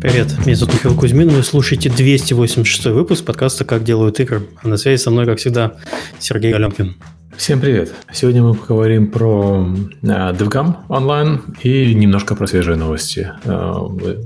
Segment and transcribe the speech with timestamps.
[0.00, 4.46] Привет, меня зовут Михаил Кузьмин, вы слушаете 286 выпуск подкаста «Как делают игры».
[4.62, 5.72] А на связи со мной, как всегда,
[6.20, 6.94] Сергей Галенкин.
[7.36, 7.92] Всем привет!
[8.12, 9.68] Сегодня мы поговорим про
[10.02, 13.32] DevGam онлайн и немножко про свежие новости.
[13.42, 14.24] Uh, вы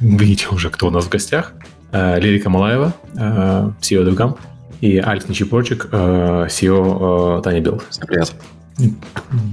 [0.00, 1.52] видите уже, кто у нас в гостях.
[1.92, 4.36] Uh, Лирика Малаева, CEO DevGam,
[4.80, 7.84] и Алекс Нечипорчик, CEO Таня Билд.
[7.88, 8.34] Всем привет!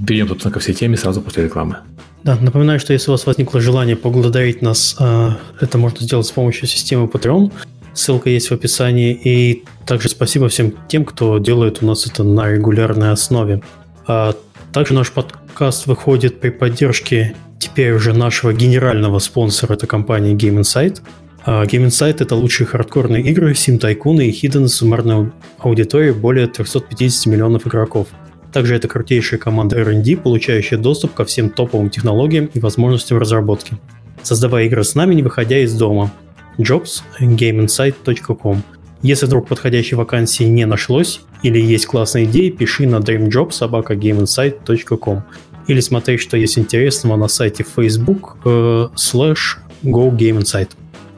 [0.06, 1.78] Перейдем, собственно, ко всей теме сразу после рекламы.
[2.24, 6.30] Да, напоминаю, что если у вас возникло желание поблагодарить нас, а, это можно сделать с
[6.30, 7.52] помощью системы Patreon.
[7.94, 9.12] Ссылка есть в описании.
[9.12, 13.62] И также спасибо всем тем, кто делает у нас это на регулярной основе.
[14.06, 14.34] А
[14.72, 21.00] также наш подкаст выходит при поддержке теперь уже нашего генерального спонсора, это компания Game Insight.
[21.44, 27.26] А Game Insight— это лучшие хардкорные игры, Sim Tycoon и Hidden суммарной аудитории более 350
[27.26, 28.08] миллионов игроков—
[28.52, 33.76] также это крутейшая команда R&D, получающая доступ ко всем топовым технологиям и возможностям разработки.
[34.22, 36.12] Создавая игры с нами, не выходя из дома.
[36.58, 38.62] jobs.gameinsight.com
[39.02, 45.22] Если вдруг подходящей вакансии не нашлось или есть классная идея, пиши на dreamjobs.gameinsight.com
[45.66, 50.68] или смотри, что есть интересного на сайте Facebook э, slash GoGameInsight.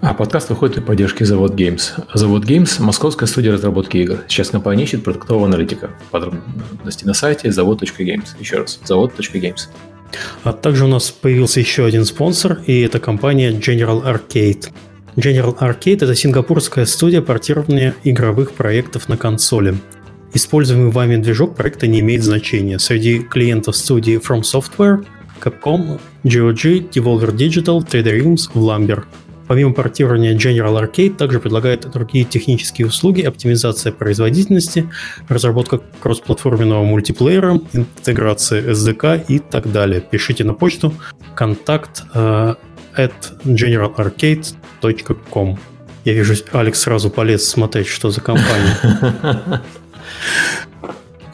[0.06, 1.92] А подкаст выходит при поддержке Завод Games.
[2.12, 4.18] Завод Games– московская студия разработки игр.
[4.28, 5.92] Сейчас компания ищет продуктового аналитика.
[6.10, 8.38] Подробности на сайте завод.games.
[8.38, 9.68] Еще раз, завод.games.
[10.42, 14.66] А также у нас появился еще один спонсор, и это компания General Arcade.
[15.16, 19.74] General Arcade– это сингапурская студия портирования игровых проектов на консоли.
[20.34, 22.78] Используемый вами движок проекта не имеет значения.
[22.78, 25.02] Среди клиентов студии From Software,
[25.42, 29.04] Capcom, GOG, Devolver Digital, 3D Realms, Vlambeer–
[29.46, 34.90] Помимо портирования General Arcade, также предлагает другие технические услуги, оптимизация производительности,
[35.28, 40.00] разработка кроссплатформенного мультиплеера, интеграция SDK и так далее.
[40.00, 40.94] Пишите на почту
[41.34, 42.56] контакт uh,
[42.96, 43.12] at
[43.44, 45.58] generalarcade.com.
[46.04, 49.58] Я вижу, Алекс сразу полез смотреть, что за компания.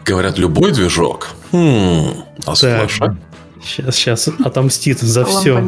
[0.05, 1.29] Говорят, любой движок.
[1.53, 5.61] Хм, а сейчас, сейчас отомстит за все.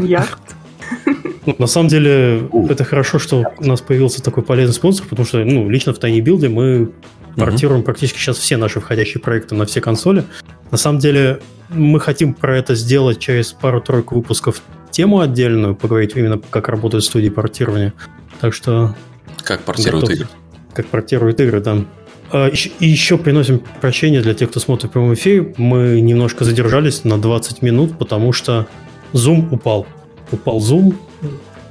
[1.45, 5.45] Ну, на самом деле, это хорошо, что у нас появился такой полезный спонсор, потому что,
[5.45, 6.93] ну, лично в Tiny Build мы
[7.37, 10.25] портируем практически сейчас все наши входящие проекты на все консоли.
[10.71, 16.39] На самом деле, мы хотим про это сделать через пару-тройку выпусков тему отдельную, поговорить именно,
[16.51, 17.95] как работают студии портирования.
[18.41, 18.95] Так что...
[19.43, 20.17] Как портируют готов.
[20.17, 20.29] игры.
[20.75, 21.85] Как портируют игры, да.
[22.31, 25.55] А, и еще приносим прощение для тех, кто смотрит в прямом эфире.
[25.57, 28.67] Мы немножко задержались на 20 минут, потому что
[29.13, 29.87] Zoom упал.
[30.37, 30.95] Zoom,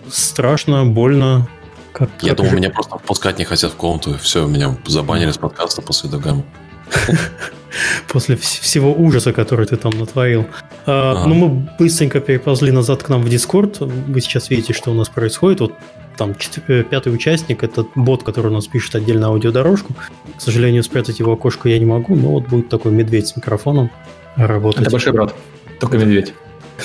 [0.10, 1.48] страшно, больно.
[1.94, 2.58] Как, Я как думал, же...
[2.58, 4.18] меня просто впускать не хотят в комнату.
[4.22, 6.44] Все, меня забанили с подкаста после Дагама.
[8.10, 10.46] После всего ужаса, который ты там натворил.
[10.86, 13.86] А, ну, мы быстренько переползли назад к нам в Discord.
[13.86, 15.62] Вы сейчас видите, что у нас происходит.
[15.62, 15.74] Вот
[16.18, 16.36] там
[16.68, 19.94] э, пятый участник, это бот, который у нас пишет отдельно аудиодорожку.
[20.38, 23.90] К сожалению, спрятать его окошко я не могу, но вот будет такой медведь с микрофоном
[24.36, 24.82] работать.
[24.82, 25.34] Это большой брат,
[25.80, 26.34] только медведь.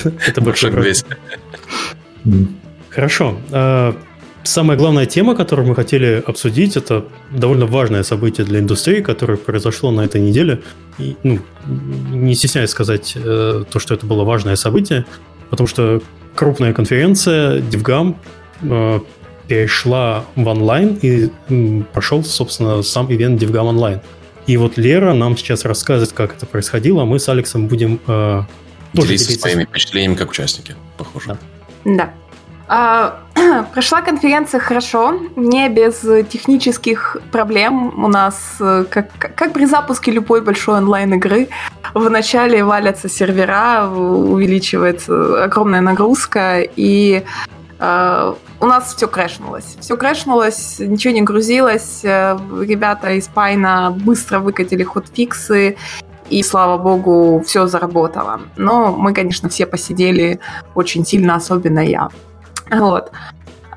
[0.26, 1.04] Это большой медведь.
[2.91, 3.38] Хорошо.
[3.53, 3.97] А,
[4.44, 9.91] самая главная тема, которую мы хотели обсудить, это довольно важное событие для индустрии, которое произошло
[9.91, 10.62] на этой неделе.
[10.98, 11.41] И, ну,
[12.10, 15.04] не стесняюсь сказать э, то, что это было важное событие,
[15.50, 16.03] потому что
[16.34, 18.16] крупная конференция DevGam
[18.62, 19.00] э,
[19.48, 24.00] перешла в онлайн и э, прошел, собственно, сам ивент DevGam онлайн.
[24.47, 28.43] И вот Лера нам сейчас рассказывает, как это происходило, а мы с Алексом будем э,
[28.94, 31.28] делиться своими впечатлениями как участники, похоже.
[31.28, 31.38] Да.
[31.87, 32.11] Да.
[32.69, 33.21] А,
[33.73, 38.05] прошла конференция хорошо, не без технических проблем.
[38.05, 41.49] У нас, э, как, как при запуске любой большой онлайн-игры,
[41.95, 47.23] в начале валятся сервера, увеличивается огромная нагрузка, и
[47.79, 49.77] э, у нас все крэшнулось.
[49.81, 52.01] Все крэшнулось, ничего не грузилось.
[52.03, 55.77] Э, ребята из Пайна быстро выкатили ход-фиксы,
[56.31, 58.40] и, слава богу, все заработало.
[58.56, 60.40] Но мы, конечно, все посидели
[60.75, 62.08] очень сильно, особенно я.
[62.70, 63.12] Вот.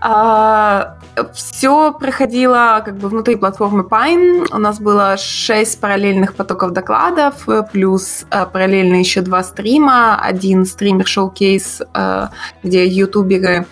[0.01, 0.97] А,
[1.33, 4.47] все проходило как бы внутри платформы Pine.
[4.51, 10.19] У нас было 6 параллельных потоков докладов, плюс а, параллельно еще два стрима.
[10.21, 12.29] Один стример-шоу-кейс, а,
[12.63, 13.65] где ютуберы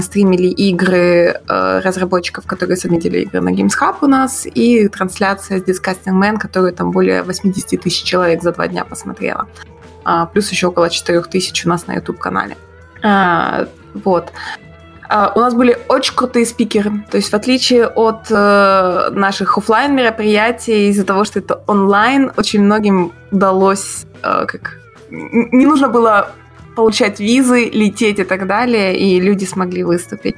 [0.00, 6.14] стримили игры э, разработчиков, которые submitили игры на Games у нас, и трансляция с Disgusting
[6.14, 9.48] Man, которую там более 80 тысяч человек за два дня посмотрела.
[10.04, 12.56] А, плюс еще около 4 тысяч у нас на YouTube-канале.
[13.02, 14.32] А, вот.
[15.10, 16.90] Uh, у нас были очень крутые спикеры.
[17.10, 22.62] То есть, в отличие от uh, наших офлайн мероприятий, из-за того, что это онлайн, очень
[22.62, 24.78] многим удалось uh, как
[25.10, 26.30] не нужно было
[26.74, 30.36] получать визы, лететь и так далее, и люди смогли выступить.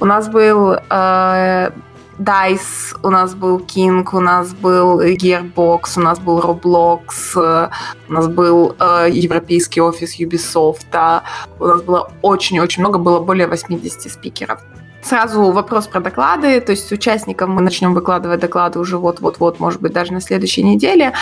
[0.00, 1.70] У нас был э,
[2.18, 7.00] DICE, у нас был King, у нас был Gearbox, у нас был Roblox,
[7.36, 7.70] э,
[8.08, 11.20] у нас был э, европейский офис Ubisoft,
[11.60, 14.60] у нас было очень-очень много, было более 80 спикеров.
[15.02, 19.92] Сразу вопрос про доклады, то есть участникам мы начнем выкладывать доклады уже вот-вот-вот, может быть,
[19.92, 21.12] даже на следующей неделе.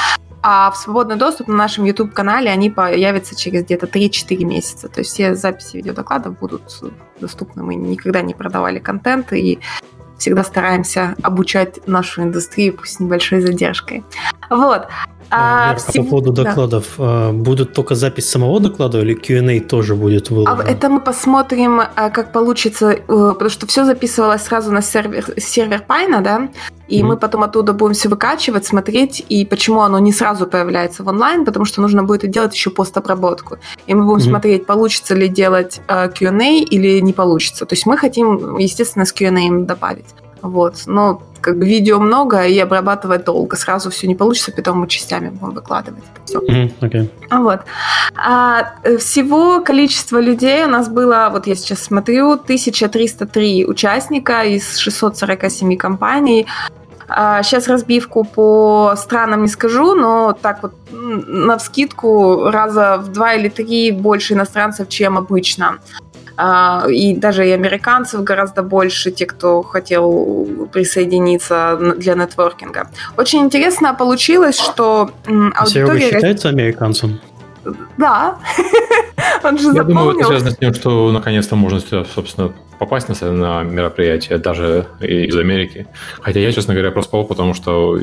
[0.42, 4.88] А в свободный доступ на нашем YouTube-канале они появятся через где-то 3-4 месяца.
[4.88, 6.82] То есть все записи видеодокладов будут
[7.20, 7.62] доступны.
[7.62, 9.60] Мы никогда не продавали контент и
[10.18, 14.04] всегда стараемся обучать нашу индустрию, пусть с небольшой задержкой.
[14.56, 14.86] Вот.
[15.34, 16.04] А, а, всего...
[16.04, 17.32] по поводу докладов, да.
[17.32, 20.62] будет только запись самого доклада или Q&A тоже будет выложено?
[20.62, 25.24] А это мы посмотрим, а, как получится, э, потому что все записывалось сразу на сервер,
[25.38, 26.50] сервер Пайна, да,
[26.86, 27.04] и mm-hmm.
[27.04, 31.46] мы потом оттуда будем все выкачивать, смотреть, и почему оно не сразу появляется в онлайн,
[31.46, 33.56] потому что нужно будет делать еще постобработку.
[33.86, 34.28] И мы будем mm-hmm.
[34.28, 37.64] смотреть, получится ли делать Q&A или не получится.
[37.64, 40.14] То есть мы хотим, естественно, с Q&A добавить.
[40.42, 40.82] Вот.
[40.86, 43.56] Но как бы видео много и обрабатывать долго.
[43.56, 46.04] Сразу все не получится, потом мы частями будем выкладывать.
[46.24, 46.38] Все.
[46.38, 47.08] Mm-hmm, okay.
[47.30, 47.60] Вот.
[48.16, 54.76] А, э, всего количество людей у нас было, вот я сейчас смотрю, 1303 участника из
[54.76, 56.46] 647 компаний.
[57.08, 63.34] А, сейчас разбивку по странам не скажу, но так вот на вскидку раза в два
[63.34, 65.78] или три больше иностранцев, чем обычно.
[66.44, 72.88] А, и даже и американцев гораздо больше, те, кто хотел присоединиться для нетворкинга.
[73.16, 76.00] Очень интересно получилось, что аудитория...
[76.00, 77.20] Серега считается американцем?
[77.96, 78.38] Да.
[79.44, 81.78] Он же Я думаю, это связано с тем, что наконец-то можно,
[82.12, 85.86] собственно, попасть на, на мероприятие, даже из Америки.
[86.22, 88.00] Хотя я, честно говоря, просто потому что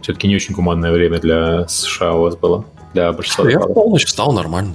[0.00, 2.64] все-таки не очень гуманное время для США у вас было,
[2.94, 3.50] для большинства.
[3.50, 4.72] Я в полночь встал нормально.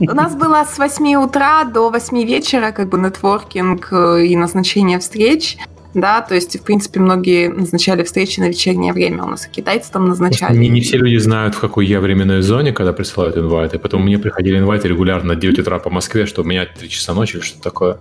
[0.00, 4.98] У нас было с 8 утра до 8 вечера как бы нетворкинг э, и назначение
[4.98, 5.58] встреч
[5.94, 9.92] да, то есть, в принципе, многие назначали встречи на вечернее время, у нас и китайцы
[9.92, 10.56] там назначали.
[10.56, 14.18] Не, не все люди знают, в какой я временной зоне, когда присылают инвайты, поэтому мне
[14.18, 17.62] приходили инвайты регулярно 9 утра по Москве, что у меня 3 часа ночи или что-то
[17.62, 17.98] такое.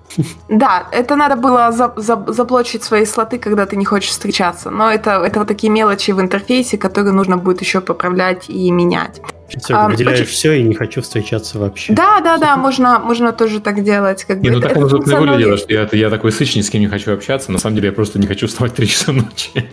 [0.49, 4.91] Да, это надо было за, за, заблочить свои слоты, когда ты не хочешь встречаться, но
[4.91, 9.21] это, это вот такие мелочи в интерфейсе, которые нужно будет еще поправлять и менять.
[9.59, 10.30] Все, а, выделяешь очень...
[10.30, 11.94] все и не хочу встречаться вообще.
[11.94, 14.24] Да, да, да, можно, можно тоже так делать.
[14.24, 14.56] Как не, бы.
[14.56, 16.88] ну так это, оно не выглядело, что я, я такой сыч, ни с кем не
[16.88, 17.51] хочу общаться.
[17.51, 19.51] На самом деле я просто не хочу вставать 3 часа ночи.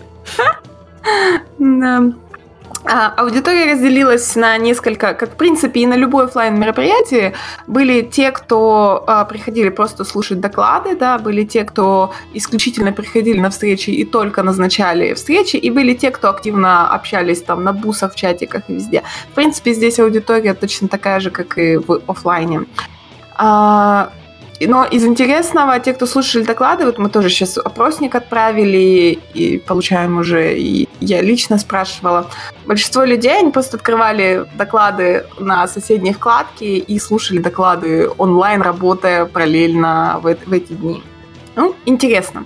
[1.59, 2.13] Да.
[2.85, 7.35] А, аудитория разделилась на несколько, как в принципе и на любое офлайн мероприятие.
[7.67, 13.51] Были те, кто а, приходили просто слушать доклады, да, были те, кто исключительно приходили на
[13.51, 18.17] встречи и только назначали встречи, и были те, кто активно общались там на бусах, в
[18.17, 19.03] чатиках и везде.
[19.33, 22.61] В принципе, здесь аудитория точно такая же, как и в офлайне.
[23.37, 24.11] А,
[24.67, 30.19] но из интересного, те, кто слушали доклады, вот мы тоже сейчас опросник отправили и получаем
[30.19, 32.31] уже, и я лично спрашивала.
[32.67, 40.21] Большинство людей, они просто открывали доклады на соседней вкладке и слушали доклады онлайн, работая параллельно
[40.23, 41.03] в, в эти дни.
[41.55, 42.45] Ну, интересно.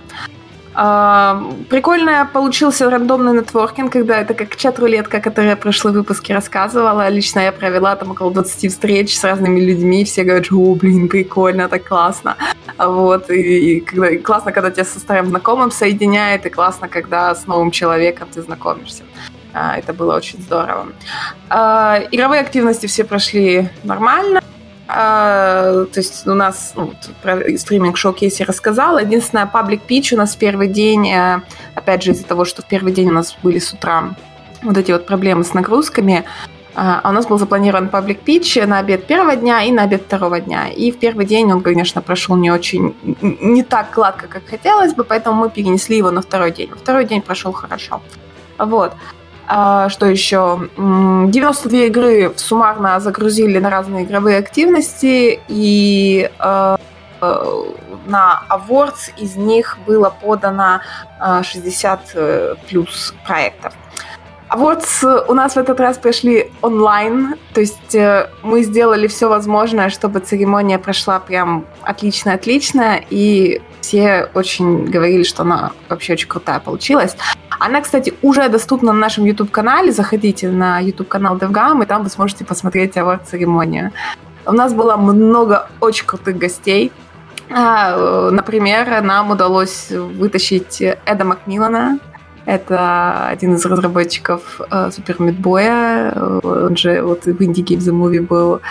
[0.75, 7.09] А, прикольно получился рандомный нетворкинг, когда это как чат-рулетка, которая я в прошлые выпуске рассказывала.
[7.09, 11.69] Лично я провела там около 20 встреч с разными людьми, все говорят, о, блин, прикольно,
[11.69, 12.37] так классно.
[12.77, 17.35] Вот, и, и, когда, и классно, когда тебя со старым знакомым соединяет, и классно, когда
[17.35, 19.03] с новым человеком ты знакомишься.
[19.53, 20.87] А, это было очень здорово.
[21.49, 24.41] А, игровые активности все прошли нормально.
[24.87, 28.99] А, то есть у нас ну, про стриминг шоу-кейс я рассказала.
[28.99, 31.41] Единственное, паблик пич у нас в первый день, э,
[31.73, 34.15] опять же из-за того, что в первый день у нас были с утра
[34.61, 36.25] вот эти вот проблемы с нагрузками,
[36.75, 40.03] а, а у нас был запланирован паблик пич на обед первого дня и на обед
[40.03, 40.69] второго дня.
[40.69, 45.03] И в первый день он, конечно, прошел не очень, не так гладко, как хотелось бы,
[45.03, 46.71] поэтому мы перенесли его на второй день.
[46.75, 48.01] Второй день прошел хорошо.
[48.57, 48.93] Вот.
[49.47, 50.69] А, что еще?
[50.77, 56.77] 92 игры суммарно загрузили на разные игровые активности, и э,
[58.05, 60.81] на Awards из них было подано
[61.19, 63.73] 60 э, плюс проектов.
[64.53, 69.89] Awards у нас в этот раз прошли онлайн, то есть э, мы сделали все возможное,
[69.89, 77.17] чтобы церемония прошла прям отлично-отлично, и все очень говорили, что она вообще очень крутая получилась.
[77.59, 79.91] Она, кстати, уже доступна на нашем YouTube-канале.
[79.91, 83.91] Заходите на YouTube-канал DevGam, и там вы сможете посмотреть авард-церемонию.
[84.45, 86.91] У нас было много очень крутых гостей.
[87.49, 91.99] А, например, нам удалось вытащить Эда Макмиллана.
[92.45, 94.59] Это один из разработчиков
[94.91, 96.11] Супер uh, Мидбоя.
[96.43, 98.61] Он же вот в Indie Game The Movie был.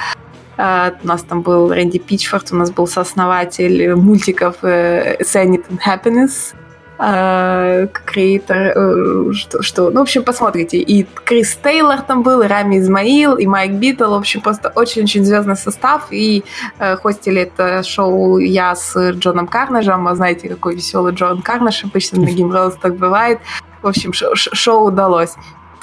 [0.59, 5.79] Uh, у нас там был Рэнди Пичфорд, у нас был сооснователь мультиков uh, Sanity and
[5.81, 6.55] Happiness,
[7.02, 10.78] uh, creator, uh, что, что, ну, в общем, посмотрите.
[10.78, 15.25] И Крис Тейлор там был, и Рами Измаил, и Майк Битл, в общем, просто очень-очень
[15.25, 16.44] звездный состав, и
[16.78, 22.21] uh, хостили это шоу я с Джоном Карнажем, а знаете, какой веселый Джон Карнаж, обычно
[22.21, 23.40] на Гимроуз так бывает.
[23.82, 25.35] В общем, шоу, шоу удалось.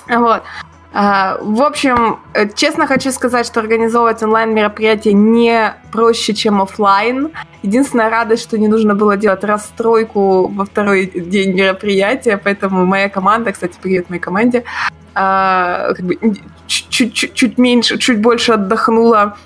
[0.07, 0.41] Вот.
[0.91, 7.29] А, в общем, э, честно хочу сказать, что организовывать онлайн-мероприятие не проще, чем офлайн.
[7.62, 13.51] Единственная радость, что не нужно было делать расстройку во второй день мероприятия, поэтому моя команда,
[13.51, 14.63] кстати, привет моей команде,
[15.13, 16.17] а, как бы
[16.65, 19.38] чуть-чуть чуть меньше, чуть больше отдохнула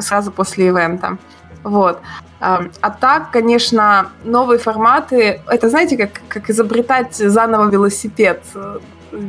[0.00, 1.18] сразу после ивента.
[1.64, 2.00] Вот.
[2.38, 8.42] А, а так, конечно, новые форматы, это знаете, как, как изобретать заново велосипед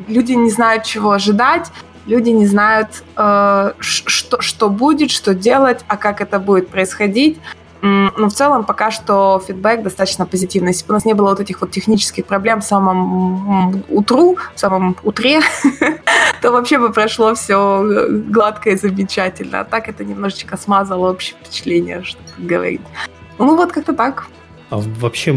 [0.08, 1.72] люди не знают, чего ожидать,
[2.06, 7.40] люди не знают, э, что, что будет, что делать, а как это будет происходить.
[7.82, 10.70] Но в целом пока что фидбэк достаточно позитивный.
[10.70, 14.60] Если бы у нас не было вот этих вот технических проблем в самом утру, в
[14.60, 15.42] самом утре,
[16.42, 19.60] то вообще бы прошло все гладко и замечательно.
[19.60, 22.82] А так это немножечко смазало общее впечатление, что говорить.
[23.38, 24.28] Ну вот как-то так.
[24.70, 25.32] А вообще,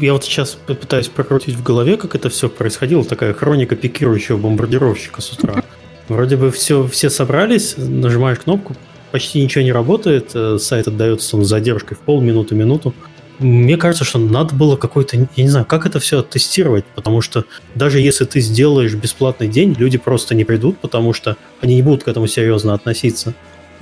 [0.00, 5.22] я вот сейчас пытаюсь прокрутить в голове, как это все происходило, такая хроника пикирующего бомбардировщика
[5.22, 5.64] с утра.
[6.08, 8.76] Вроде бы все, все собрались, нажимаешь кнопку,
[9.12, 12.94] почти ничего не работает, э, сайт отдается с задержкой в полминуты, минуту.
[13.38, 17.46] Мне кажется, что надо было какой-то, я не знаю, как это все тестировать, потому что
[17.74, 22.04] даже если ты сделаешь бесплатный день, люди просто не придут, потому что они не будут
[22.04, 23.34] к этому серьезно относиться.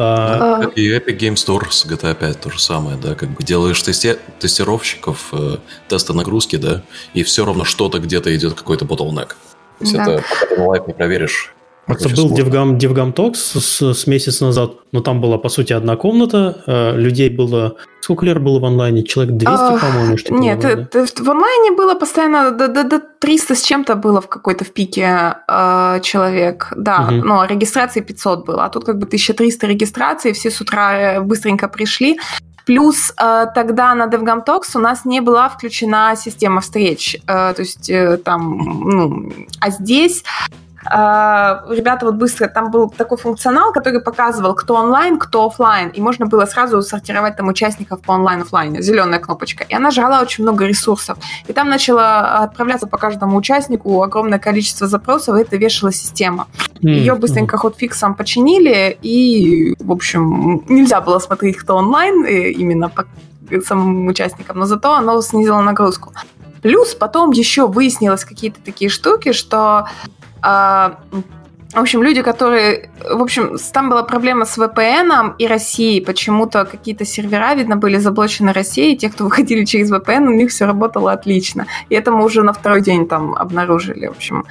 [0.05, 0.59] А...
[0.63, 3.81] Да, и Epic Game Store с GTA 5 то же самое, да, как бы делаешь
[3.83, 4.19] тести...
[4.41, 6.83] тестировщиков, э, тесты нагрузки, да,
[7.15, 9.29] и все равно что-то где-то идет какой-то bottleneck.
[9.29, 10.03] То есть да.
[10.03, 11.55] это пока ты на live не проверишь,
[11.89, 15.97] это был DevGam, DevGam Talks с, с месяц назад, но там была, по сути, одна
[15.97, 17.77] комната, э, людей было...
[18.01, 19.03] Сколько лет было в онлайне?
[19.03, 21.07] Человек 200, а, по-моему, что Нет, было, да?
[21.07, 25.35] в онлайне было постоянно до, до, до 300 с чем-то было в какой-то в пике
[25.49, 27.27] э, человек, да, угу.
[27.27, 31.69] но регистрации 500 было, а тут как бы 1300 регистраций, все с утра э, быстренько
[31.69, 32.19] пришли.
[32.65, 37.17] Плюс э, тогда на DevGam Talks у нас не была включена система встреч.
[37.27, 40.25] Э, то есть э, там, ну, а здесь
[40.85, 46.27] ребята вот быстро, там был такой функционал, который показывал, кто онлайн, кто офлайн, и можно
[46.27, 49.65] было сразу сортировать там участников по онлайн-офлайну, зеленая кнопочка.
[49.65, 51.19] И она жрала очень много ресурсов.
[51.47, 56.47] И там начало отправляться по каждому участнику огромное количество запросов, и это вешала система.
[56.81, 63.07] Ее быстренько ход-фиксом починили, и, в общем, нельзя было смотреть, кто онлайн, именно по
[63.65, 66.13] самым участникам, но зато оно снизило нагрузку.
[66.61, 69.87] Плюс потом еще выяснилось какие-то такие штуки, что
[70.43, 70.99] а,
[71.73, 72.91] в общем, люди, которые...
[73.01, 76.01] В общем, там была проблема с VPN и Россией.
[76.05, 78.97] Почему-то какие-то сервера, видно, были заблочены Россией.
[78.97, 81.67] Те, кто выходили через VPN, у них все работало отлично.
[81.89, 84.07] И это мы уже на второй день там обнаружили.
[84.07, 84.45] В общем,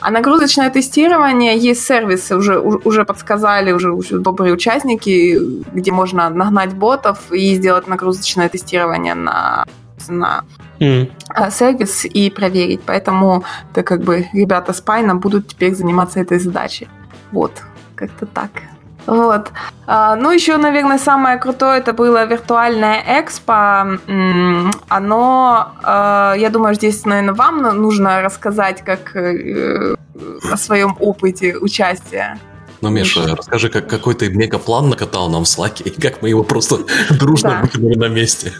[0.00, 5.38] а нагрузочное тестирование, есть сервисы, уже, уже подсказали, уже, уже добрые участники,
[5.72, 9.64] где можно нагнать ботов и сделать нагрузочное тестирование на,
[10.08, 10.44] на
[10.80, 11.10] mm.
[11.50, 12.80] сервис и проверить.
[12.86, 16.88] Поэтому это как бы ребята с Пайна будут теперь заниматься этой задачей.
[17.32, 17.52] Вот,
[17.94, 18.50] как-то так.
[19.06, 19.52] Вот.
[19.86, 23.98] А, ну, еще, наверное, самое крутое это было виртуальное экспо.
[24.88, 29.94] Оно, а, я думаю, здесь, наверное, вам нужно рассказать как э,
[30.52, 32.38] о своем опыте участия.
[32.80, 36.42] Ну, Миша, расскажи, как какой ты мегаплан накатал нам в Слаке, и как мы его
[36.42, 36.78] просто
[37.10, 38.52] дружно выкинули на месте.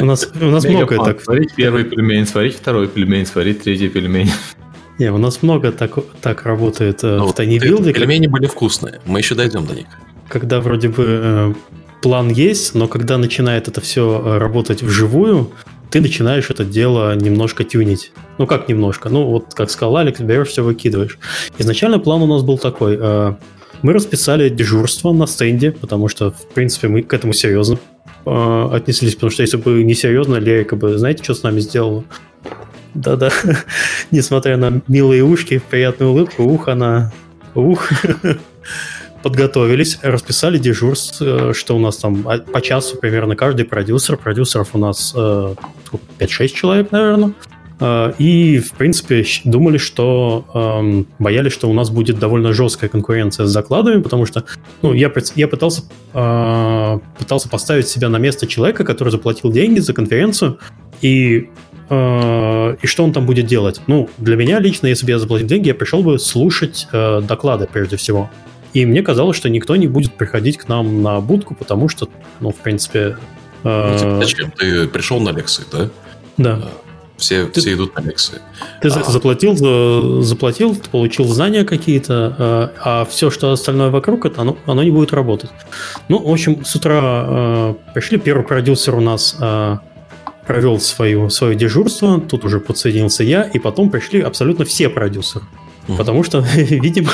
[0.00, 1.22] У нас, у нас много так.
[1.22, 4.30] Сварить первый пельмень, сварить второй пельмень, сварить третий пельмень.
[4.98, 7.92] Не, у нас много так, так работает э, ну, в тайнибилде.
[7.92, 9.86] Пельмени были вкусные, мы еще дойдем до них.
[10.28, 11.54] Когда вроде бы э,
[12.00, 15.50] план есть, но когда начинает это все э, работать вживую,
[15.96, 18.12] ты начинаешь это дело немножко тюнить.
[18.36, 19.08] Ну, как немножко?
[19.08, 21.18] Ну, вот, как сказал Алекс, берешь все, выкидываешь.
[21.56, 22.98] Изначально план у нас был такой.
[23.00, 23.34] Э,
[23.80, 27.78] мы расписали дежурство на стенде, потому что, в принципе, мы к этому серьезно
[28.26, 32.04] э, отнеслись, потому что если бы не серьезно, Лерика бы, знаете, что с нами сделала?
[32.92, 33.30] Да-да,
[34.10, 37.10] несмотря на милые ушки, приятную улыбку, ух, она...
[37.54, 37.88] Ух.
[39.26, 44.16] Подготовились, расписали дежурство, что у нас там а, по часу примерно каждый продюсер.
[44.16, 45.54] Продюсеров у нас э,
[46.20, 47.32] 5-6 человек, наверное.
[47.80, 53.46] Э, и, в принципе, думали, что эм, боялись, что у нас будет довольно жесткая конкуренция
[53.46, 54.44] с закладами, потому что
[54.82, 55.82] ну, я, я пытался,
[56.14, 60.60] э, пытался поставить себя на место человека, который заплатил деньги за конференцию,
[61.02, 61.50] и,
[61.90, 63.80] э, и что он там будет делать.
[63.88, 67.96] Ну, для меня лично, если бы я заплатил деньги, я пришел бы слушать доклады прежде
[67.96, 68.30] всего.
[68.72, 72.08] И мне казалось, что никто не будет приходить к нам на будку, потому что,
[72.40, 73.16] ну, в принципе...
[73.62, 74.50] Типа, зачем?
[74.52, 75.88] Ты пришел на лекции, да?
[76.36, 76.68] Да.
[77.16, 78.40] Все, ты, все идут на лекции.
[78.82, 79.10] Ты а...
[79.10, 84.82] заплатил, заплатил, ты получил знания какие-то, а, а все, что остальное вокруг, это оно, оно
[84.82, 85.50] не будет работать.
[86.08, 89.78] Ну, в общем, с утра э, пришли, первый продюсер у нас э,
[90.46, 95.44] провел свою, свое дежурство, тут уже подсоединился я, и потом пришли абсолютно все продюсеры.
[95.86, 97.10] Потому что, видимо,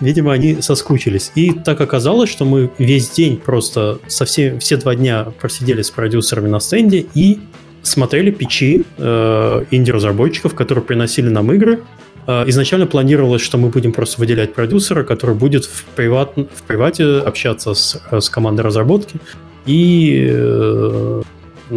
[0.00, 1.32] видимо, они соскучились.
[1.34, 5.90] И так оказалось, что мы весь день просто со все, все два дня просидели с
[5.90, 7.40] продюсерами на стенде и
[7.82, 11.82] смотрели печи э, инди-разработчиков, которые приносили нам игры.
[12.26, 17.04] Э, изначально планировалось, что мы будем просто выделять продюсера, который будет в, приват, в привате
[17.04, 19.20] общаться с, с командой разработки
[19.66, 21.22] и э,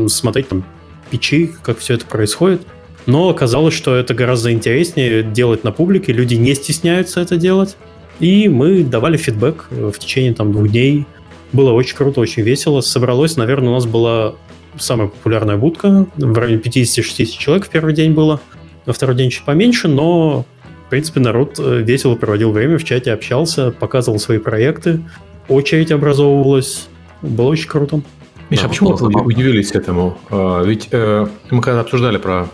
[0.08, 0.64] смотреть там
[1.10, 2.62] печи, как все это происходит.
[3.06, 7.78] Но оказалось, что это гораздо интереснее делать на публике, люди не стесняются это делать.
[8.20, 11.06] И мы давали фидбэк в течение там двух дней.
[11.52, 12.82] Было очень круто, очень весело.
[12.82, 14.36] Собралось, наверное, у нас была
[14.78, 16.08] самая популярная будка.
[16.16, 18.40] В районе 50-60 человек в первый день было.
[18.86, 20.46] На второй день чуть поменьше, но,
[20.88, 25.02] в принципе, народ э, весело проводил время в чате, общался, показывал свои проекты.
[25.48, 26.88] Очередь образовывалась.
[27.22, 28.02] Было очень круто.
[28.50, 30.18] Миша, да, а почему вы удивились этому?
[30.30, 32.48] А, ведь э, мы когда обсуждали про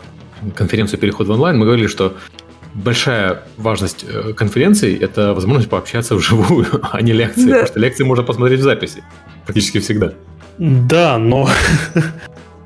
[0.55, 2.15] конференцию «Переход в онлайн», мы говорили, что
[2.73, 7.45] большая важность э, конференции– это возможность пообщаться вживую, а не лекции.
[7.45, 7.51] Да.
[7.51, 9.03] Потому что лекции можно посмотреть в записи
[9.45, 10.13] практически всегда.
[10.57, 11.49] Да, но...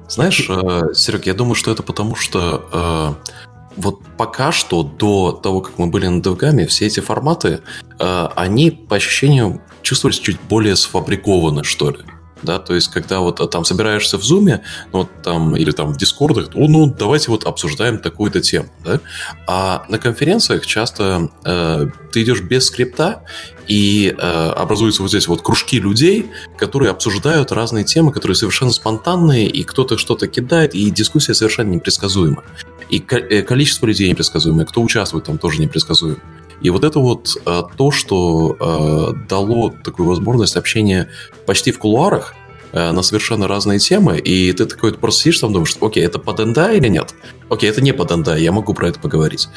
[0.08, 3.32] Знаешь, э, Серег, я думаю, что это потому, что э,
[3.78, 7.60] вот пока что, до того, как мы были на DevGAM, все эти форматы,
[8.00, 11.98] они, по ощущению, чувствовались чуть более сфабрикованы, что ли
[12.46, 14.62] да, то есть, когда вот а, там собираешься в Zoom,
[14.92, 19.00] ну, вот там, или там в Discord, ну, ну, давайте вот обсуждаем такую-то тему, да,
[19.48, 23.24] а на конференциях часто э, ты идешь без скрипта,
[23.68, 29.48] и э, образуются вот здесь вот кружки людей, которые обсуждают разные темы, которые совершенно спонтанные,
[29.48, 32.44] и кто-то что-то кидает, и дискуссия совершенно непредсказуема.
[32.90, 36.20] И э, количество людей непредсказуемое, кто участвует там тоже непредсказуемо.
[36.62, 41.10] И вот это вот э, то, что э, дало такую возможность общения
[41.46, 42.34] почти в кулуарах,
[42.72, 46.40] э, на совершенно разные темы, и ты такой просто сидишь там думаешь, окей, это под
[46.40, 47.14] НДА или нет?
[47.50, 49.50] Окей, это не под НДА, я могу про это поговорить.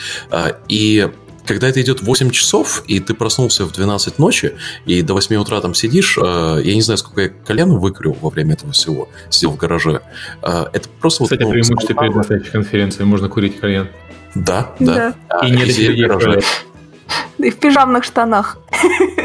[0.68, 1.08] И
[1.46, 4.52] когда это идет 8 часов, и ты проснулся в 12 ночи,
[4.84, 8.52] и до 8 утра там сидишь, я не знаю, сколько я колено выкурил во время
[8.52, 10.02] этого всего, сидел в гараже.
[10.42, 11.24] Это просто...
[11.24, 13.88] Кстати, вот, ну, преимущество перед настоящей конференцией, можно курить кальян.
[14.34, 15.14] Да, да.
[15.30, 15.46] да.
[15.46, 16.67] И, и нет людей в
[17.38, 18.58] и в пижамных штанах.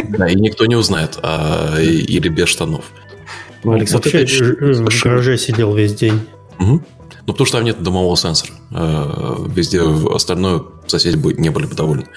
[0.10, 2.86] Да, и никто не узнает, а, или без штанов.
[3.63, 6.19] Ну, Алекс вот вообще в гараже сидел весь день.
[6.60, 6.82] Угу.
[7.26, 8.52] Ну, потому что там нет домового сенсора.
[8.72, 9.82] Э, везде
[10.13, 12.08] остальное соседи бы не были бы довольны.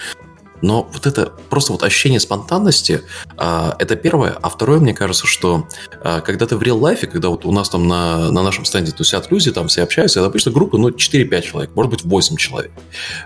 [0.61, 3.01] Но вот это просто вот ощущение спонтанности,
[3.37, 4.37] э, это первое.
[4.41, 5.67] А второе, мне кажется, что
[6.03, 8.91] э, когда ты в реал лайфе, когда вот у нас там на, на нашем стенде
[8.91, 12.71] тусят люди, там все общаются, это обычно группы, ну, 4-5 человек, может быть, 8 человек.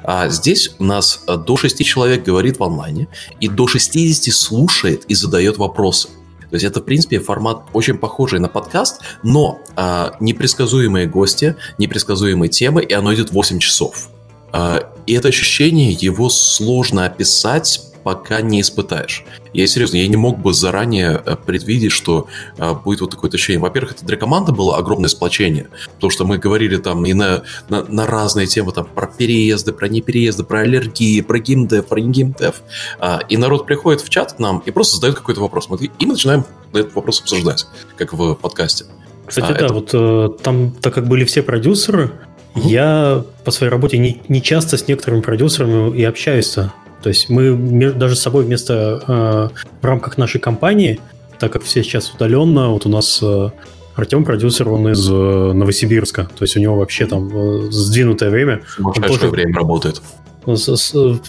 [0.04, 3.08] А здесь у нас э, до 6 человек говорит в онлайне,
[3.39, 6.10] и до 60 слушает и задает вопросы.
[6.52, 12.50] То есть это, в принципе, формат очень похожий на подкаст, но э, непредсказуемые гости, непредсказуемые
[12.50, 14.10] темы, и оно идет 8 часов.
[14.52, 19.26] А, и это ощущение, его сложно описать, пока не испытаешь.
[19.54, 23.60] Я серьезно, я не мог бы заранее э, предвидеть, что а, будет вот такое ощущение.
[23.60, 27.84] Во-первых, это для команды было огромное сплочение, потому что мы говорили там и на, на,
[27.84, 32.62] на разные темы, там про переезды, про непереезды, про аллергии, про геймдев, про не геймдев.
[33.00, 35.70] А, и народ приходит в чат к нам и просто задает какой-то вопрос.
[35.70, 38.86] Мы, и мы начинаем этот вопрос обсуждать, как в подкасте.
[39.32, 39.74] Кстати, а, да, это...
[39.74, 42.12] вот э, там, так как были все продюсеры.
[42.56, 46.58] Я по своей работе не, не часто с некоторыми продюсерами и общаюсь.
[46.58, 46.70] -то.
[47.02, 51.00] то есть мы даже с собой вместо э, в рамках нашей компании,
[51.40, 53.50] так как все сейчас удаленно, вот у нас э,
[53.96, 58.62] Артем продюсер, он из э, Новосибирска, то есть у него вообще там э, сдвинутое время.
[58.76, 60.02] Сумасшедшее тоже, время работает.
[60.46, 61.22] С, с,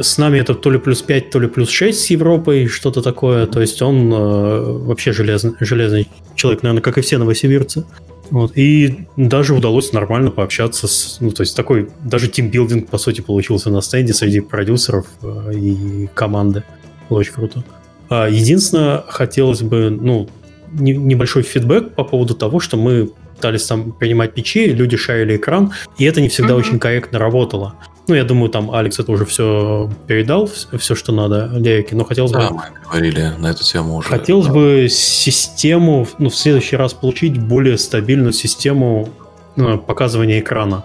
[0.00, 3.46] с нами это то ли плюс 5, то ли плюс 6 с Европой, что-то такое.
[3.46, 7.84] То есть он э, вообще железный, железный человек, наверное, как и все новосибирцы.
[8.30, 8.52] Вот.
[8.56, 11.18] И даже удалось нормально пообщаться с...
[11.20, 16.08] Ну, то есть такой даже тимбилдинг, по сути, получился на стенде среди продюсеров э, и
[16.14, 16.64] команды.
[17.08, 17.64] Было очень круто.
[18.08, 20.28] А единственное, хотелось бы, ну,
[20.72, 25.72] не, небольшой фидбэк по поводу того, что мы пытались там принимать печи, люди шарили экран,
[25.98, 26.58] и это не всегда mm-hmm.
[26.58, 27.74] очень корректно работало.
[28.06, 32.32] Ну, я думаю, там Алекс это уже все передал, все, что надо Лерике, но хотелось
[32.32, 32.56] да, бы...
[32.56, 34.08] мы говорили на эту тему уже.
[34.08, 34.52] Хотелось да.
[34.52, 39.08] бы систему, ну, в следующий раз получить более стабильную систему
[39.56, 40.84] ну, показывания экрана.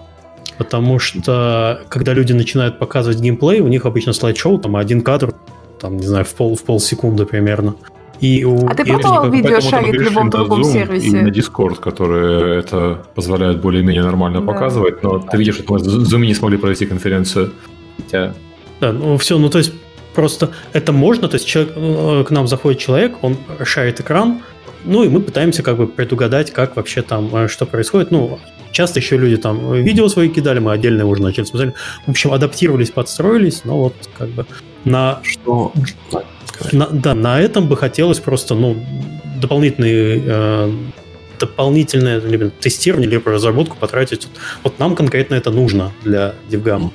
[0.56, 5.34] Потому что, когда люди начинают показывать геймплей, у них обычно слайд-шоу, там один кадр
[5.80, 7.74] там, не знаю, в, пол, в полсекунды примерно.
[8.20, 11.06] И у, а ты пробовал видео шарить в любом другом Zoom сервисе?
[11.06, 14.46] И на Discord, который это позволяет более-менее нормально да.
[14.46, 17.52] показывать, но ты видишь, что мы в Zoom не смогли провести конференцию.
[17.96, 18.34] Хотя...
[18.80, 19.72] Да, ну все, ну то есть
[20.14, 24.40] просто это можно, то есть человек, э, к нам заходит человек, он шарит экран,
[24.84, 28.10] ну и мы пытаемся как бы предугадать, как вообще там, э, что происходит.
[28.10, 28.38] Ну,
[28.72, 31.74] часто еще люди там видео свои кидали, мы отдельно уже начали смотреть.
[32.06, 34.46] В общем, адаптировались, подстроились, но вот как бы
[34.84, 35.20] на...
[35.22, 35.72] Что?
[36.72, 38.76] На, да, на этом бы хотелось просто, ну,
[39.40, 40.72] дополнительные э,
[41.38, 44.28] дополнительное либо тестирование, либо разработку потратить.
[44.62, 46.90] Вот нам конкретно это нужно для DevGam.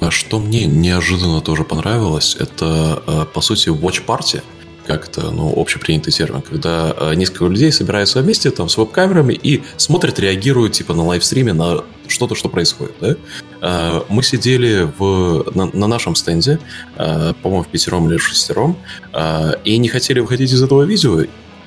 [0.00, 4.42] А что мне неожиданно тоже понравилось, это, э, по сути, Watch Party–
[4.86, 9.62] как это, ну, общепринятый термин, когда э, несколько людей собираются вместе там с веб-камерами и
[9.76, 13.16] смотрят, реагируют типа на лайвстриме на что-то, что происходит, да?
[13.60, 16.58] Э, мы сидели в, на, на нашем стенде,
[16.96, 18.76] э, по-моему, в пятером или шестером,
[19.12, 21.24] э, и не хотели выходить из этого видео,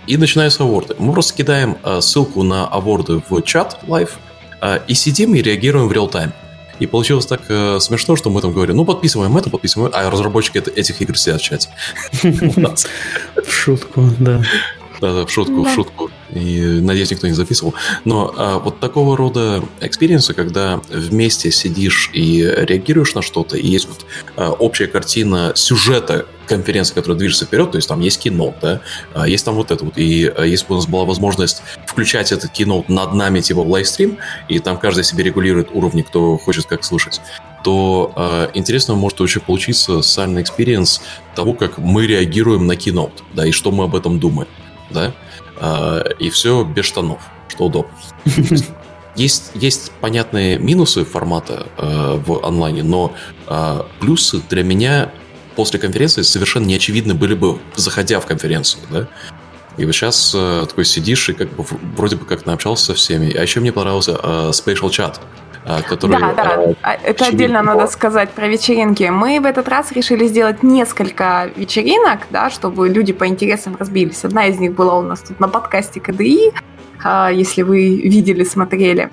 [0.08, 0.96] и начинаются award ы.
[1.00, 4.20] Мы просто кидаем ссылку на award ы в чат live,
[4.88, 6.32] и сидим и реагируем в real-time.
[6.80, 10.58] И получилось так э, смешно, что мы там говорим, ну, подписываем это, подписываем а разработчики
[10.58, 11.70] это, этих игр сидят в чате.
[12.22, 14.44] В шутку, да.
[15.02, 16.10] Да-да, в шутку, в шутку.
[16.32, 17.74] И надеюсь, никто не записывал.
[18.04, 23.68] Но а, вот такого рода experience ы, когда вместе сидишь и реагируешь на что-то, и
[23.68, 24.06] есть вот
[24.36, 28.82] а, общая картина сюжета конференции, которая движется вперед, то есть там есть кино, да,
[29.14, 29.98] а, есть там вот это вот.
[29.98, 33.70] И а, если бы у нас была возможность включать этот кино над нами, типа в
[33.70, 37.22] лайвстрим, и там каждый себе регулирует уровни, кто хочет как слушать,
[37.64, 41.02] то э, интересно может вообще получиться социальный experience
[41.36, 44.48] того, как мы реагируем на кино, да, и что мы об этом думаем
[44.90, 45.14] да,
[45.58, 47.92] а, и все без штанов, что удобно.
[49.16, 53.14] Есть, есть понятные минусы формата э, в онлайне, но
[53.48, 55.10] э, плюсы для меня
[55.56, 59.08] после конференции совершенно неочевидны были бы, заходя в конференцию, да.
[59.78, 63.34] И вот сейчас э, такой сидишь и как бы вроде бы как наобщался со всеми.
[63.34, 65.20] А еще мне понравился э, Spatial Chat.
[65.68, 66.20] А, который...
[66.20, 69.04] Да, да, а, это отдельно надо сказать про вечеринки.
[69.04, 74.24] Мы в этот раз решили сделать несколько вечеринок, да, чтобы люди по интересам разбились.
[74.24, 76.54] Одна из них была у нас тут на подкасте КДИ,
[77.04, 79.10] а, если вы видели, смотрели.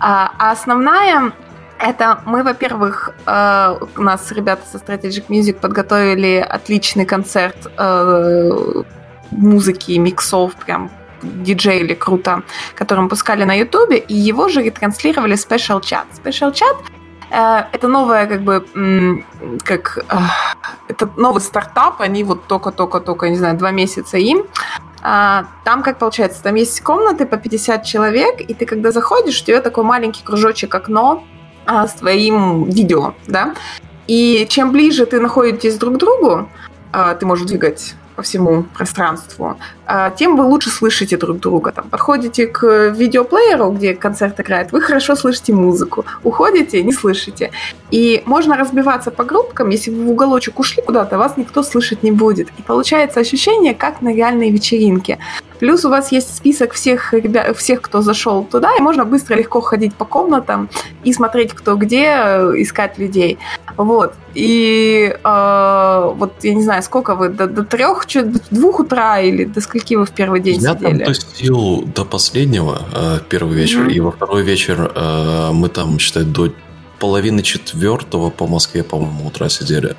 [0.00, 1.32] А основная
[1.78, 7.56] это мы, во-первых, у нас ребята со Strategic Music подготовили отличный концерт
[9.30, 10.90] музыки, миксов, прям
[11.22, 12.42] диджеили круто,
[12.74, 16.04] который мы пускали на Ютубе, и его же ретранслировали Special Chat.
[16.22, 16.76] Special Chat
[17.30, 19.24] э, это новая, как бы,
[19.64, 20.16] как, э,
[20.88, 24.44] это новый стартап, они вот только-только-только, не знаю, два месяца им.
[25.04, 29.44] А, там, как получается, там есть комнаты по 50 человек, и ты, когда заходишь, у
[29.44, 31.24] тебя такой маленький кружочек окно
[31.66, 33.54] а, с твоим видео, да,
[34.06, 36.48] и чем ближе ты находитесь друг к другу,
[36.92, 41.72] а, ты можешь двигать по всему пространству, а, тем вы лучше слышите друг друга.
[41.72, 46.04] Там, подходите к видеоплееру, где концерт играет, вы хорошо слышите музыку.
[46.22, 47.50] Уходите, не слышите.
[47.90, 52.10] И можно разбиваться по группкам, если вы в уголочек ушли куда-то, вас никто слышать не
[52.10, 52.48] будет.
[52.58, 55.18] И получается ощущение, как на реальной вечеринке.
[55.58, 59.60] Плюс у вас есть список всех ребят, всех, кто зашел туда, и можно быстро легко
[59.60, 60.68] ходить по комнатам
[61.04, 63.38] и смотреть, кто где, э, искать людей.
[63.76, 64.14] Вот.
[64.34, 69.44] И э, вот я не знаю, сколько вы, до, до трех, до двух утра или
[69.44, 70.98] до скольки вы в первый день я сидели?
[71.00, 73.92] Я там тусил до последнего, э, первый вечер, mm-hmm.
[73.92, 76.52] и во второй вечер э, мы там, считай, до
[77.02, 79.96] половины четвертого по Москве, по-моему, утра сидели.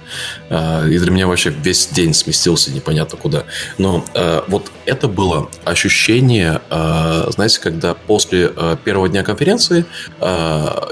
[0.50, 3.44] А, и для меня вообще весь день сместился непонятно куда.
[3.78, 8.54] Но а, вот это было ощущение, а, знаете, когда после
[8.86, 9.86] первого дня конференции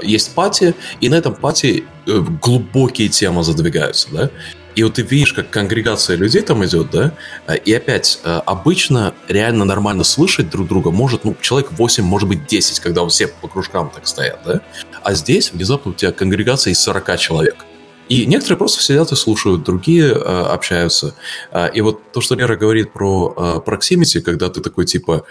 [0.02, 4.30] есть пати, и на этом пати э, глубокие темы задвигаются, да?
[4.74, 7.12] И вот ты видишь, как конгрегация людей там идет, да,
[7.54, 12.80] и опять, обычно реально нормально слышать друг друга может, ну, человек 8, может быть 10,
[12.80, 14.60] когда все по кружкам так стоят, да,
[15.02, 17.56] а здесь внезапно у тебя конгрегация из 40 человек.
[18.08, 21.14] И некоторые просто сидят и слушают, другие э, общаются.
[21.72, 25.24] И вот то, что Лера говорит про э, proximity, когда ты такой типа...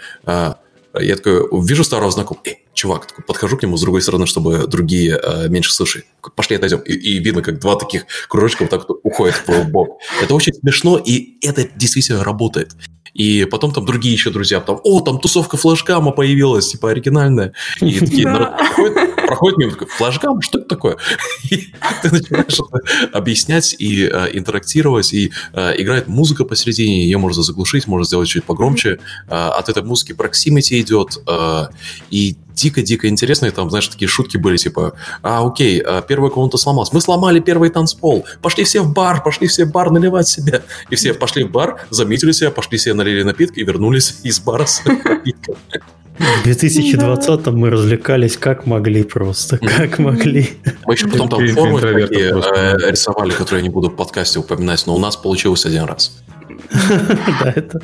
[0.94, 4.26] Э, я такой вижу старого знакомого, эй, чувак, такой, подхожу к нему с другой стороны,
[4.26, 6.04] чтобы другие э, меньше слышали.
[6.34, 6.80] Пошли отойдем.
[6.80, 9.98] И, и видно, как два таких кружочка вот так вот уходят в бок.
[10.22, 12.72] Это очень смешно, и это действительно работает.
[13.14, 17.52] И потом там другие еще друзья, там, о, там тусовка флешкама появилась, типа оригинальная.
[17.80, 18.52] И такие народ
[19.32, 20.96] проходит мимо, такой, флажгам, что это такое?
[22.02, 22.58] Ты начинаешь
[23.12, 28.44] объяснять и э, интерактировать, и э, играет музыка посередине, ее можно заглушить, можно сделать чуть
[28.44, 28.98] погромче.
[29.28, 31.18] Э, от этой музыки proximity идет,
[32.10, 34.92] и дико-дико интересно, и там, знаешь, такие шутки были, типа,
[35.22, 39.64] а, окей, первая комната сломалась, мы сломали первый танцпол, пошли все в бар, пошли все
[39.64, 40.62] в бар наливать себя.
[40.90, 44.66] И все пошли в бар, заметили себя, пошли себе налили напитки и вернулись из бара
[44.66, 45.56] с напитками.
[46.22, 50.50] В 2020 мы развлекались как могли просто, как могли.
[50.86, 54.86] Мы еще потом там формы такие э, рисовали, которые я не буду в подкасте упоминать,
[54.86, 56.12] но у нас получилось один раз.
[56.70, 57.80] Да, это...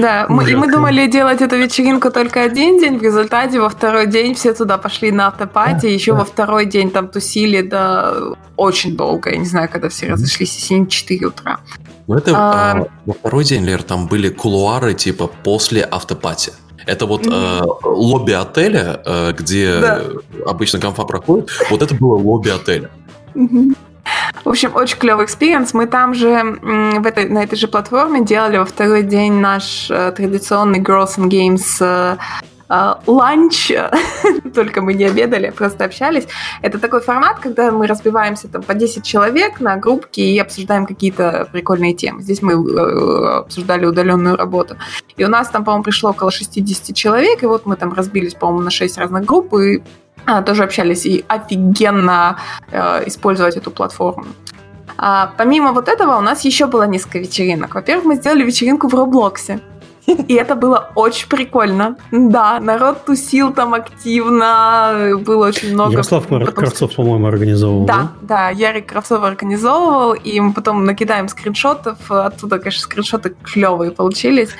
[0.00, 4.06] Да, мы, и мы думали делать эту вечеринку только один день, в результате во второй
[4.06, 9.30] день все туда пошли на автопати, еще во второй день там тусили до очень долго,
[9.30, 11.60] я не знаю, когда все разошлись, если не 4 утра.
[12.06, 12.72] Ну это а...
[12.72, 16.52] А, во второй день, Лер, там были кулуары типа после автопати.
[16.86, 20.02] Это вот э, лобби отеля, э, где да.
[20.46, 21.50] обычно конфа проходит.
[21.70, 22.90] Вот это было лобби отеля.
[24.44, 25.74] В общем, очень клевый experience.
[25.74, 30.12] Мы там же в этой, на этой же платформе делали во второй день наш э,
[30.12, 32.16] традиционный Girls in Games э,
[32.68, 33.72] ланч,
[34.54, 36.26] только мы не обедали, а просто общались.
[36.62, 41.48] Это такой формат, когда мы разбиваемся там по 10 человек на группки и обсуждаем какие-то
[41.52, 42.22] прикольные темы.
[42.22, 44.76] Здесь мы э, обсуждали удаленную работу.
[45.16, 48.62] И у нас там, по-моему, пришло около 60 человек, и вот мы там разбились, по-моему,
[48.62, 49.82] на 6 разных групп, и
[50.26, 52.38] а, тоже общались и офигенно
[52.70, 54.26] э, использовать эту платформу.
[54.98, 57.74] А, помимо вот этого у нас еще было несколько вечеринок.
[57.74, 59.60] Во-первых, мы сделали вечеринку в Роблоксе.
[60.08, 61.96] И это было очень прикольно.
[62.10, 65.92] Да, народ тусил там активно, было очень много...
[65.92, 66.46] Ярослав потом...
[66.54, 67.94] Кравцов, по-моему, организовывал, да?
[67.94, 74.50] Да, да, Ярик Кравцов организовывал, и мы потом накидаем скриншотов, оттуда, конечно, скриншоты клевые получились.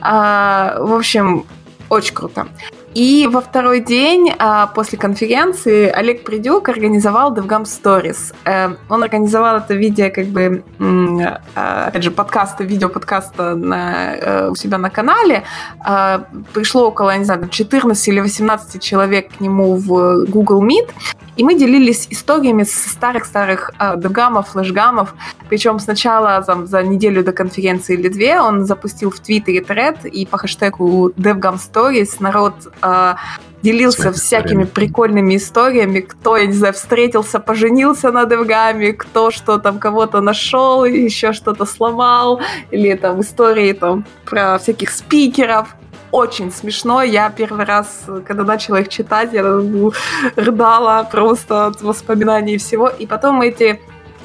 [0.00, 1.46] А, в общем,
[1.88, 2.46] очень круто.
[2.94, 8.34] И во второй день а, после конференции Олег Придюк организовал DevGam Stories.
[8.44, 14.54] Э, он организовал это видео, как бы, э, опять же, подкаста, видео-подкаста на, э, у
[14.54, 15.44] себя на канале.
[15.88, 20.90] Э, пришло около, не знаю, 14 или 18 человек к нему в Google Meet.
[21.36, 25.14] И мы делились историями с старых-старых э, девгамов, флешгамов.
[25.48, 30.26] Причем сначала там, за неделю до конференции или две он запустил в Твиттере тред, и
[30.26, 33.14] по хэштегу DevGam Stories народ э,
[33.62, 34.64] делился Своими всякими историями.
[34.64, 40.84] прикольными историями, кто, я не знаю, встретился, поженился на девгами, кто что там кого-то нашел,
[40.84, 42.40] еще что-то сломал,
[42.70, 45.68] или там истории там про всяких спикеров
[46.12, 47.02] очень смешно.
[47.02, 49.92] Я первый раз, когда начала их читать, я ну,
[50.36, 52.88] рыдала просто от воспоминаний и всего.
[52.88, 53.80] И потом эти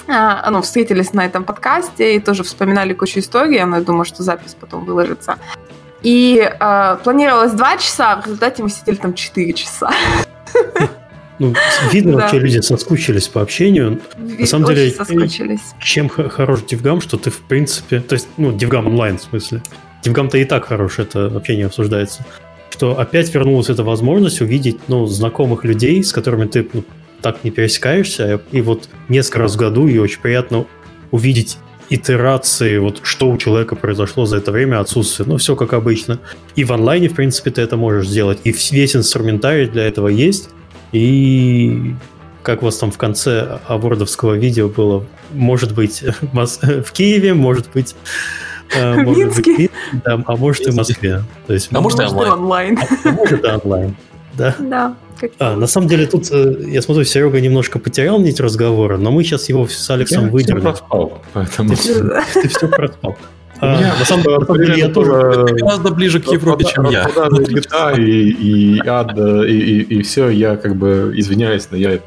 [0.07, 3.55] а, ну, встретились на этом подкасте и тоже вспоминали кучу историй.
[3.55, 5.37] Я думаю, что запись потом выложится.
[6.03, 9.91] И э, планировалось два часа, а в результате мы сидели там четыре часа.
[11.39, 11.53] Ну,
[11.91, 12.23] видно, да.
[12.23, 14.01] вообще люди соскучились по общению.
[14.17, 15.61] Вид, На самом деле, соскучились.
[15.79, 19.61] чем хорош Дивгам, что ты, в принципе, то есть, ну, Дивгам онлайн, в смысле,
[20.07, 22.25] Дивгам-то и так хорош, это вообще не обсуждается.
[22.69, 26.85] Что опять вернулась эта возможность увидеть ну, знакомых людей, с которыми ты ну,
[27.21, 30.65] так не пересекаешься, и вот несколько раз в году, и очень приятно
[31.11, 31.57] увидеть
[31.89, 35.25] итерации, вот что у человека произошло за это время отсутствия.
[35.25, 36.19] Ну, все как обычно.
[36.55, 38.39] И в онлайне, в принципе, ты это можешь сделать.
[38.45, 40.49] И весь инструментарий для этого есть.
[40.93, 41.95] И
[42.43, 47.93] как у вас там в конце авордовского видео было, может быть в Киеве, может быть
[48.75, 49.71] а, может быть,
[50.05, 51.23] да, а может и в Москве.
[51.45, 52.79] То есть, а может и онлайн.
[53.03, 53.95] А может и онлайн.
[54.33, 54.55] Да.
[54.59, 54.95] Да.
[55.39, 59.23] А, на самом деле тут, э, я смотрю, Серега немножко потерял нить разговора, но мы
[59.23, 60.57] сейчас его с Алексом я выдернем.
[60.63, 61.75] Я проспал, поэтому...
[61.75, 63.17] Ты, ты все проспал.
[63.59, 64.23] А, на самом
[64.59, 67.05] деле, я тоже гораздо ближе к Европе, чем я.
[67.05, 71.99] GTA и, и ад, и, и, и все, я как бы извиняюсь, но я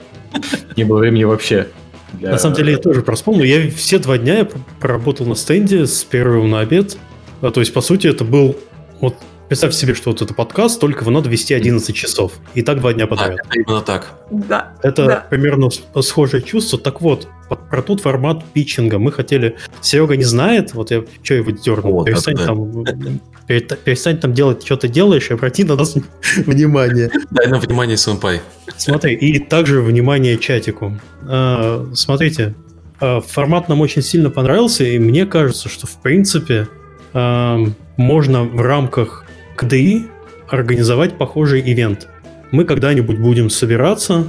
[0.77, 1.67] не было времени вообще
[2.13, 2.31] для...
[2.31, 3.03] На самом деле я тоже
[3.37, 4.49] но я все два дня я
[4.81, 6.97] проработал на стенде с первого на обед.
[7.41, 8.57] А, то есть, по сути, это был...
[9.01, 9.15] Вот
[9.51, 12.35] представь себе, что вот это подкаст, только его надо вести 11 часов.
[12.55, 13.37] И так два дня подряд.
[13.37, 14.13] Да, именно так.
[14.31, 14.75] Да.
[14.81, 15.27] Это да.
[15.29, 15.71] примерно
[16.03, 16.79] схожее чувство.
[16.79, 17.27] Так вот,
[17.69, 19.57] про тот формат питчинга мы хотели...
[19.81, 22.85] Серега не знает, вот я что его дернул, перестань да, там
[23.49, 25.97] перестань там делать, что ты делаешь, и обрати на нас
[26.37, 27.11] внимание.
[27.33, 28.41] Дай нам внимание, сэмпай.
[28.77, 30.97] Смотри, и также внимание чатику.
[31.27, 32.55] А, смотрите,
[33.01, 36.69] а, формат нам очень сильно понравился, и мне кажется, что в принципе
[37.13, 37.59] а,
[37.97, 39.25] можно в рамках
[39.61, 40.07] КДИ
[40.49, 42.09] организовать похожий ивент.
[42.51, 44.27] Мы когда-нибудь будем собираться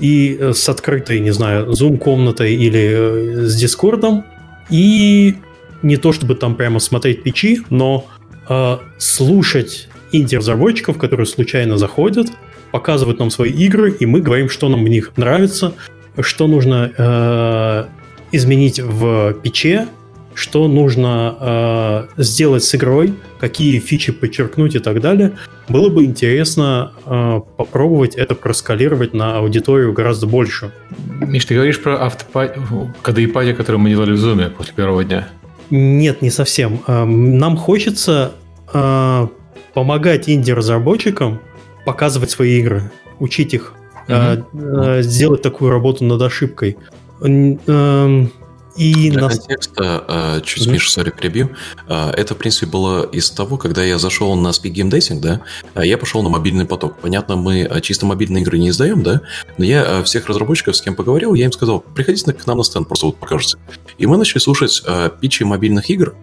[0.00, 4.24] и э, с открытой, не знаю, Zoom-комнатой или э, с Дискордом,
[4.70, 5.36] и
[5.82, 8.06] не то чтобы там прямо смотреть печи, но
[8.48, 12.26] э, слушать инди-разработчиков, которые случайно заходят,
[12.72, 15.74] показывают нам свои игры, и мы говорим, что нам в них нравится,
[16.20, 17.84] что нужно э,
[18.32, 19.86] изменить в пече,
[20.34, 25.32] что нужно э, сделать с игрой, какие фичи подчеркнуть и так далее.
[25.68, 30.72] Было бы интересно э, попробовать это проскалировать на аудиторию гораздо больше.
[31.20, 32.58] Миш, ты говоришь про автопати,
[33.02, 35.28] кадоипати, который мы делали в Zoom после первого дня?
[35.70, 36.80] Нет, не совсем.
[36.86, 38.32] Э, нам хочется
[38.72, 39.26] э,
[39.74, 41.40] помогать инди-разработчикам
[41.84, 43.72] показывать свои игры, учить их,
[44.06, 45.02] mm-hmm.
[45.02, 46.76] сделать такую работу над ошибкой.
[47.20, 48.30] Эм,
[48.76, 49.38] и Для нас...
[49.38, 50.72] контекста, а, чуть mm-hmm.
[50.72, 51.50] Миша, сори, перебью.
[51.88, 55.42] А, это, в принципе, было из того, когда я зашел на Speak Game Dating, да,
[55.74, 56.98] а я пошел на мобильный поток.
[56.98, 59.22] Понятно, мы чисто мобильные игры не издаем, да,
[59.58, 62.88] но я всех разработчиков, с кем поговорил, я им сказал, приходите к нам на стенд,
[62.88, 63.58] просто вот покажете.
[63.98, 64.82] И мы начали слушать
[65.20, 66.14] питчи мобильных игр,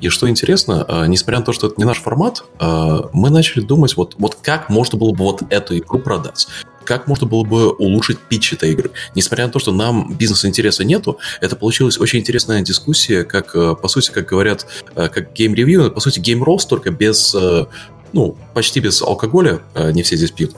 [0.00, 4.16] и что интересно, несмотря на то, что это не наш формат, мы начали думать, вот,
[4.18, 6.48] вот как можно было бы вот эту игру продать
[6.84, 8.90] как можно было бы улучшить питч этой игры.
[9.14, 13.88] Несмотря на то, что нам бизнес-интереса нету, это получилась очень интересная дискуссия, как, э, по
[13.88, 17.66] сути, как говорят, э, как game review, по сути, game roast, только без, э,
[18.12, 20.54] ну, почти без алкоголя, не все здесь пьют,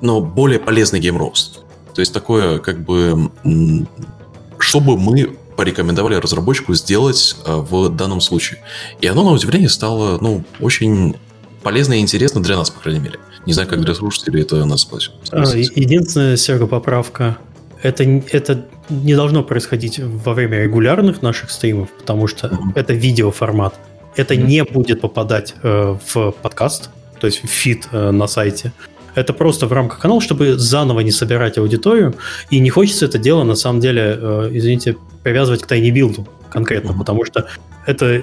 [0.00, 1.60] но более полезный game roast.
[1.94, 3.30] То есть такое, как бы,
[4.58, 8.60] чтобы мы порекомендовали разработчику сделать в данном случае.
[9.00, 11.16] И оно, на удивление, стало, ну, очень
[11.62, 13.18] полезно и интересно для нас, по крайней мере.
[13.48, 15.14] Не знаю, как для слушателей это нас спасет.
[15.32, 17.38] А, единственная, Серега, поправка.
[17.82, 22.72] Это, это не должно происходить во время регулярных наших стримов, потому что mm-hmm.
[22.74, 23.74] это видеоформат.
[24.16, 24.46] Это mm-hmm.
[24.46, 28.74] не будет попадать э, в подкаст, то есть в фид э, на сайте.
[29.18, 32.14] Это просто в рамках канала, чтобы заново не собирать аудиторию.
[32.50, 36.92] И не хочется это дело, на самом деле, э, извините, привязывать к тайни билду конкретно,
[36.92, 36.98] mm-hmm.
[36.98, 37.46] потому что
[37.84, 38.22] эта э,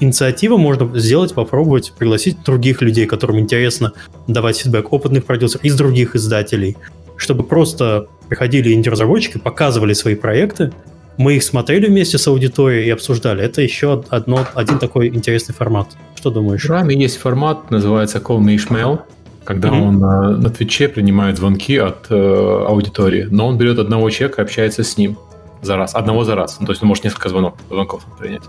[0.00, 3.92] инициатива можно сделать, попробовать, пригласить других людей, которым интересно
[4.28, 6.76] давать фидбэк, опытных продюсеров из других издателей,
[7.16, 10.72] чтобы просто приходили инди-разработчики, показывали свои проекты,
[11.16, 13.42] мы их смотрели вместе с аудиторией и обсуждали.
[13.42, 15.88] Это еще одно, один такой интересный формат.
[16.14, 16.64] Что думаешь?
[16.64, 19.00] В Раме есть формат, называется Call Me Ishmael,
[19.46, 19.88] когда mm-hmm.
[19.88, 24.44] он на, на Твиче принимает звонки от э, аудитории, но он берет одного человека и
[24.44, 25.16] общается с ним
[25.62, 26.58] за раз, одного за раз.
[26.60, 28.42] Ну, то есть он может несколько звонков, звонков принять.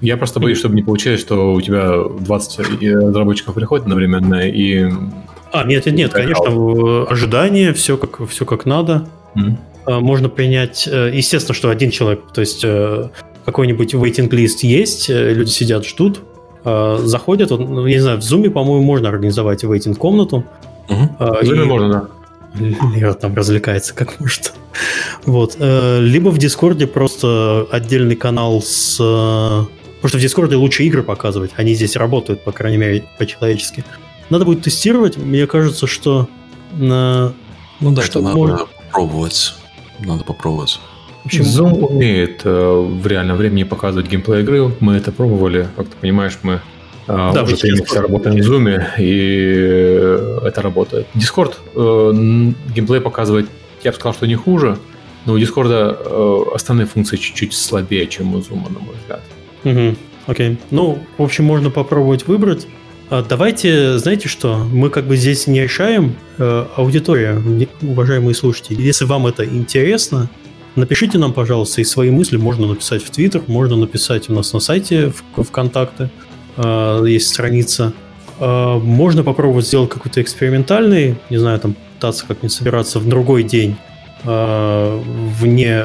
[0.00, 4.90] Я просто боюсь, чтобы не получилось, что у тебя 20 разработчиков приходит одновременно и...
[5.52, 9.08] А, нет, нет, нет, конечно, ожидание, все как, все как надо.
[9.34, 10.00] Mm.
[10.00, 13.08] Можно принять, э, естественно, что один человек, то есть э,
[13.44, 16.20] какой-нибудь waiting list есть, э, люди сидят, ждут,
[17.04, 20.44] заходят, ну, я не знаю, в Zoom, по-моему, можно организовать waiting комнату.
[20.88, 21.16] Угу.
[21.18, 21.66] В Zoom и...
[21.66, 22.08] можно, да.
[22.94, 24.54] Лера там развлекается как может.
[25.24, 25.56] Вот.
[25.58, 28.98] Либо в Дискорде просто отдельный канал с
[30.06, 31.50] Потому что в Дискорде лучше игры показывать.
[31.56, 33.84] Они здесь работают, по крайней мере, по-человечески.
[34.30, 35.16] Надо будет тестировать.
[35.16, 36.28] Мне кажется, что
[36.74, 37.32] на...
[37.80, 38.58] Ну да, что надо можно...
[38.86, 39.54] попробовать.
[39.98, 40.78] Надо попробовать.
[41.26, 44.72] В общем, Zoom умеет э, в реальном времени показывать геймплей игры.
[44.78, 45.66] Мы это пробовали.
[45.74, 46.60] Как ты понимаешь, мы
[47.08, 51.08] э, да, уже три месяца работаем в Zoom, и это работает.
[51.14, 53.48] Discord э, геймплей показывает,
[53.82, 54.78] я бы сказал, что не хуже,
[55.24, 59.22] но у Discord э, основные функции чуть-чуть слабее, чем у Zoom, на мой взгляд.
[59.64, 59.96] Угу,
[60.28, 60.58] окей.
[60.70, 62.68] Ну, в общем, можно попробовать выбрать.
[63.10, 67.42] А давайте, знаете что, мы как бы здесь не решаем э, аудитория,
[67.82, 68.80] уважаемые слушатели.
[68.80, 70.30] Если вам это интересно,
[70.76, 74.60] напишите нам, пожалуйста, и свои мысли можно написать в Твиттер, можно написать у нас на
[74.60, 76.10] сайте в ВКонтакте,
[76.56, 77.92] э, есть страница.
[78.38, 83.76] Э, можно попробовать сделать какой-то экспериментальный, не знаю, там пытаться как-нибудь собираться в другой день
[84.24, 85.00] Э,
[85.38, 85.80] вне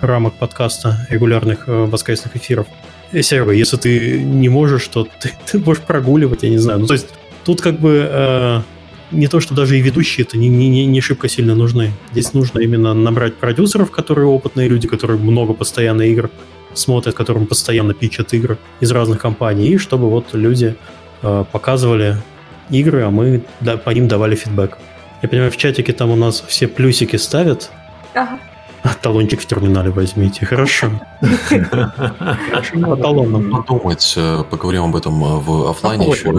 [0.00, 2.66] рамок подкаста регулярных воскресных эфиров.
[3.12, 6.80] Серега, если ты не можешь, то ты, ты можешь прогуливать, я не знаю.
[6.80, 7.08] Ну, то есть
[7.44, 8.62] тут как бы
[9.10, 11.92] не то, что даже и ведущие это не, не, не шибко сильно нужны.
[12.12, 16.30] Здесь нужно именно набрать продюсеров, которые опытные люди, которые много постоянно игр
[16.74, 20.76] смотрят, которым постоянно пичат игры из разных компаний, и чтобы вот люди
[21.22, 22.16] э, показывали
[22.70, 24.78] игры, а мы да, по ним давали фидбэк.
[25.22, 27.70] Я понимаю, в чатике там у нас все плюсики ставят.
[28.14, 28.38] Ага.
[29.02, 30.90] Талончик в терминале возьмите, хорошо.
[32.72, 33.50] Талоном.
[33.50, 36.30] Подумать, э, поговорим об этом э, в офлайне еще.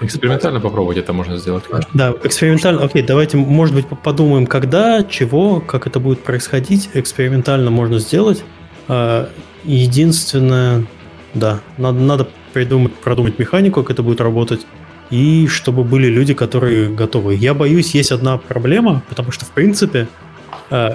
[0.00, 1.64] Экспериментально попробовать это можно сделать.
[1.94, 2.84] Да, экспериментально.
[2.84, 6.90] Окей, давайте, может быть, подумаем, когда, чего, как это будет происходить.
[6.94, 8.44] Экспериментально можно сделать.
[8.88, 9.28] А,
[9.64, 10.86] единственное,
[11.34, 14.66] да, надо, надо придумать, продумать механику, как это будет работать
[15.10, 17.34] и чтобы были люди, которые готовы.
[17.34, 20.06] Я боюсь, есть одна проблема, потому что, в принципе,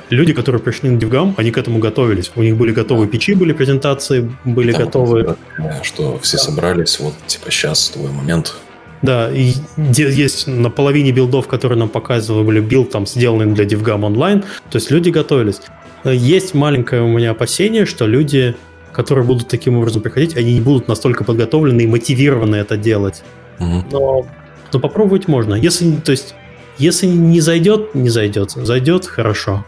[0.10, 2.32] люди, которые пришли на DevGAMM, они к этому готовились.
[2.36, 5.36] У них были готовы печи, были презентации, были Там, готовы...
[5.82, 8.56] Что все собрались, вот, типа, сейчас твой момент.
[9.02, 14.42] Да, и есть на половине билдов, которые нам показывали, билд там сделанный для DevGAMM Online,
[14.70, 15.60] то есть люди готовились.
[16.06, 18.56] Есть маленькое у меня опасение, что люди,
[18.94, 23.24] которые будут таким образом приходить, они не будут настолько подготовлены и мотивированы это делать.
[23.60, 23.86] Угу.
[23.92, 24.26] Но,
[24.72, 25.56] но попробовать можно.
[25.56, 26.34] Если, то есть,
[26.78, 28.52] если не зайдет, не зайдет.
[28.52, 29.66] Зайдет, хорошо.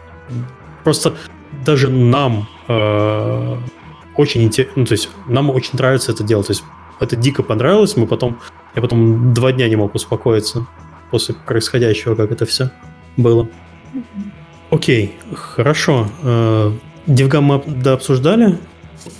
[0.84, 1.14] Просто
[1.64, 3.56] даже нам э,
[4.16, 6.46] очень интересно, ну, то есть нам очень нравится это делать.
[6.46, 6.64] То есть
[7.00, 8.38] это дико понравилось, мы потом,
[8.74, 10.66] я потом два дня не мог успокоиться
[11.10, 12.70] после происходящего, как это все
[13.16, 13.48] было.
[14.70, 16.08] Окей, хорошо.
[16.22, 16.72] Э,
[17.06, 18.58] Девгам мы да обсуждали?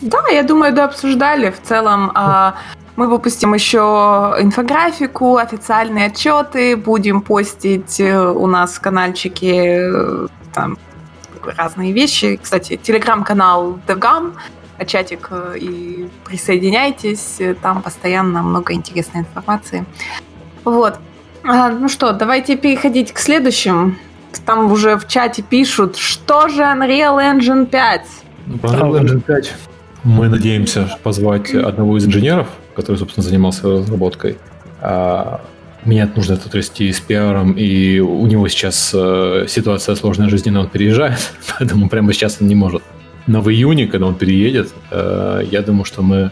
[0.01, 1.51] Да, я думаю, да обсуждали.
[1.51, 2.57] В целом, а,
[2.97, 10.78] мы выпустим еще инфографику, официальные отчеты, будем постить э, у нас в каналчике э, там
[11.44, 12.38] разные вещи.
[12.42, 14.32] Кстати, телеграм-канал DevGam,
[14.86, 19.84] чатик и присоединяйтесь, там постоянно много интересной информации.
[20.64, 20.99] Вот.
[21.44, 23.99] А, ну что, давайте переходить к следующим
[24.44, 28.03] там уже в чате пишут, что же Unreal Engine 5?
[28.47, 29.55] Ну, Unreal Engine 5
[30.05, 34.38] мы надеемся позвать одного из инженеров, который, собственно, занимался разработкой.
[34.80, 35.40] А
[35.84, 40.68] мне нужно тут расти с пиаром, и у него сейчас э, ситуация сложная жизненно, он
[40.68, 42.82] переезжает, поэтому прямо сейчас он не может.
[43.26, 46.30] Но в июне, когда он переедет, э, я думаю, что мы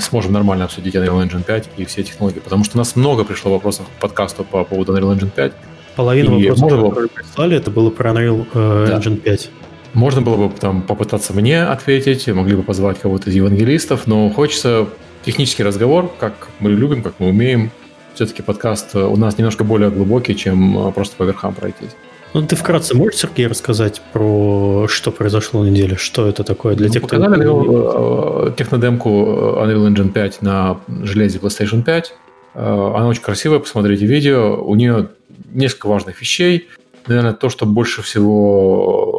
[0.00, 3.52] сможем нормально обсудить Unreal Engine 5 и все технологии, потому что у нас много пришло
[3.52, 5.52] вопросов к подкасту по поводу Unreal Engine 5,
[5.96, 8.98] Половина и вопросов, можно которые прислали, это было про Unreal э, да.
[8.98, 9.50] Engine 5.
[9.94, 14.88] Можно было бы там попытаться мне ответить, могли бы позвать кого-то из евангелистов, но хочется
[15.24, 17.70] технический разговор, как мы любим, как мы умеем.
[18.14, 21.96] Все-таки подкаст у нас немножко более глубокий, чем э, просто по верхам пройтись.
[22.32, 25.96] Ну, ты вкратце можешь, Сергей, рассказать про что произошло на неделе?
[25.96, 28.48] Что это такое для ну, тех, показали кто...
[28.48, 32.14] Э, технодемку Unreal Engine 5 на железе PlayStation 5.
[32.54, 34.62] Она очень красивая, посмотрите видео.
[34.62, 35.08] У нее
[35.52, 36.68] несколько важных вещей.
[37.08, 39.13] Наверное, то, что больше всего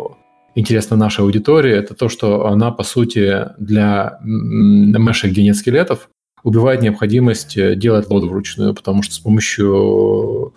[0.56, 6.10] интересно нашей аудитории, это то, что она, по сути, для меша, где нет скелетов,
[6.44, 10.54] убивает необходимость э, делать лоды вручную, потому что с помощью...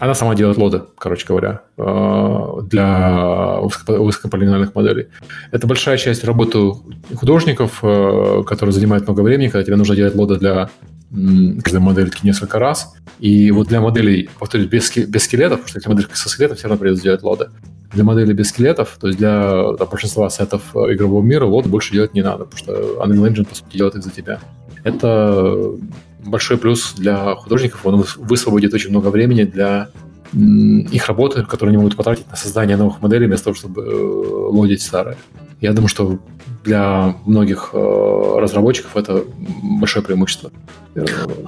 [0.00, 5.06] Она сама делает лоды, короче говоря, э, для высокополинальных моделей.
[5.52, 6.72] Это большая часть работы
[7.14, 10.68] художников, э, которые занимают много времени, когда тебе нужно делать лоды для
[11.62, 12.94] каждой модельки несколько раз.
[13.20, 16.68] И вот для моделей, повторюсь, без, без скелетов, потому что для моделей со скелетом все
[16.68, 17.50] равно придется делать лоды.
[17.92, 21.92] Для моделей без скелетов, то есть для, для большинства сетов э, игрового мира лоды больше
[21.92, 22.72] делать не надо, потому что
[23.04, 24.40] Unreal Engine, по сути, делает их за тебя.
[24.82, 25.70] Это
[26.24, 29.90] большой плюс для художников, он высвободит очень много времени для
[30.34, 33.94] их работы, которые они могут потратить на создание новых моделей вместо того, чтобы э,
[34.50, 35.16] лодить старые.
[35.60, 36.18] Я думаю, что
[36.64, 39.24] для многих э, разработчиков это
[39.62, 40.50] большое преимущество.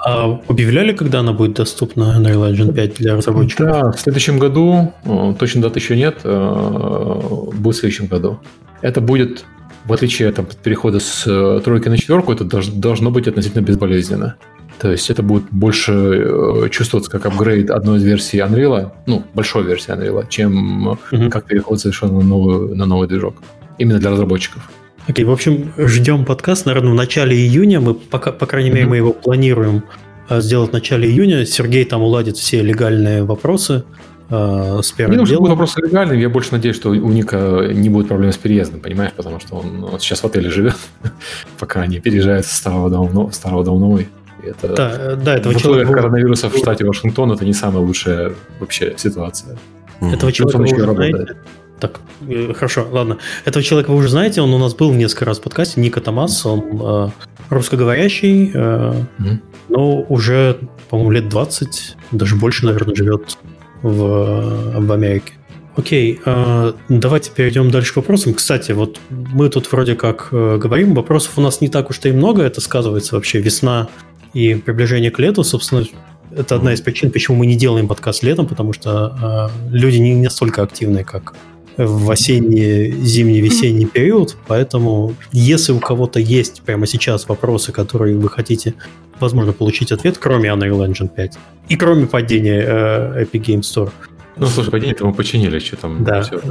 [0.04, 3.66] А объявляли, когда она будет доступна Unreal Engine 5 для разработчиков?
[3.66, 8.38] Да, в следующем году, э, точно даты еще нет, будет в следующем году.
[8.82, 9.44] Это будет,
[9.84, 11.24] в отличие там, от перехода с
[11.64, 14.36] тройки на четверку, это должно быть относительно безболезненно.
[14.78, 19.64] То есть это будет больше э, чувствоваться как апгрейд одной из версий Unreal, ну, большой
[19.64, 21.30] версии Unreal, чем mm-hmm.
[21.30, 23.36] как переход совершенно на новый, на новый движок.
[23.78, 24.70] Именно для разработчиков.
[25.08, 27.80] Окей, okay, в общем, ждем подкаст, наверное, в начале июня.
[27.80, 28.88] Мы, пока, по крайней мере, mm-hmm.
[28.88, 29.82] мы его планируем
[30.28, 31.46] э, сделать в начале июня.
[31.46, 33.84] Сергей там уладит все легальные вопросы
[34.28, 35.48] э, с первым Не делом.
[35.48, 36.20] вопросы легальные.
[36.20, 39.12] Я больше надеюсь, что у Ника не будет проблем с переездом, понимаешь?
[39.16, 40.76] Потому что он вот сейчас в отеле живет,
[41.58, 44.08] пока не переезжает с старого дома, старого дома новый.
[44.46, 48.94] Это да, да, этого в условиях коронавируса в штате Вашингтон это не самая лучшая вообще
[48.96, 49.58] ситуация.
[50.00, 51.36] Этого человека вы уже знаете?
[51.80, 53.18] Так, э, хорошо, ладно.
[53.44, 56.46] Этого человека вы уже знаете, он у нас был несколько раз в подкасте, Ника Томас,
[56.46, 57.08] он э,
[57.50, 59.38] русскоговорящий, э, mm-hmm.
[59.68, 63.36] но уже, по-моему, лет 20, даже больше, наверное, живет
[63.82, 65.34] в, в Америке.
[65.76, 68.32] Окей, э, давайте перейдем дальше к вопросам.
[68.32, 72.12] Кстати, вот мы тут вроде как э, говорим, вопросов у нас не так уж и
[72.12, 73.88] много, это сказывается вообще весна
[74.36, 75.82] и приближение к лету, собственно,
[76.36, 80.14] это одна из причин, почему мы не делаем подкаст летом, потому что э, люди не
[80.14, 81.32] настолько активны, как
[81.78, 84.36] в осенний, зимний, весенний период.
[84.46, 88.74] Поэтому, если у кого-то есть прямо сейчас вопросы, которые вы хотите,
[89.20, 91.38] возможно, получить ответ, кроме Unreal Engine 5
[91.70, 93.90] и кроме падения э, Epic Game Store,
[94.36, 96.20] ну, слушай, падение-то мы починили, что там да.
[96.20, 96.42] все.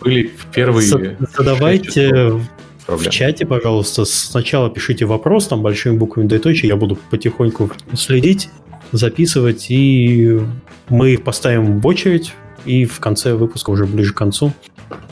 [0.00, 1.18] Были первые...
[1.36, 2.40] Задавайте
[2.86, 3.10] проблем.
[3.10, 8.48] В чате, пожалуйста, сначала пишите вопрос, там большими буквами двоеточие, я буду потихоньку следить,
[8.92, 10.40] записывать, и
[10.88, 12.32] мы их поставим в очередь,
[12.64, 14.52] и в конце выпуска, уже ближе к концу,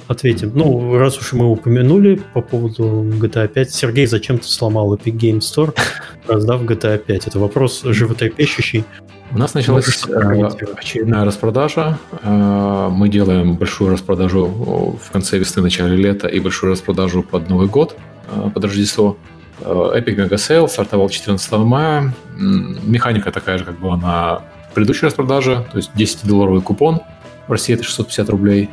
[0.08, 0.52] ответим.
[0.54, 5.38] Ну, раз уж мы упомянули по поводу GTA 5, Сергей, зачем ты сломал Epic Game
[5.38, 5.76] Store,
[6.26, 7.26] раздав GTA 5?
[7.28, 8.84] Это вопрос животрепещущий.
[9.30, 11.98] У нас началась э, очередная распродажа.
[12.22, 17.68] Э, мы делаем большую распродажу в конце весны, начале лета и большую распродажу под Новый
[17.68, 17.96] год,
[18.30, 19.16] э, под Рождество.
[19.60, 22.14] Epic Mega Sale стартовал 14 мая.
[22.36, 27.00] Механика такая же, как была на предыдущей распродаже, то есть 10-долларовый купон.
[27.48, 28.70] В России это 650 рублей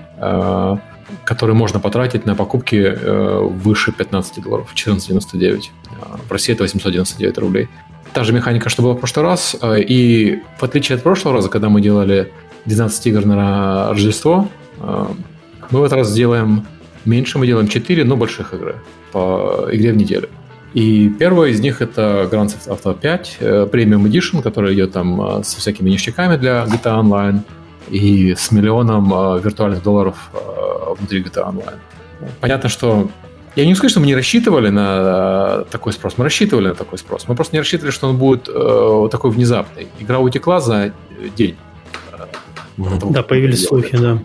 [1.23, 2.97] который можно потратить на покупки
[3.63, 5.61] выше 15 долларов, 14,99.
[6.27, 7.69] В России это 899 рублей.
[8.15, 9.57] Та же механика, что была в прошлый раз.
[9.61, 12.31] Э, и в отличие от прошлого раза, когда мы делали
[12.63, 14.47] 12 игр на Рождество,
[14.79, 15.05] э,
[15.69, 16.65] мы в этот раз делаем
[17.03, 18.75] меньше, мы делаем 4, но больших игры
[19.11, 20.29] по игре в неделю.
[20.73, 23.37] И первая из них это Grand Theft Auto 5
[23.71, 27.39] Premium Edition, который идет там со всякими ништяками для GTA Online
[27.89, 29.09] и с миллионом
[29.41, 30.15] виртуальных долларов
[30.97, 31.79] внутри GTA Online.
[32.39, 33.09] Понятно, что
[33.55, 36.15] я не скажу, что мы не рассчитывали на э, такой спрос.
[36.17, 37.27] Мы рассчитывали на такой спрос.
[37.27, 39.87] Мы просто не рассчитывали, что он будет э, такой внезапный.
[39.99, 40.93] Игра утекла за
[41.37, 41.55] день.
[42.77, 44.19] Да, появились слухи, да.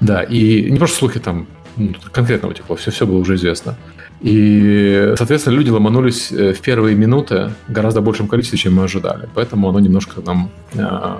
[0.00, 3.76] Да, и не просто слухи там ну, конкретно утекло, все, все было уже известно.
[4.20, 9.28] И, соответственно, люди ломанулись э, в первые минуты гораздо большем количестве, чем мы ожидали.
[9.34, 11.16] Поэтому оно немножко нам э,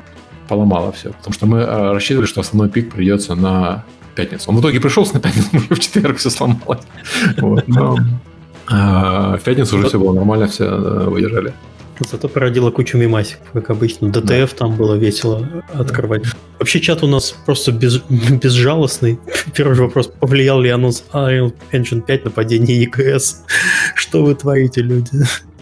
[0.48, 1.10] поломало все.
[1.12, 3.84] Потому что мы э, рассчитывали, что основной пик придется на
[4.16, 4.50] пятницу.
[4.50, 6.80] Он в итоге пришел на пятницу, уже в четверг все сломалось.
[7.38, 7.96] Вот, но,
[8.68, 11.52] а, в пятницу уже все было нормально, все э, выдержали.
[12.00, 14.10] Зато породило кучу мемасиков, как обычно.
[14.10, 14.46] ДТФ да.
[14.58, 16.24] там было весело открывать.
[16.58, 19.18] Вообще чат у нас просто без, безжалостный.
[19.54, 20.08] Первый вопрос.
[20.08, 23.44] Повлиял ли анонс Unreal Engine 5 на падение ЕКС?
[23.94, 25.10] Что вы творите, люди?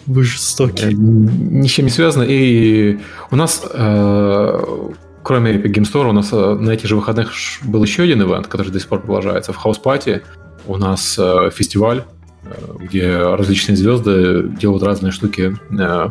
[0.07, 0.87] Вы жестоки.
[0.93, 2.25] Ничем не связано.
[2.25, 2.99] И
[3.31, 4.89] у нас э,
[5.25, 7.33] кроме Epic Game Store, у нас э, на этих же выходных
[7.65, 9.53] был еще один ивент, который до сих пор продолжается.
[9.53, 10.23] В House Party
[10.67, 12.05] у нас э, фестиваль,
[12.45, 12.49] э,
[12.79, 15.57] где различные звезды делают разные штуки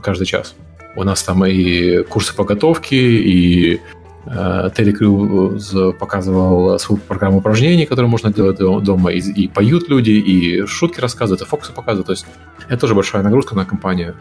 [0.04, 0.56] каждый час.
[0.96, 3.82] У нас там и курсы подготовки, и
[4.26, 10.66] Терри Крюз показывал свою программу упражнений, которые можно делать дома, и, и поют люди, и
[10.66, 12.08] шутки рассказывают, и фокусы показывают.
[12.08, 12.26] То есть
[12.70, 14.16] это тоже большая нагрузка на компанию.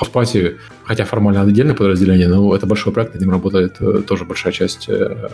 [0.00, 4.52] Hotspot, хотя формально отдельное подразделение, но это большой проект, над ним работает э, тоже большая
[4.52, 5.30] часть э,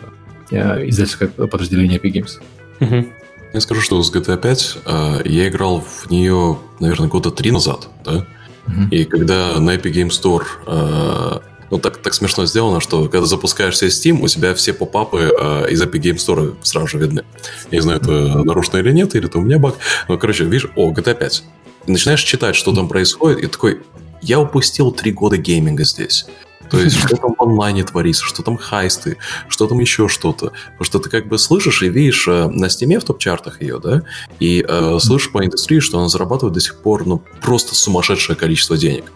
[0.51, 2.41] э, издательского подразделения Epic Games.
[2.81, 3.09] Угу.
[3.55, 7.89] Я скажу, что с GTA 5 э, я играл в нее, наверное, года три назад,
[8.05, 8.27] да?
[8.67, 8.89] Угу.
[8.91, 11.39] И когда на Epic Games Store э,
[11.71, 15.71] ну, так, так смешно сделано, что когда запускаешь себе Steam, у тебя все попапы э,
[15.71, 17.25] из Epic Games Store сразу же видны.
[17.71, 18.11] Я не знаю, это
[18.45, 19.77] нарушено или нет, или это у меня баг.
[20.09, 21.45] Но, короче, видишь, о, GTA 5.
[21.87, 23.81] Ты начинаешь читать, что там происходит, и такой,
[24.23, 26.27] я упустил три года гейминга здесь.
[26.71, 29.17] То есть, что там в онлайне творится, что там хайсты,
[29.49, 30.53] что там еще что-то.
[30.73, 34.03] Потому что ты как бы слышишь и видишь э, на стиме в топ-чартах ее, да,
[34.41, 38.77] и э, слышишь по индустрии, что она зарабатывает до сих пор, ну, просто сумасшедшее количество
[38.77, 39.13] денег.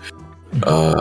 [0.62, 0.94] Э,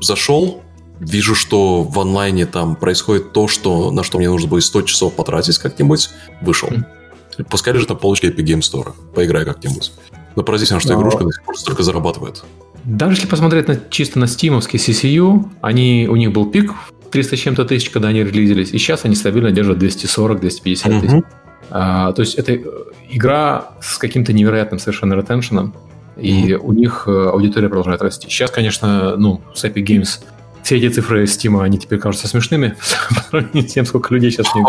[0.00, 0.62] зашел,
[1.00, 5.14] вижу, что в онлайне там происходит то, что, на что мне нужно будет 100 часов
[5.14, 6.70] потратить как-нибудь, вышел.
[7.50, 9.92] Пускай лежит на полочке Epic Game Store, поиграй как-нибудь.
[10.34, 12.44] Но поразительно, что игрушка до сих пор столько зарабатывает.
[12.88, 16.72] Даже если посмотреть на, чисто на стимовский CCU, они, у них был пик
[17.10, 20.84] 300 с чем-то тысяч, когда они релизились, и сейчас они стабильно держат 240-250 тысяч.
[20.86, 21.24] Uh-huh.
[21.68, 22.62] А, то есть это э,
[23.10, 25.74] игра с каким-то невероятным совершенно ретеншеном,
[26.16, 26.56] и uh-huh.
[26.56, 28.26] у них э, аудитория продолжает расти.
[28.30, 30.24] Сейчас, конечно, ну, с Epic Games
[30.62, 32.74] все эти цифры Steam, они теперь кажутся смешными
[33.10, 34.62] по сравнению с тем, сколько людей сейчас не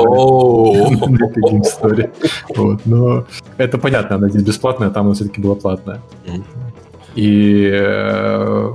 [1.52, 6.02] Games Но это понятно, она здесь бесплатная, а там она все-таки была платная.
[7.16, 8.74] И э,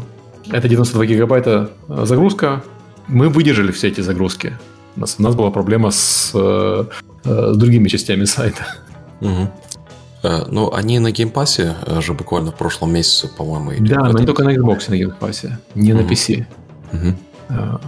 [0.51, 2.63] это 92 гигабайта загрузка.
[3.09, 4.59] Мы выдержали все эти загрузки.
[4.97, 6.85] У нас, у нас была проблема с, э,
[7.25, 8.67] э, с другими частями сайта.
[9.21, 9.49] Угу.
[10.49, 13.73] Ну, они на Game Pass е же буквально в прошлом месяце, по-моему.
[13.87, 16.03] Да, но не только на Xbox на Game Pass е, не угу.
[16.03, 16.47] на PC.
[16.93, 17.81] Угу.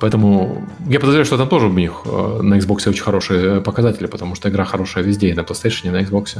[0.00, 4.48] Поэтому я подозреваю, что там тоже у них на Xbox очень хорошие показатели, потому что
[4.48, 6.38] игра хорошая везде, и на PlayStation, и на Xbox.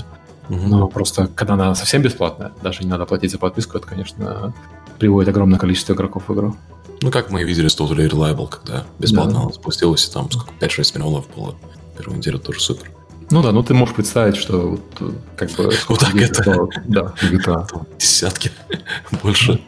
[0.49, 0.67] Угу.
[0.67, 4.53] Но просто, когда она совсем бесплатная, даже не надо платить за подписку, это, конечно,
[4.99, 6.57] приводит огромное количество игроков в игру.
[7.01, 9.41] Ну, как мы видели с Totally Reliable, когда бесплатно да.
[9.43, 11.55] она спустилась, там сколько, 5-6 миллионов было
[11.97, 12.91] первую неделю, тоже супер.
[13.31, 15.71] Ну да, ну ты можешь представить, что вот, как бы...
[15.89, 16.67] Вот так это...
[16.87, 17.67] Да, GTA.
[17.99, 18.51] Десятки,
[19.23, 19.61] больше.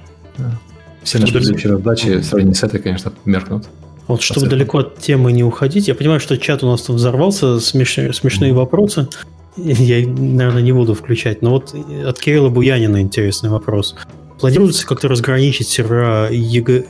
[1.03, 3.69] Все наши предыдущие раздачи в сравнении с этой, конечно, меркнут.
[4.07, 7.61] Вот чтобы далеко от темы не уходить, я понимаю, что чат у нас тут взорвался,
[7.61, 7.95] смеш...
[8.17, 8.55] смешные mm-hmm.
[8.55, 9.09] вопросы
[9.57, 11.43] я, наверное, не буду включать.
[11.43, 11.75] Но вот
[12.07, 13.95] от Кирилла Буянина интересный вопрос.
[14.39, 16.87] Планируется как-то разграничить сервера Epic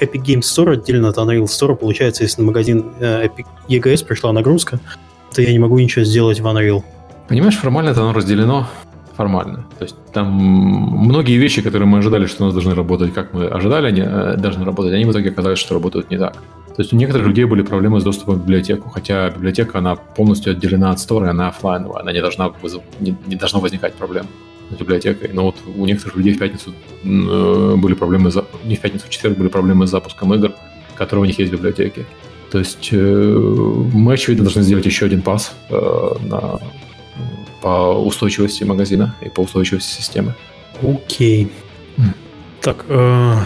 [0.00, 1.74] Games Store отдельно от Unreal Store?
[1.74, 4.78] Получается, если на магазин э, Epic EGS пришла нагрузка,
[5.36, 6.84] я не могу ничего сделать в Unreal.
[7.28, 8.68] Понимаешь, формально это оно разделено
[9.16, 9.64] формально.
[9.78, 13.46] То есть там многие вещи, которые мы ожидали, что у нас должны работать, как мы
[13.46, 16.36] ожидали, они э, должны работать, они в итоге оказались, что работают не так.
[16.76, 20.52] То есть у некоторых людей были проблемы с доступом к библиотеку, хотя библиотека, она полностью
[20.52, 22.82] отделена от стора, она офлайновая, она не должна, вызов...
[22.98, 24.26] не, не должна возникать проблем
[24.70, 25.30] с библиотекой.
[25.32, 28.44] Но вот у некоторых людей в пятницу э, были проблемы, за...
[28.64, 30.52] не в пятницу, в четверг были проблемы с запуском игр,
[30.96, 32.06] которые у них есть в библиотеке.
[32.50, 36.58] То есть э, мы, очевидно, должны сделать еще один пас э, на,
[37.60, 40.34] по устойчивости магазина и по устойчивости системы.
[40.82, 41.44] Окей.
[41.44, 41.50] Okay.
[41.98, 42.14] Mm.
[42.60, 43.36] Так, э,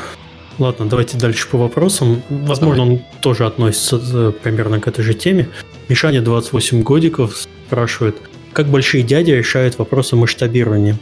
[0.58, 2.22] ладно, давайте дальше по вопросам.
[2.28, 2.98] Возможно, Давай.
[2.98, 5.48] он тоже относится э, примерно к этой же теме.
[5.88, 8.16] Мишаня, 28 годиков, спрашивает,
[8.52, 10.98] как большие дяди решают вопросы масштабирования?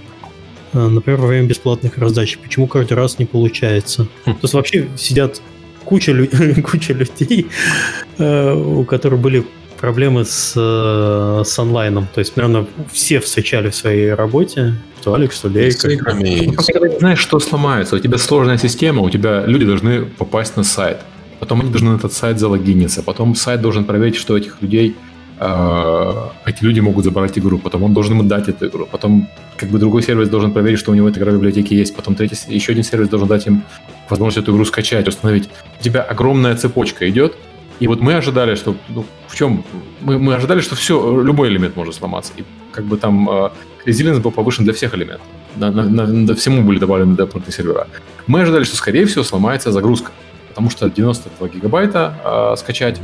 [0.73, 2.39] Э, например, во время бесплатных раздач.
[2.39, 4.09] Почему каждый раз не получается?
[4.25, 4.35] Хм.
[4.35, 5.41] То есть вообще сидят
[5.85, 6.13] куча,
[6.71, 7.47] куча людей,
[8.19, 9.45] э, у которых были
[9.77, 12.09] проблемы с, э, с онлайном.
[12.14, 15.79] То есть, наверное, все встречали в своей работе, что Алекс, что Лейка.
[15.79, 16.55] С играми.
[16.55, 20.64] Когда ты знаешь, что сломается, у тебя сложная система, у тебя люди должны попасть на
[20.64, 20.99] сайт.
[21.39, 23.03] Потом они должны на этот сайт залогиниться.
[23.03, 24.97] Потом сайт должен проверить, что этих людей
[25.39, 26.12] э,
[26.47, 29.79] эти люди могут забрать игру, потом он должен им дать эту игру, потом как бы
[29.79, 32.72] другой сервис должен проверить, что у него эта игра в библиотеке есть, потом третий, еще
[32.72, 33.62] один сервис должен дать им
[34.09, 35.49] возможность эту игру скачать, установить.
[35.81, 37.37] У тебя огромная цепочка идет,
[37.81, 39.64] и вот мы ожидали, что ну, в чем
[40.01, 43.51] мы, мы ожидали, что все любой элемент может сломаться, и как бы там э,
[43.85, 47.87] резилинс был повышен для всех элементов, на, на, на, на всему были добавлены дополнительные сервера.
[48.27, 50.11] Мы ожидали, что скорее всего сломается загрузка,
[50.49, 52.99] потому что 92 гигабайта э, скачать,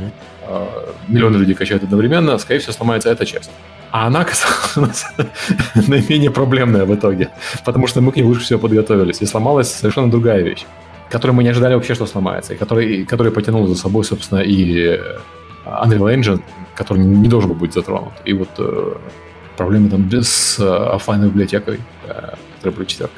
[0.47, 0.67] э,
[1.07, 3.51] миллионы людей качают одновременно, скорее всего сломается эта часть.
[3.91, 5.05] А она оказалась
[5.87, 7.29] наименее проблемная в итоге,
[7.63, 10.65] потому что мы к ней лучше всего подготовились, и сломалась совершенно другая вещь
[11.13, 14.97] который мы не ожидали вообще, что сломается, и который, который потянул за собой, собственно, и
[14.97, 15.19] э,
[15.65, 16.41] Unreal Engine,
[16.75, 18.13] который не должен был быть затронут.
[18.25, 18.95] И вот э,
[19.55, 22.33] проблемы там с э, библиотекой э,
[22.63, 23.09] Triple 4.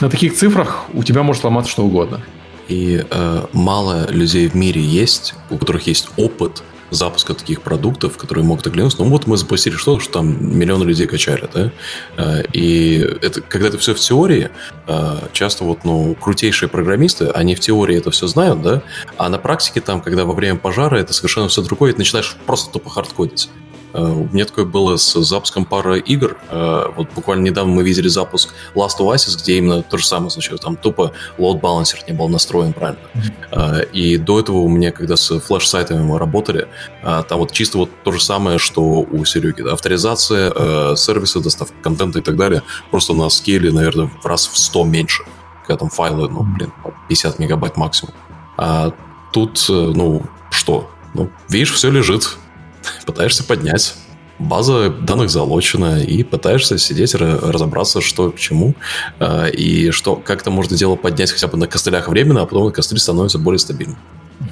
[0.00, 2.20] На таких цифрах у тебя может сломаться что угодно.
[2.68, 8.44] И э, мало людей в мире есть, у которых есть опыт запуска таких продуктов, которые
[8.44, 9.02] могут оглянуться.
[9.02, 11.72] Ну вот мы запустили что-то, что там миллионы людей качали, да?
[12.16, 14.50] Э, и это, когда это все в теории,
[14.86, 18.82] э, часто вот, ну, крутейшие программисты, они в теории это все знают, да?
[19.16, 22.72] А на практике там, когда во время пожара это совершенно все другое, ты начинаешь просто
[22.72, 23.48] тупо хардкодить.
[23.94, 26.36] Э, у меня такое было с запуском пары игр.
[26.50, 30.60] Э, вот буквально недавно мы видели запуск Last Oasis, где именно то же самое случилось.
[30.60, 33.00] Там тупо load balancer не был настроен правильно.
[33.14, 33.90] Mm-hmm.
[33.92, 36.66] И до этого у меня, когда с флеш-сайтами мы работали,
[37.02, 39.62] там вот чисто вот то же самое, что у Сереги.
[39.62, 39.74] Да?
[39.74, 42.62] Авторизация, сервисы, доставка контента и так далее.
[42.90, 45.22] Просто на скейле, наверное, в раз в 100 меньше.
[45.66, 46.72] Когда там файлы, ну, блин,
[47.08, 48.12] 50 мегабайт максимум.
[48.56, 48.92] А
[49.32, 50.90] тут, ну, что?
[51.14, 52.36] Ну, видишь, все лежит
[53.06, 53.94] пытаешься поднять.
[54.38, 58.74] База данных залочена, и пытаешься сидеть, разобраться, что к чему,
[59.20, 62.72] а, и что, как это можно дело поднять хотя бы на костылях временно, а потом
[62.72, 63.96] костыль становится более стабильным.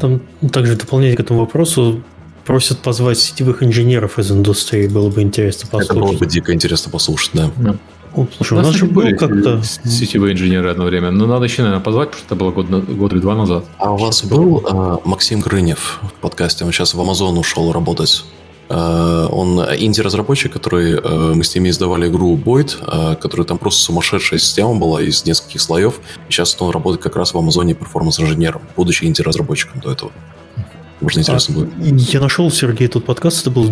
[0.01, 0.23] Там
[0.53, 2.03] также дополнение к этому вопросу
[2.45, 5.91] просят позвать сетевых инженеров из индустрии, было бы интересно послушать.
[5.91, 7.51] Это было бы дико интересно послушать, да.
[7.57, 7.77] да.
[8.15, 9.63] О, слушай, у, у нас, же были как-то...
[9.63, 13.13] сетевые инженеры одно время, но надо еще, наверное, позвать, потому что это было год, год
[13.13, 13.65] или два назад.
[13.79, 16.65] А у вас был э, Максим Грынев в подкасте?
[16.65, 18.25] Он сейчас в Amazon ушел работать.
[18.69, 23.83] Э, он инди-разработчик, который э, мы с ними издавали игру Boyd, э, которая там просто
[23.83, 26.01] сумасшедшая система была из нескольких слоев.
[26.29, 30.13] И сейчас он работает как раз в Амазоне перформанс-инженером, будучи инди-разработчиком до этого.
[31.01, 32.01] Может, интересно а, будет.
[32.13, 33.69] Я нашел, Сергей, тут подкаст, это был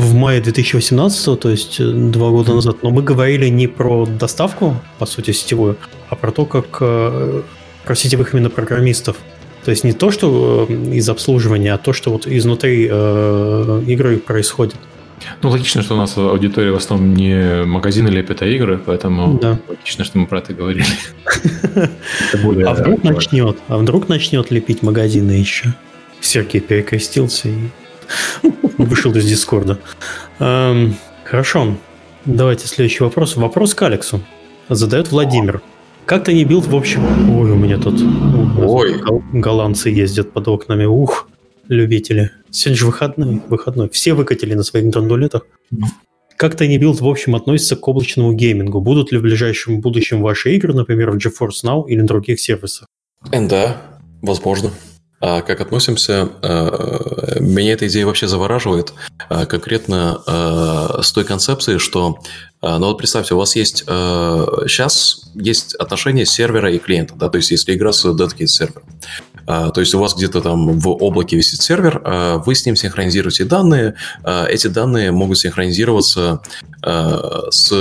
[0.00, 4.76] в мае 2018, то есть э, два года назад, но мы говорили не про доставку,
[4.98, 5.76] по сути, сетевую,
[6.08, 7.42] а про то, как э,
[7.84, 9.16] про сетевых именно программистов.
[9.64, 14.18] То есть не то, что э, из обслуживания, а то, что вот изнутри э, игры
[14.18, 14.76] происходит.
[15.42, 19.58] Ну, логично, что у нас аудитория в основном не магазины лепят, а игры, поэтому да.
[19.68, 20.86] логично, что мы про это говорили.
[22.64, 25.74] А вдруг начнет, а вдруг начнет лепить магазины еще?
[26.20, 27.68] Сергей перекрестился и
[28.78, 29.78] Вышел из Дискорда.
[30.38, 31.76] Эм, хорошо.
[32.24, 33.36] Давайте следующий вопрос.
[33.36, 34.20] Вопрос к Алексу.
[34.68, 35.62] Задает Владимир.
[36.04, 37.02] Как tinyBuild, в общем...
[37.38, 38.00] Ой, у меня тут
[38.58, 39.00] Ой.
[39.32, 40.84] голландцы ездят под окнами.
[40.84, 41.28] Ух,
[41.68, 42.30] любители.
[42.50, 43.42] Сегодня же выходной.
[43.48, 43.88] выходной.
[43.90, 45.46] Все выкатили на своих драндулетах.
[46.36, 48.80] Как tinyBuild, в общем, относится к облачному геймингу?
[48.80, 52.86] Будут ли в ближайшем будущем ваши игры, например, в GeForce Now или на других сервисах?
[53.30, 53.76] Да,
[54.22, 54.70] возможно.
[55.20, 56.30] А как относимся?
[56.42, 58.94] А, меня эта идея вообще завораживает.
[59.28, 60.22] А, конкретно
[61.02, 62.18] с той концепцией, что
[62.62, 67.50] ну вот представьте, у вас есть сейчас есть отношение сервера и клиента, да, то есть
[67.50, 68.82] если игра с dedicated сервером.
[69.46, 72.02] То есть у вас где-то там в облаке висит сервер,
[72.44, 73.94] вы с ним синхронизируете данные,
[74.48, 76.42] эти данные могут синхронизироваться
[76.82, 77.72] с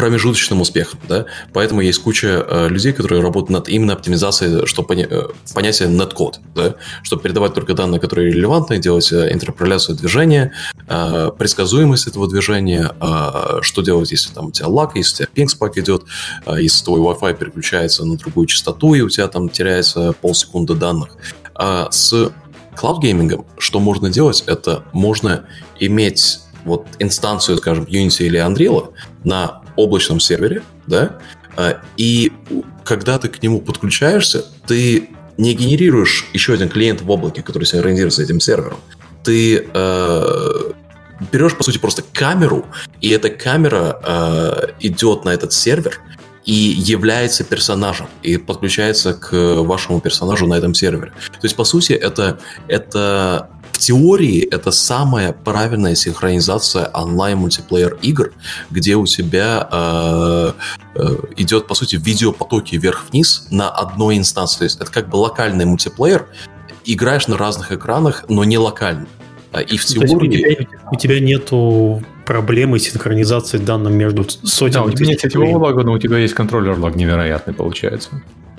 [0.00, 5.06] промежуточным успехом, да, поэтому есть куча э, людей, которые работают над именно оптимизацией, чтобы поня-
[5.10, 10.54] э, понятие net-код, да, чтобы передавать только данные, которые релевантны, делать э, интерполяцию движения,
[10.88, 15.28] э, предсказуемость этого движения, э, что делать, если там у тебя лаг, если у тебя
[15.34, 16.04] пинг spike идет,
[16.46, 21.10] э, если твой Wi-Fi переключается на другую частоту, и у тебя там теряется полсекунды данных.
[21.54, 22.32] А с
[22.74, 25.44] cloud gaming ом что можно делать, это можно
[25.78, 28.92] иметь вот инстанцию, скажем, Unity или Unreal
[29.24, 31.18] на облачном сервере, да,
[31.56, 32.32] а, и
[32.84, 38.20] когда ты к нему подключаешься, ты не генерируешь еще один клиент в облаке, который синхронизируется
[38.20, 38.78] с этим сервером.
[39.24, 40.72] Ты э,
[41.32, 42.66] берешь, по сути, просто камеру,
[43.00, 45.98] и эта камера э, идет на этот сервер
[46.44, 51.12] и является персонажем, и подключается к вашему персонажу на этом сервере.
[51.30, 53.50] То есть, по сути, это, это
[53.80, 58.32] теории это самая правильная синхронизация онлайн-мультиплеер игр,
[58.70, 60.52] где у тебя э,
[60.94, 64.58] э, идет, по сути, видеопотоки вверх-вниз на одной инстанции.
[64.58, 66.26] То есть это как бы локальный мультиплеер,
[66.84, 69.06] играешь на разных экранах, но не локально.
[69.52, 70.28] А, и в теории...
[70.28, 74.72] У тебя, у тебя нету проблемы синхронизации данных между сотнями.
[74.72, 78.10] Да, у тебя нет сетевого лага, но у тебя есть контроллер лаг невероятный, получается.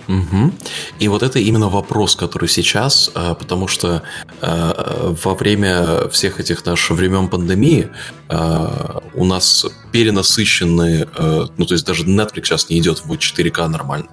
[0.08, 0.52] Угу.
[1.00, 4.04] И вот это именно вопрос, который сейчас, а, потому что
[4.42, 7.90] а, во время всех этих наших времен пандемии
[8.30, 11.08] а, у нас перенасыщенные,
[11.58, 14.10] ну то есть даже Netflix сейчас не идет в 4К нормально.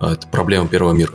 [0.00, 1.12] Это проблема первого мира.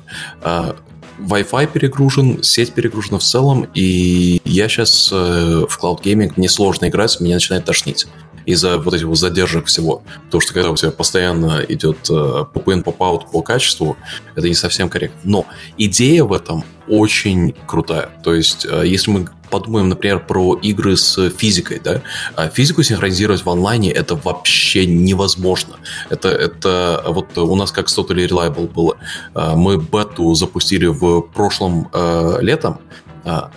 [1.20, 6.90] Wi-Fi перегружен, сеть перегружена в целом, и я сейчас э, в Cloud Gaming, мне сложно
[6.90, 8.06] играть, меня начинает тошнить
[8.46, 10.04] из-за вот этих вот задержек всего.
[10.26, 12.14] Потому что когда у тебя постоянно идет э,
[12.54, 13.98] pop-out по качеству,
[14.36, 15.20] это не совсем корректно.
[15.24, 15.46] Но
[15.78, 18.10] идея в этом очень крутая.
[18.24, 22.02] То есть, э, если мы подумаем, например, про игры с физикой, да,
[22.36, 25.76] а физику синхронизировать в онлайне это вообще невозможно.
[26.10, 28.98] Это, это вот у нас как с Totally Reliable было.
[29.34, 32.80] Э, мы бету запустили в прошлом э, летом,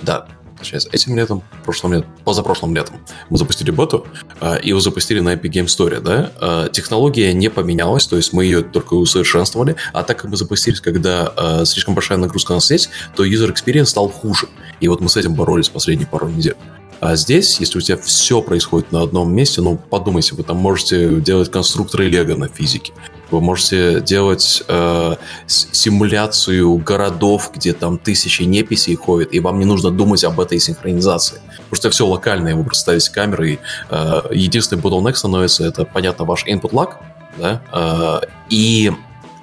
[0.01, 0.26] да,
[0.63, 2.97] сейчас этим летом, прошлым летом, позапрошлым летом
[3.31, 4.07] мы запустили боту,
[4.41, 8.33] э, и его запустили на Epic Game Store, да, э, технология не поменялась, то есть
[8.33, 12.61] мы ее только усовершенствовали, а так как мы запустились, когда э, слишком большая нагрузка на
[12.61, 14.49] сеть, то user experience стал хуже,
[14.81, 16.57] и вот мы с этим боролись последние пару недель.
[17.01, 21.21] А здесь, если у тебя все происходит на одном месте, ну, подумайте, вы там можете
[21.21, 22.93] делать конструкторы Лего на физике.
[23.31, 25.16] Вы можете делать э,
[25.47, 31.41] симуляцию городов, где там тысячи неписей ходят, и вам не нужно думать об этой синхронизации.
[31.70, 33.59] Потому что все локальное, вы просто ставите камеры, и
[33.91, 36.95] э, единственный bottleneck становится, это, понятно, ваш input lag,
[37.37, 38.93] да, э, и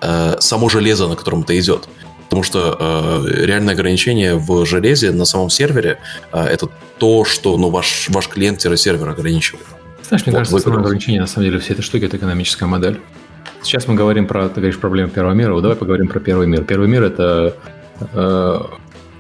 [0.02, 1.88] э, само железо, на котором это идет.
[2.26, 6.00] Потому что э, реальное ограничение в железе на самом сервере
[6.34, 9.66] э, это то, что ну, ваш, ваш клиент-сервер ограничивает.
[10.08, 13.00] Знаешь, мне вот кажется, основное ограничение на самом деле всей этой штуки это экономическая модель.
[13.66, 15.54] Сейчас мы говорим про, ты говоришь, проблемы первого мира.
[15.54, 16.64] Вот давай поговорим про первый мир.
[16.64, 17.56] Первый мир это
[18.14, 18.60] э,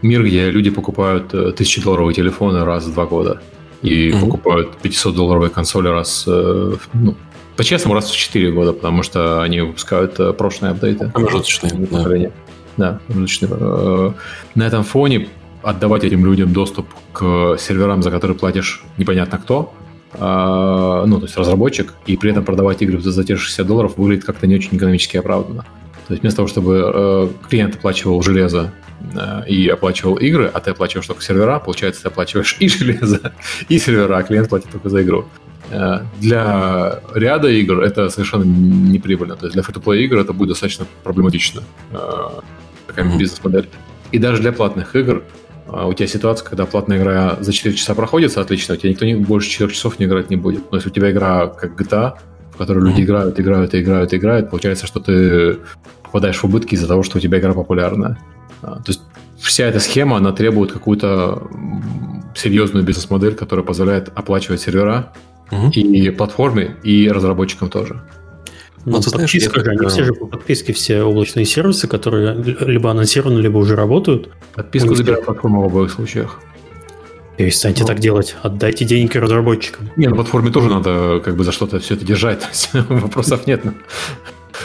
[0.04, 3.42] мир, где люди покупают э, тысячи долларовые телефоны раз в два года
[3.82, 4.20] и mm-hmm.
[4.20, 7.16] покупают 500 долларовые консоли раз, э, ну,
[7.56, 11.10] по-честному, раз в 4 года, потому что они выпускают э, прошлые апдейты.
[11.10, 11.74] Промежуточные.
[11.90, 12.32] Да.
[12.78, 13.52] Да, промежуточные.
[13.52, 14.12] Э,
[14.54, 15.28] на этом фоне
[15.64, 19.74] отдавать этим людям доступ к серверам, за которые платишь непонятно кто,
[20.18, 24.26] ну, то есть разработчик, и при этом продавать игры за те же 60 долларов выглядит
[24.26, 25.66] как-то не очень экономически оправданно.
[26.08, 28.72] То есть вместо того, чтобы э, клиент оплачивал железо
[29.14, 33.34] э, и оплачивал игры, а ты оплачиваешь только сервера, получается, ты оплачиваешь и железо,
[33.70, 35.26] и сервера, а клиент платит только за игру.
[35.72, 39.36] Э, для ряда игр это совершенно неприбыльно.
[39.36, 41.64] То есть для free-to-play игр это будет достаточно проблематично.
[42.86, 43.18] Такая mm-hmm.
[43.18, 43.68] бизнес-модель.
[44.12, 47.96] И даже для платных игр а у тебя ситуация, когда платная игра за 4 часа
[47.96, 50.72] проходит, отлично, у тебя никто не, больше 4 часов не играть не будет.
[50.72, 52.14] Но если у тебя игра как GTA,
[52.52, 55.58] в которой люди играют, играют, играют, играют, получается, что ты
[56.04, 58.18] попадаешь в убытки из-за того, что у тебя игра популярная.
[58.62, 59.02] А, то есть
[59.38, 61.48] вся эта схема, она требует какую-то
[62.36, 65.14] серьезную бизнес-модель, которая позволяет оплачивать сервера
[65.52, 65.70] угу.
[65.72, 68.02] и платформе, и разработчикам тоже.
[68.86, 73.40] Ну, ты знаешь, же, они все же по подписке все облачные сервисы, которые либо анонсированы,
[73.40, 74.30] либо уже работают.
[74.54, 76.40] Подписку забирает платформа в обоих случаях.
[77.38, 77.88] Перестаньте ну.
[77.88, 78.36] так делать.
[78.44, 79.90] Отдайте деньги разработчикам.
[79.98, 82.48] Не, на платформе тоже надо как бы за что-то все это держать.
[82.74, 83.64] Вопросов нет.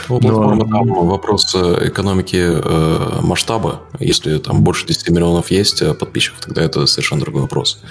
[0.09, 3.81] Ну, платформа там вопрос э, экономики э, масштаба.
[3.99, 7.81] Если там больше 10 миллионов есть э, подписчиков, тогда это совершенно другой вопрос.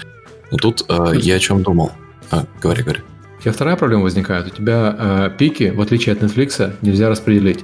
[0.51, 1.93] Но тут я о чем думал.
[2.31, 3.01] А, говори, говори.
[3.41, 4.49] У тебя вторая проблема возникает.
[4.49, 7.61] У тебя э, пики, в отличие от Netflix, нельзя распределить.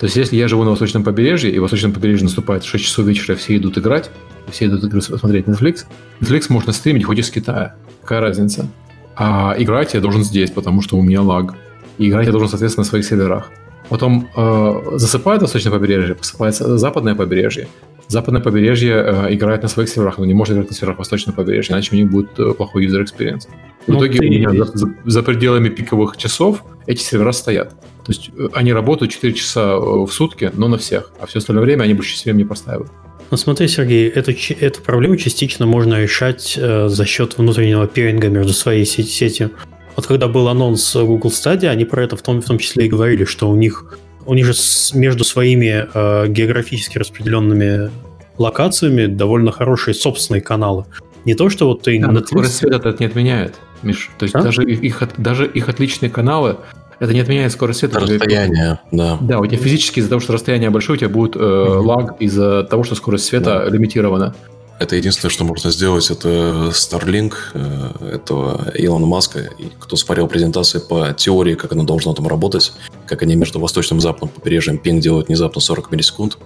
[0.00, 3.06] То есть, если я живу на восточном побережье, и в восточном побережье наступает 6 часов
[3.06, 4.10] вечера, все идут играть,
[4.50, 5.84] все идут смотреть Netflix,
[6.20, 7.76] Netflix можно стримить хоть из Китая.
[8.02, 8.66] Какая разница?
[9.14, 11.54] А играть я должен здесь, потому что у меня лаг.
[11.98, 13.52] И играть я должен, соответственно, на своих серверах.
[13.88, 17.68] Потом э, засыпает восточное побережье, посыпается западное побережье.
[18.10, 21.74] Западное побережье э, играет на своих серверах, но не может играть на серверах восточного побережья,
[21.74, 23.46] иначе у них будет э, плохой user experience.
[23.86, 24.26] В ну, итоге ты...
[24.26, 27.70] у меня за, за, за пределами пиковых часов эти сервера стоят.
[28.04, 31.38] То есть э, они работают 4 часа э, в сутки, но на всех, а все
[31.38, 32.90] остальное время они больше не простаивают.
[33.30, 38.52] Ну смотри, Сергей, эту, эту проблему частично можно решать э, за счет внутреннего пиринга между
[38.52, 39.52] своей сетью.
[39.94, 42.88] Вот когда был анонс Google Stadia, они про это в том, в том числе и
[42.88, 44.52] говорили, что у них, у них же
[44.94, 47.90] между своими э, географически распределенными
[48.38, 50.86] локациями довольно хорошие собственные каналы.
[51.24, 52.00] Не то, что вот ты...
[52.00, 52.26] Да, Netflix...
[52.26, 54.10] Скорость света это не отменяет, Миш.
[54.18, 54.42] То есть а?
[54.42, 56.56] даже, их, даже их отличные каналы
[57.00, 58.00] это не отменяет скорость света.
[58.00, 59.18] Расстояние, да.
[59.20, 61.78] Да, у тебя физически из-за того, что расстояние большое, у тебя будет э, mm-hmm.
[61.80, 63.70] лаг из-за того, что скорость света да.
[63.70, 64.34] лимитирована.
[64.80, 69.50] Это единственное, что можно сделать, это Starlink э, этого Илона Маска.
[69.78, 72.72] Кто смотрел презентации по теории, как оно должно там работать,
[73.06, 76.38] как они между восточным и западным побережьем пинг делают внезапно 40 миллисекунд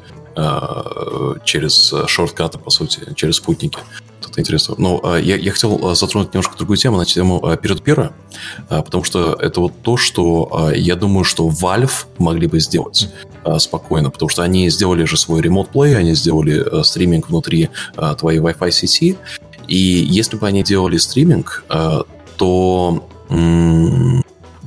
[1.44, 3.78] через шорткаты, по сути, через спутники
[4.34, 4.74] это интересно.
[4.78, 8.12] Но а, я, я хотел а, затронуть немножко другую тему, на тему а, peer
[8.68, 13.08] а, потому что это вот то, что я думаю, что Valve могли бы сделать
[13.58, 17.68] спокойно, потому что они сделали же свой remote play, они сделали стриминг внутри
[18.18, 19.18] твоей Wi-Fi сети,
[19.68, 21.64] и если бы они делали стриминг,
[22.36, 23.08] то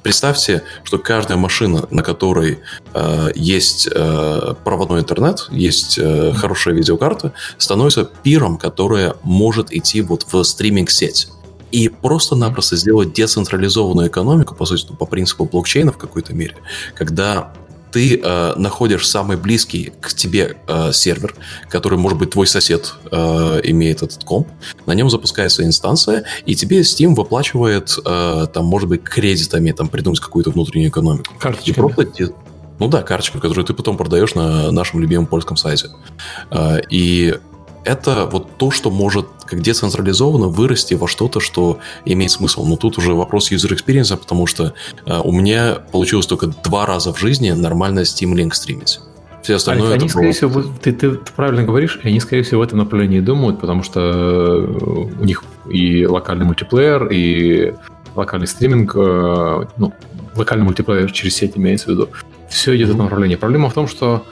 [0.08, 2.60] Представьте, что каждая машина, на которой
[2.94, 10.26] э, есть э, проводной интернет, есть э, хорошая видеокарта, становится пиром, которая может идти вот
[10.32, 11.28] в стриминг-сеть.
[11.74, 16.56] И просто-напросто сделать децентрализованную экономику, по сути, по принципу блокчейна в какой-то мере,
[16.96, 17.52] когда
[17.98, 21.34] ты э, находишь самый близкий к тебе э, сервер,
[21.68, 24.50] который, может быть, твой сосед э, имеет этот комп,
[24.86, 30.20] на нем запускается инстанция, и тебе Steam выплачивает, э, там, может быть, кредитами, там, придумать
[30.20, 31.34] какую-то внутреннюю экономику.
[31.40, 31.74] Карточками.
[31.74, 32.34] Просто,
[32.78, 35.90] ну да, карточку, которую ты потом продаешь на нашем любимом польском сайте.
[36.52, 37.34] Э, и
[37.88, 42.66] это вот то, что может как децентрализованно вырасти во что-то, что имеет смысл.
[42.66, 44.74] Но тут уже вопрос user experience, потому что
[45.06, 49.00] э, у меня получилось только два раза в жизни нормально Steam Link стримить.
[49.42, 52.60] Все остальное Алекс, это они, скорее всего, ты, ты, ты правильно говоришь, они, скорее всего,
[52.60, 57.74] в этом направлении думают, потому что э, у них и локальный мультиплеер, и
[58.16, 59.94] локальный стриминг, э, ну,
[60.36, 62.10] локальный мультиплеер через сеть имеется в виду.
[62.50, 63.36] Все идет в этом направлении.
[63.36, 64.26] Проблема в том, что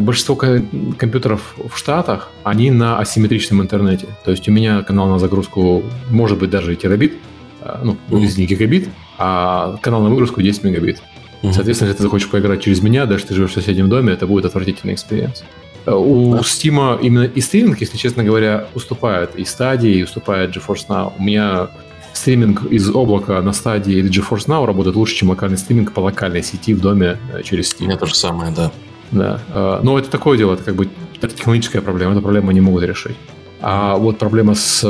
[0.00, 4.06] большинство компьютеров в Штатах, они на асимметричном интернете.
[4.24, 7.14] То есть у меня канал на загрузку может быть даже и терабит,
[7.60, 8.24] а, ну, mm-hmm.
[8.24, 8.88] извини, гигабит,
[9.18, 11.02] а канал на выгрузку 10 мегабит.
[11.42, 14.44] Соответственно, если ты захочешь поиграть через меня, даже ты живешь в соседнем доме, это будет
[14.44, 15.42] отвратительный experience.
[15.86, 20.86] Э, у Steam именно и стриминг, если честно говоря, уступает и Stadia, и уступает GeForce
[20.88, 21.12] Now.
[21.18, 21.68] У меня
[22.12, 26.42] стриминг из облака на стадии или GeForce Now работает лучше, чем локальный стриминг по локальной
[26.42, 27.84] сети в доме э, через Steam.
[27.84, 28.70] У меня то же самое, да.
[29.12, 29.40] Да.
[29.50, 30.88] А, но это такое дело, это как бы
[31.20, 33.16] это технологическая проблема, эту проблему они могут решить.
[33.60, 34.88] А вот проблема с э,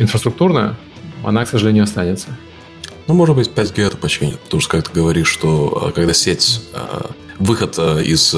[0.00, 0.76] инфраструктурная,
[1.22, 2.28] она, к сожалению, останется.
[3.06, 6.62] Ну, может быть, 5G это починит, потому что, как ты говоришь, что э, когда сеть,
[6.72, 7.00] э,
[7.38, 8.34] выход из,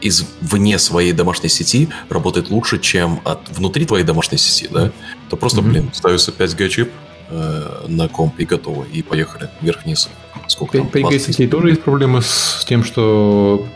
[0.00, 4.92] из вне своей домашней сети работает лучше, чем от внутри твоей домашней сети, да,
[5.28, 5.68] то просто, mm-hmm.
[5.68, 6.90] блин, ставится 5G чип,
[7.88, 8.84] на комп и готово.
[8.92, 10.08] И поехали вверх-вниз.
[10.60, 13.66] Сколько 5, 5G сетей тоже есть проблемы с тем, что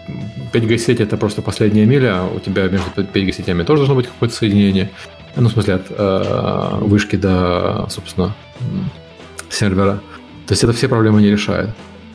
[0.52, 4.06] 5G сеть это просто последняя миля, а у тебя между 5G сетями тоже должно быть
[4.06, 4.90] какое-то соединение.
[5.34, 8.36] Ну, в смысле, от э, вышки до, собственно,
[9.48, 10.02] сервера.
[10.46, 11.70] То есть это все проблемы не решает.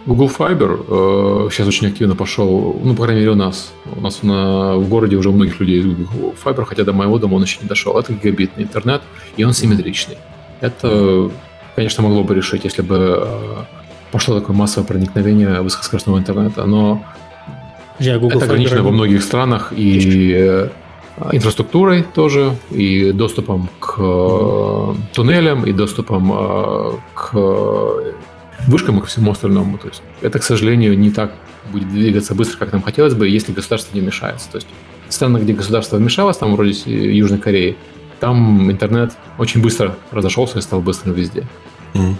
[0.05, 3.73] Google Fiber э, сейчас очень активно пошел, ну, по крайней мере, у нас.
[3.95, 7.17] У нас на, в городе уже у многих людей есть Google Fiber, хотя до моего
[7.17, 7.97] дома он еще не дошел.
[7.97, 9.01] Это гигабитный интернет,
[9.35, 10.17] и он симметричный.
[10.61, 11.31] Это,
[11.75, 13.78] конечно, могло бы решить, если бы э,
[14.11, 17.03] пошло такое массовое проникновение высокоскоростного интернета, но
[17.99, 20.69] Я Google это ограничено во многих странах и э,
[21.31, 26.33] инфраструктурой тоже, и доступом к э, туннелям, и доступом
[27.13, 27.33] к
[28.67, 29.77] вышкам и ко всему остальному.
[29.77, 31.31] То есть это, к сожалению, не так
[31.71, 34.49] будет двигаться быстро, как нам хотелось бы, если государство не вмешается.
[34.51, 34.67] То есть
[35.09, 37.77] страны, где государство вмешалось, там вроде Южной Кореи,
[38.19, 41.47] там интернет очень быстро разошелся и стал быстрым везде.
[41.93, 42.15] Mm.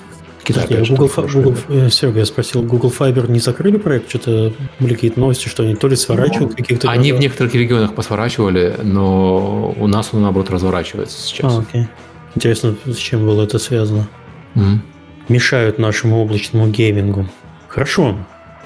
[0.50, 4.10] Китай, Слушайте, Google, Google, э, Серега, я спросил, Google Fiber не закрыли проект?
[4.10, 6.90] Что-то были какие-то новости, что они то ли сворачивают ну, каких-то...
[6.90, 11.54] Они в некоторых регионах посворачивали, но у нас он, наоборот, разворачивается сейчас.
[11.54, 11.88] А, окей.
[12.34, 14.10] Интересно, с чем было это связано?
[14.56, 14.80] Mm.
[15.28, 17.28] Мешают нашему облачному геймингу.
[17.68, 18.18] Хорошо.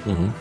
[0.06, 0.34] Угу.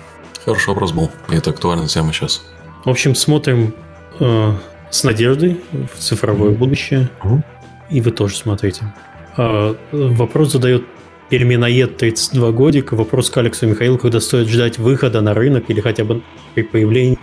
[0.44, 1.10] Хороший вопрос был.
[1.28, 2.44] И это актуальная тема сейчас.
[2.84, 3.74] В общем, смотрим
[4.20, 4.52] э,
[4.90, 7.10] с надеждой в цифровое будущее.
[7.24, 7.42] Мгм.
[7.90, 8.94] И вы тоже смотрите.
[9.36, 10.84] А, вопрос задает
[11.32, 12.94] Перминоед 32 годика.
[12.94, 16.22] Вопрос к Алексу Михаилу, когда стоит ждать выхода на рынок или хотя бы
[16.54, 17.18] при появлении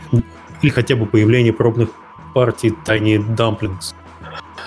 [0.64, 1.90] или хотя бы появления пробных
[2.34, 3.94] партий Tiny Dumplings.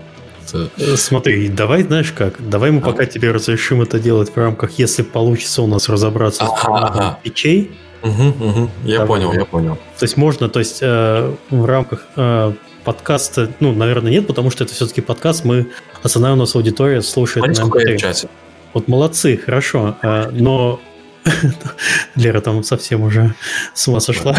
[0.52, 5.02] это- Смотри, давай, знаешь как, давай мы пока тебе разрешим это делать в рамках, если
[5.02, 7.18] получится у нас разобраться с Ага, ага.
[7.22, 7.70] печей.
[8.02, 8.70] Мгм, мгм.
[8.84, 9.08] Я Давай.
[9.08, 9.76] понял, я понял.
[9.98, 12.52] То есть можно, то есть э, в рамках э,
[12.84, 15.68] подкаста, ну, наверное, нет, потому что это все-таки подкаст, мы,
[16.02, 17.98] основная у нас аудитория слушает Смотри, на сколько я MP3.
[17.98, 18.28] в чате.
[18.74, 20.80] Вот молодцы, хорошо, э, но
[22.14, 23.34] Лера там совсем уже
[23.74, 24.36] с ума сошла.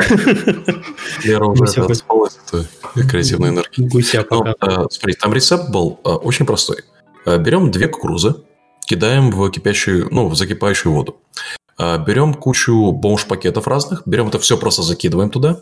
[1.24, 2.66] Лера уже распалась, это
[3.08, 3.84] креативная энергия.
[3.88, 4.56] Гуся Ну, э,
[4.90, 6.84] смотри, там рецепт был э, очень простой.
[7.26, 8.36] Э, Берем две кукурузы,
[8.86, 11.18] кидаем в кипящую, ну, в закипающую воду.
[11.80, 15.62] Э, Берем кучу бомж-пакетов разных, берем это все просто закидываем туда.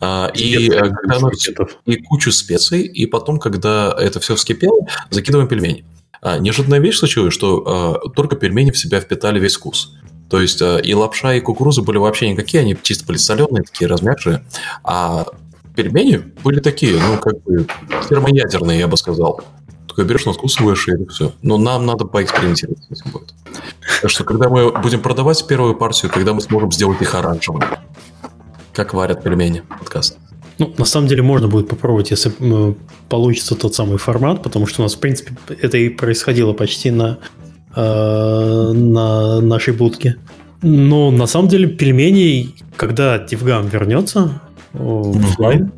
[0.00, 1.52] А, И, э, когда оно всё-
[1.86, 5.84] и кучу специй, и потом, когда это все вскипело, закидываем пельмени.
[6.20, 9.94] А, неожиданная вещь случилась, что только пельмени в себя впитали весь вкус.
[10.28, 14.44] То есть и лапша, и кукуруза были вообще никакие, они чисто были соленые, такие размягшие.
[14.82, 15.26] А
[15.76, 17.66] пельмени были такие, ну, как бы
[18.08, 19.42] термоядерные, я бы сказал.
[19.94, 21.32] Только берешь, надкусываешь, и все.
[21.42, 23.34] Но нам надо поэкспериментировать с этим будет.
[24.00, 27.66] Так что, когда мы будем продавать первую партию, когда мы сможем сделать их оранжевыми.
[28.72, 29.62] Как варят пельмени.
[29.68, 30.16] Подкаст.
[30.58, 32.78] Ну, на самом деле можно будет попробовать, если м,
[33.10, 37.18] получится тот самый формат, потому что у нас, в принципе, это и происходило почти на,
[37.76, 40.16] э, на нашей будке.
[40.62, 44.40] Но на самом деле пельмени, когда Дивгам вернется
[44.72, 45.68] э, в э,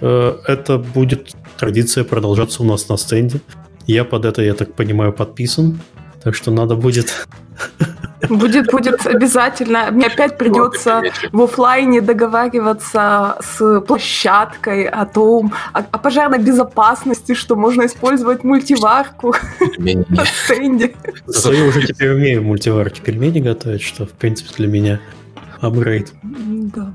[0.00, 3.40] это будет традиция продолжаться у нас на стенде.
[3.86, 5.80] Я под это, я так понимаю, подписан.
[6.22, 7.26] Так что надо будет...
[8.30, 9.90] Будет, будет обязательно.
[9.90, 17.54] Мне опять придется в оффлайне договариваться с площадкой о том, о, о пожарной безопасности, что
[17.54, 19.34] можно использовать мультиварку
[19.78, 20.94] на стенде.
[21.26, 25.00] Зато я уже теперь умею в мультиварке пельмени готовить, что, в принципе, для меня
[25.60, 26.12] апгрейд.
[26.22, 26.94] Да.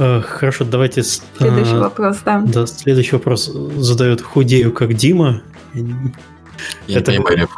[0.00, 1.02] Э, Хорошо, давайте...
[1.02, 2.42] с- Следующий э, вопрос, да.
[2.46, 3.46] Да, следующий вопрос
[3.76, 5.42] задает Худею как Дима.
[5.74, 7.48] Я не Это- понимаю.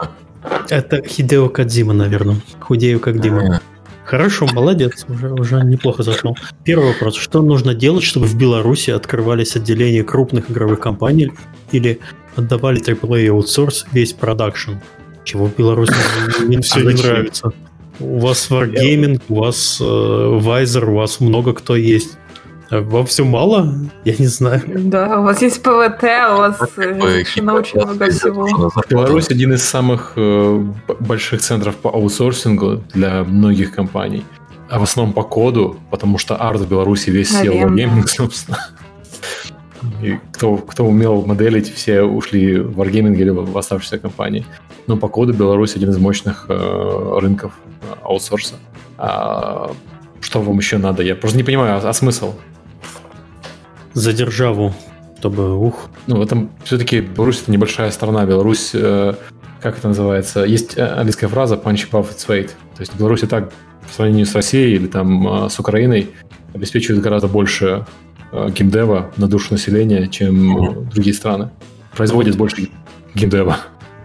[0.69, 2.37] Это Хидео Кадзима, наверное.
[2.61, 3.61] Худею как Дима.
[4.05, 6.37] Хорошо, молодец, уже, уже неплохо зашел.
[6.65, 7.15] Первый вопрос.
[7.17, 11.33] Что нужно делать, чтобы в Беларуси открывались отделения крупных игровых компаний
[11.71, 12.01] или
[12.35, 14.73] отдавали AAA аутсорс весь продакшн?
[15.25, 15.95] Чего в Беларуси
[16.45, 17.53] мне все не нравится.
[18.01, 22.19] У вас Wargaming, у вас э, Vizor, у вас много кто есть.
[22.73, 23.75] А Вам все мало?
[24.05, 24.63] Я не знаю.
[24.67, 28.49] Да, у вас есть ПВТ, у вас э, решено очень много всего.
[28.89, 30.65] Беларусь один из самых э,
[31.01, 34.25] больших центров по аутсорсингу для многих компаний.
[34.71, 38.57] А в основном по коду, потому что арт в Беларуси весь съел Wargaming, собственно.
[40.01, 44.47] И кто, кто умел моделить, все ушли в Wargaming или в оставшиеся компании.
[44.87, 47.53] Но по коду Беларусь один из мощных э, рынков
[47.83, 48.55] э, аутсорса.
[48.97, 49.73] А
[50.23, 51.03] что вам еще надо?
[51.03, 52.33] Я просто не понимаю, а, а смысл?
[53.95, 54.75] За державу,
[55.19, 55.91] чтобы ух.
[56.07, 58.25] Ну, в этом все-таки Беларусь это небольшая страна.
[58.27, 59.15] Беларусь, э,
[59.61, 60.41] как это называется?
[60.45, 62.49] Есть э, английская фраза punch above its weight.
[62.75, 63.53] То есть Беларусь и так
[63.87, 66.11] по сравнению с Россией или там э, с Украиной
[66.55, 67.87] обеспечивает гораздо больше
[68.33, 71.51] э, геймдева на душу населения, чем э, другие страны.
[71.97, 72.69] Производит больше
[73.15, 73.59] геймдева.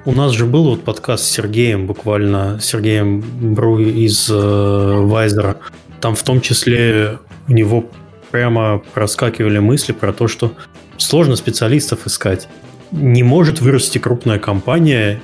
[0.06, 3.22] У нас же был вот подкаст с Сергеем, буквально, Сергеем
[3.56, 5.58] Бру из э, Вайзера.
[6.00, 7.90] Там в том числе у него
[8.38, 10.54] прямо проскакивали мысли про то, что
[10.98, 12.48] сложно специалистов искать.
[12.92, 15.20] Не может вырасти крупная компания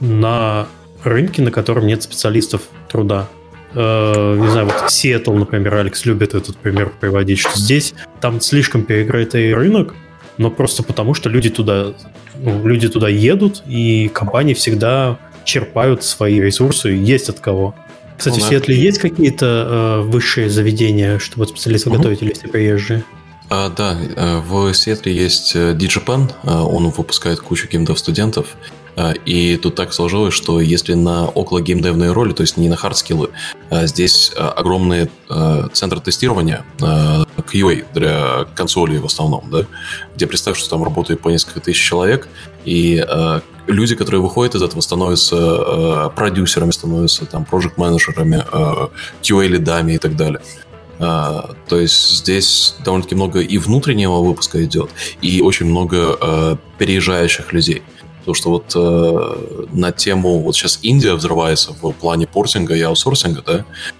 [0.00, 0.66] на
[1.04, 3.28] рынки, на котором нет специалистов труда.
[3.74, 8.82] Э, не знаю, вот Сиэтл, например, Алекс любит этот пример приводить, что здесь там слишком
[8.82, 9.94] перегретый рынок,
[10.36, 11.92] но просто потому, что люди туда,
[12.40, 17.76] ну, люди туда едут, и компании всегда черпают свои ресурсы, есть от кого.
[18.18, 21.98] Кстати, в Сиэтле есть какие-то э, высшие заведения, чтобы специалисты угу.
[21.98, 23.04] готовить, или все приезжие?
[23.48, 28.56] А, да, э, в Сиэтле есть э, DigiPen, он выпускает кучу геймдев-студентов,
[29.24, 32.96] и тут так сложилось, что если на около геймдевные роли, то есть не на hard
[32.96, 33.30] skill ы,
[33.70, 35.10] здесь огромные
[35.72, 39.66] центры тестирования, QA для консолей в основном, да,
[40.16, 42.28] где представь, что там работает по несколько тысяч человек,
[42.64, 43.04] и
[43.66, 48.44] люди, которые выходят из этого, становятся продюсерами, становятся там проект-менеджерами,
[49.22, 50.40] QA lead ами и так далее.
[50.98, 54.90] Э, то есть здесь довольно-таки много и внутреннего выпуска идет,
[55.22, 57.84] и очень много uh, переезжающих людей.
[58.28, 63.42] Потому что вот uh, на тему, вот сейчас Индия взрывается в плане портинга и аутсорсинга,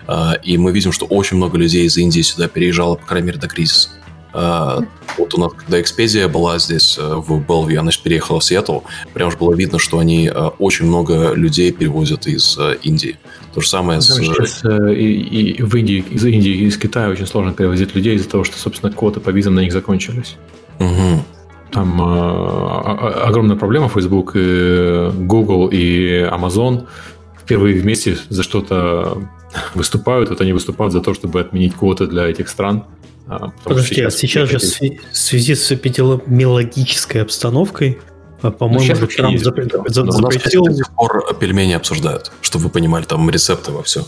[0.07, 3.39] да, и мы видим, что очень много людей из Индии сюда переезжало, по крайней мере,
[3.39, 3.89] до кризиса.
[4.35, 4.81] А,
[5.17, 8.81] вот у нас, когда экспедия была здесь, э, в Белви, она же переехала в Сиэтл,
[9.15, 13.19] прям же было видно, что они э, очень много людей перевозят из э, Индии.
[13.55, 14.19] То же самое Там с...
[14.19, 18.45] Сейчас и, и в Индии, из Индии из Китая очень сложно перевозить людей из-за того,
[18.45, 20.37] что, собственно, квоты по визам на них закончились.
[20.79, 21.25] Угу.
[21.71, 23.89] Там э, огромная проблема.
[23.89, 26.87] Facebook, и Google и Amazon
[27.39, 29.19] впервые вместе за что-то
[29.75, 30.31] выступают.
[30.31, 32.85] Вот они выступают за то, чтобы отменить квоты для этих стран.
[33.27, 37.99] А, Подожди, сейчас, а сейчас же в связи с эпидемиологической обстановкой,
[38.41, 39.85] а, по-моему, ну, Трамп запретил...
[39.89, 44.05] За, у нас до сих пор пельмени обсуждают, чтобы вы понимали, там рецепты во все.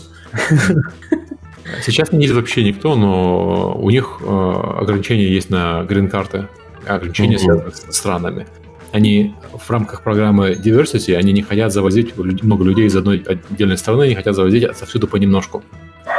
[1.85, 6.47] Сейчас не едет вообще никто, но у них э, ограничения есть на грин-карты,
[6.87, 8.47] ограничения связаны с странами.
[8.91, 14.03] Они в рамках программы Diversity, они не хотят завозить много людей из одной отдельной страны,
[14.03, 15.63] они хотят завозить отсюда понемножку,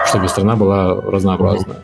[0.07, 1.83] чтобы страна была разнообразная.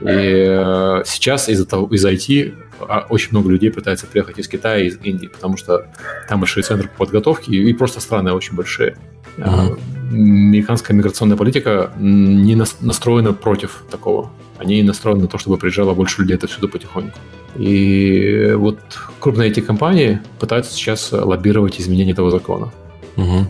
[0.00, 4.84] И э, сейчас из-за того, из IT а, очень много людей пытается приехать из Китая
[4.84, 5.86] из Индии, потому что
[6.28, 8.96] там большие центры подготовки и просто страны очень большие.
[9.36, 9.78] Uh-huh.
[10.10, 14.30] Американская миграционная политика не настроена против такого.
[14.58, 17.18] Они настроены на то, чтобы приезжало больше людей отсюда потихоньку.
[17.56, 18.78] И вот
[19.20, 22.72] крупные эти компании пытаются сейчас лоббировать изменение этого закона.
[23.16, 23.46] Uh-huh.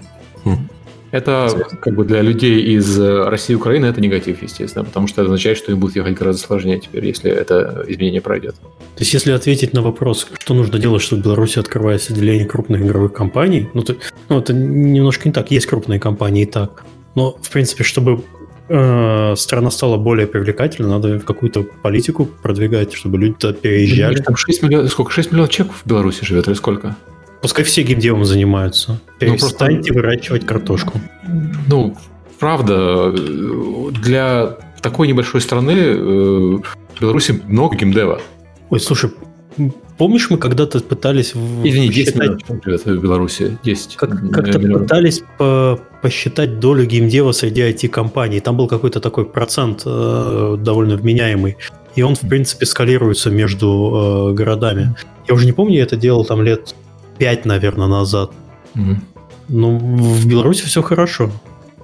[1.12, 5.30] Это как бы для людей из России и Украины это негатив, естественно, потому что это
[5.30, 8.54] означает, что им будет ехать гораздо сложнее теперь, если это изменение пройдет.
[8.54, 12.80] То есть, если ответить на вопрос, что нужно делать, чтобы в Беларуси открывалось отделение крупных
[12.80, 13.94] игровых компаний, ну, то,
[14.30, 15.50] ну это немножко не так.
[15.50, 16.84] Есть крупные компании и так.
[17.14, 18.22] Но, в принципе, чтобы
[18.68, 24.16] э, страна стала более привлекательной, надо какую-то политику продвигать, чтобы люди туда переезжали.
[24.20, 25.12] Там 6 миллионов, сколько?
[25.12, 26.96] 6 миллионов человек в Беларуси живет или сколько?
[27.40, 29.00] Пускай все геймдевом занимаются.
[29.18, 29.94] Перестаньте ну, просто...
[29.94, 31.00] выращивать картошку.
[31.66, 31.96] Ну,
[32.38, 38.20] правда, для такой небольшой страны э, в Беларуси много геймдева.
[38.70, 39.10] Ой, слушай,
[40.02, 41.30] помнишь, мы когда-то пытались...
[41.62, 43.56] Извини, 10 миллионов в Беларуси.
[43.62, 48.40] 10 как, Как-то пытались по посчитать долю геймдева среди IT-компаний.
[48.40, 51.56] Там был какой-то такой процент э, довольно вменяемый.
[51.94, 54.96] И он, в принципе, скалируется между э, городами.
[55.28, 56.74] Я уже не помню, я это делал там лет
[57.18, 58.32] 5, наверное, назад.
[58.74, 58.96] Mm-hmm.
[59.50, 61.30] Ну, в Беларуси все хорошо,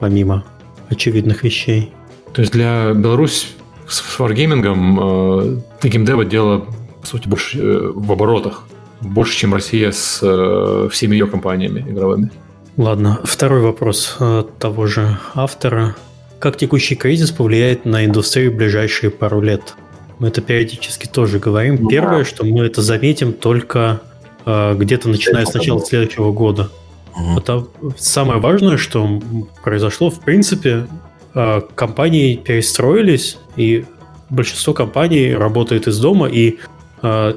[0.00, 0.42] помимо
[0.88, 1.92] очевидных вещей.
[2.32, 3.46] То есть для Беларуси
[3.86, 6.66] с варгеймингом э, геймдева дело,
[7.08, 8.64] сути, больше э, в оборотах.
[9.00, 12.30] Больше, чем Россия с э, всеми ее компаниями игровыми.
[12.76, 15.96] Ладно, второй вопрос э, того же автора.
[16.38, 19.74] Как текущий кризис повлияет на индустрию в ближайшие пару лет?
[20.18, 21.78] Мы это периодически тоже говорим.
[21.80, 22.24] Ну, Первое, да.
[22.24, 24.00] что мы это заметим только
[24.44, 26.70] а, где-то начиная с начала следующего года.
[27.14, 27.38] Угу.
[27.38, 27.66] Это
[27.98, 29.20] самое важное, что
[29.62, 30.86] произошло, в принципе,
[31.34, 33.84] а, компании перестроились, и
[34.30, 36.58] большинство компаний работает из дома, и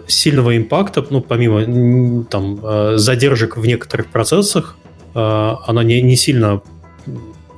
[0.07, 4.77] сильного импакта, ну, помимо там задержек в некоторых процессах,
[5.13, 6.61] она не, не, сильно,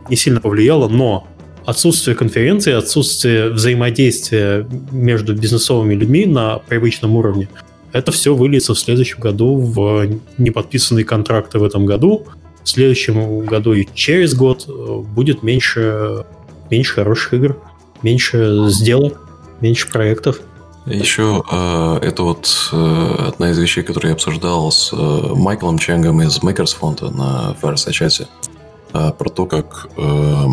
[0.09, 1.27] не сильно повлияла, но
[1.65, 7.47] отсутствие конференции, отсутствие взаимодействия между бизнесовыми людьми на привычном уровне–
[7.93, 10.07] это все выльется в следующем году в
[10.39, 12.25] неподписанные контракты в этом году.
[12.63, 16.25] В следующем году и через год э, будет меньше,
[16.71, 17.59] меньше хороших игр,
[18.01, 19.21] меньше сделок,
[19.61, 20.41] меньше проектов.
[20.85, 26.21] Еще э, это вот э, одна из вещей, которые я обсуждал с э, Майклом Ченгом
[26.21, 28.27] из Makers фонда на Fireside чате,
[28.93, 30.45] э, про то, как э,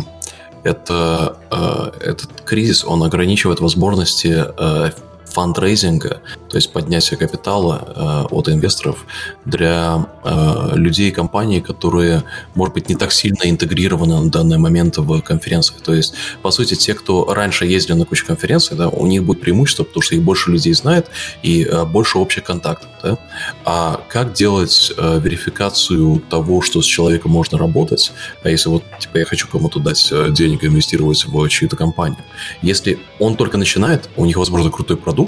[0.63, 4.91] это, э, этот кризис, он ограничивает возможности э,
[5.31, 9.07] фандрейзинга, то есть поднятия капитала э, от инвесторов
[9.45, 12.25] для э, людей и компаний, которые,
[12.55, 15.81] может быть, не так сильно интегрированы на данный момент в конференциях.
[15.81, 19.41] То есть, по сути, те, кто раньше ездили на кучу конференций, да, у них будет
[19.41, 21.09] преимущество, потому что их больше людей знает
[21.43, 22.89] и э, больше общих контактов.
[23.03, 23.19] Да?
[23.65, 28.13] А как делать э, верификацию того, что с человеком можно работать,
[28.43, 32.25] а если вот, типа, я хочу кому-то дать э, денег инвестировать в чью-то компанию,
[32.63, 35.20] если он только начинает, у них, возможно, крутой продукт,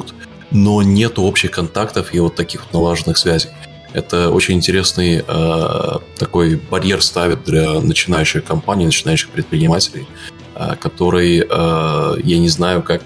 [0.52, 3.50] но нет общих контактов и вот таких налаженных связей.
[3.92, 10.06] Это очень интересный э, такой барьер ставит для начинающих компаний, начинающих предпринимателей,
[10.54, 13.02] э, который э, я не знаю, как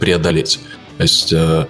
[0.00, 0.60] преодолеть.
[0.96, 1.66] То есть, э,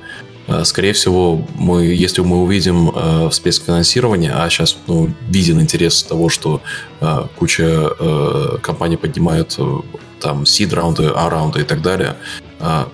[0.46, 6.30] э скорее всего, мы, если мы увидим э, всплеск а сейчас ну, виден интерес того,
[6.30, 6.62] что
[7.00, 9.80] э, куча э, компаний поднимают э,
[10.20, 12.16] там seed-раунды, A-раунды и так далее,
[12.60, 12.84] э,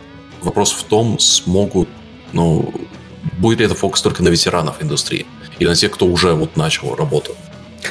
[0.44, 1.88] вопрос в том, смогут,
[2.32, 2.72] ну,
[3.38, 5.26] будет ли это фокус только на ветеранов индустрии
[5.58, 7.32] или на тех, кто уже вот начал работу.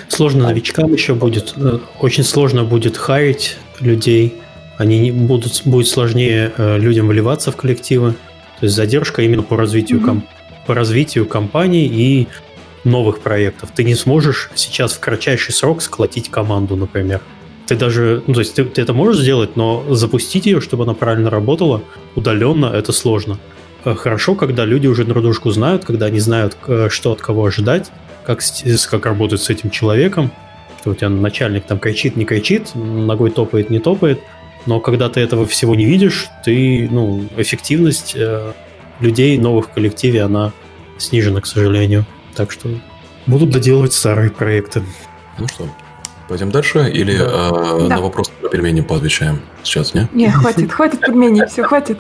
[0.08, 1.54] Сложно новичкам еще будет.
[1.56, 4.36] Э, очень сложно будет хайрить людей.
[4.78, 8.14] Они не будут, будет сложнее э, людям вливаться в коллективы.
[8.60, 10.06] То есть задержка именно по развитию, mm-hmm.
[10.06, 10.24] ком,
[10.66, 12.28] по развитию компании и
[12.84, 13.70] новых проектов.
[13.74, 17.22] Ты не сможешь сейчас в кратчайший срок сколотить команду, например.
[17.68, 20.94] Ты даже, ну, то есть ты, ты это можешь сделать, но запустить ее, чтобы она
[20.94, 21.82] правильно работала,
[22.16, 23.40] удаленно, это сложно.
[23.86, 26.58] Э, хорошо, когда люди уже друг дружку знают, когда они знают,
[26.90, 27.92] что от кого ожидать,
[28.26, 28.42] как,
[28.90, 30.32] как работать с этим человеком,
[30.82, 34.20] что у тебя начальник там кричит, не кричит, ногой топает, не топает,
[34.66, 38.54] но когда ты этого всего не видишь, ты, ну, эффективность э,
[39.00, 40.52] людей новых в коллективе, она
[40.98, 42.06] снижена, к сожалению.
[42.36, 42.70] Так что
[43.28, 44.84] будут доделывать старые проекты.
[45.38, 45.70] Ну что,
[46.34, 47.26] пойдем дальше или да.
[47.26, 47.96] э, да.
[47.96, 50.08] на вопрос про пельмени поотвечаем сейчас, не?
[50.14, 52.00] Не, хватит, хватит пельменей, все, хватит.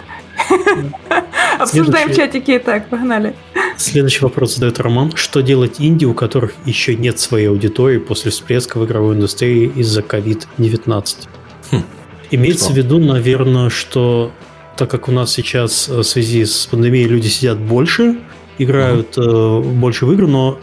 [1.60, 3.36] Обсуждаем чатики и так, погнали.
[3.78, 5.12] Следующий вопрос задает Роман.
[5.14, 10.02] Что делать инди, у которых еще нет своей аудитории после всплеска в игровой индустрии из-за
[10.02, 11.28] COVID-19?
[11.72, 11.84] Хм.
[12.32, 12.74] Имеется что?
[12.74, 14.32] в виду, наверное, что
[14.78, 18.18] так как у нас сейчас э, в связи с пандемией люди сидят больше,
[18.58, 19.28] играют угу.
[19.28, 20.58] э, больше в игры, но,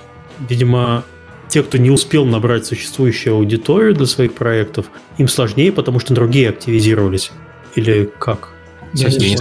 [0.49, 1.05] видимо,
[1.51, 4.87] те, кто не успел набрать существующую аудиторию для своих проектов,
[5.19, 7.33] им сложнее, потому что другие активизировались.
[7.75, 8.51] Или как?
[8.95, 9.37] Я не,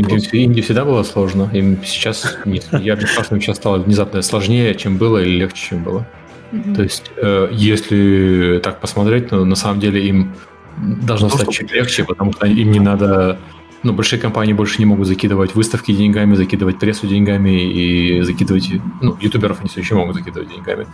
[0.00, 1.50] не Инди всегда было сложно.
[1.52, 2.66] Им сейчас нет.
[2.72, 6.06] Я бы сказал, что им сейчас стало внезапно сложнее, чем было, или легче, чем было.
[6.52, 6.74] Mm-hmm.
[6.74, 10.34] То есть, э, если так посмотреть, то на самом деле им
[10.78, 13.38] должно ну, стать чуть легче, потому что им не надо
[13.82, 18.70] ну, большие компании больше не могут закидывать выставки деньгами, закидывать прессу деньгами и закидывать...
[19.00, 20.86] Ну, ютуберов они все еще могут закидывать деньгами,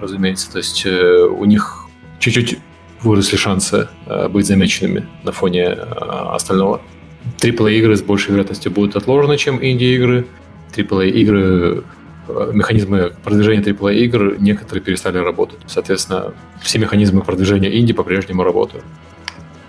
[0.00, 0.50] разумеется.
[0.52, 1.86] То есть э, у них
[2.18, 2.58] чуть-чуть
[3.02, 6.80] выросли шансы э, быть замеченными на фоне э, остального.
[7.38, 10.26] AAA-игры с большей вероятностью будут отложены, чем инди-игры.
[10.74, 11.84] AAA-игры,
[12.28, 15.58] э, механизмы продвижения AAA-игр некоторые перестали работать.
[15.66, 16.32] Соответственно,
[16.62, 18.84] все механизмы продвижения инди по-прежнему работают.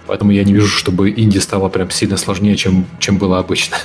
[0.07, 3.77] Поэтому я не вижу, чтобы инди стало прям сильно сложнее, чем, чем было обычно.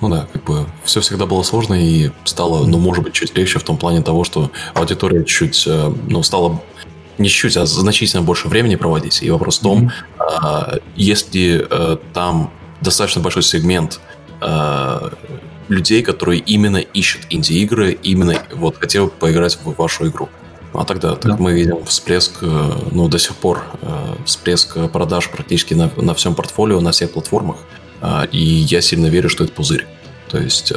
[0.00, 3.58] Ну да, как бы все всегда было сложно и стало, ну, может быть, чуть легче
[3.58, 6.62] в том плане того, что аудитория чуть, э, ну, стала
[7.18, 9.22] не чуть, а значительно больше времени проводить.
[9.22, 10.82] И вопрос в том, mm-hmm.
[10.96, 12.50] если э, там
[12.80, 14.00] достаточно большой сегмент
[14.40, 15.10] э,
[15.68, 20.28] людей, которые именно ищут инди-игры, именно вот хотел поиграть в вашу игру.
[20.74, 25.74] А тогда так мы видим всплеск, э, ну, до сих пор э, всплеск продаж практически
[25.74, 27.58] на, на всем портфолио, на всех платформах.
[28.00, 29.86] Э, и я сильно верю, что это пузырь.
[30.28, 30.72] То есть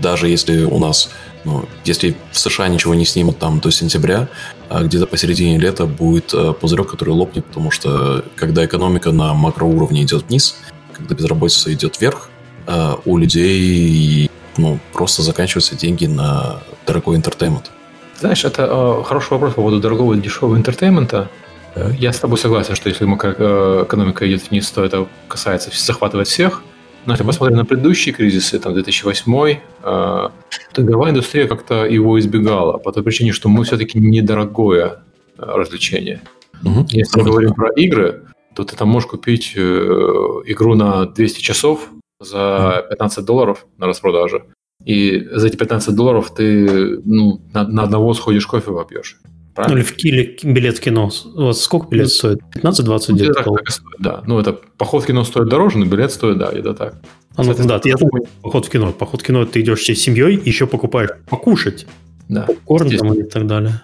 [0.00, 1.08] даже если у нас,
[1.44, 4.28] ну, если в США ничего не снимут там до сентября,
[4.70, 10.56] где-то посередине лета будет пузырек, который лопнет, потому что когда экономика на макроуровне идет вниз,
[10.96, 12.30] когда безработица идет вверх,
[12.66, 17.70] э, у людей ну, просто заканчиваются деньги на дорогой entertainment.
[18.20, 21.28] Знаешь, это э, хороший вопрос по поводу дорогого и дешевого entertainment а.
[21.98, 26.62] Я с тобой согласен, что если э, экономика идет вниз, то это касается, захватывает всех.
[27.06, 30.30] Но если посмотрим на предыдущие кризисы, там 2008, э, то
[30.82, 34.86] игровая индустрия как-то его избегала, по той причине, что мы все-таки недорогое
[35.38, 36.20] э, развлечение.
[36.64, 36.86] Угу.
[36.88, 38.24] Если мы говорим про игры,
[38.54, 44.42] то ты там можешь купить э, игру на 200 часов за 15 долларов на распродаже.
[44.84, 49.18] И за эти 15 долларов ты ну, на, на одного сходишь кофе попьешь.
[49.54, 49.76] Правильно?
[49.76, 51.10] Ну или в Киле билет в кино.
[51.34, 52.40] Вот сколько билет стоит?
[52.54, 53.32] 15-20 где-то?
[53.32, 54.22] Так, так стоит, да.
[54.26, 56.96] Ну, это поход в кино стоит дороже, но билет стоит, да, это так.
[57.36, 58.92] А, ну, да, я думаю, поход в кино.
[58.92, 61.86] Поход в кино ты идешь всей семьей, еще покупаешь покушать.
[62.28, 62.42] Да.
[62.42, 63.80] Попкорн там и так далее.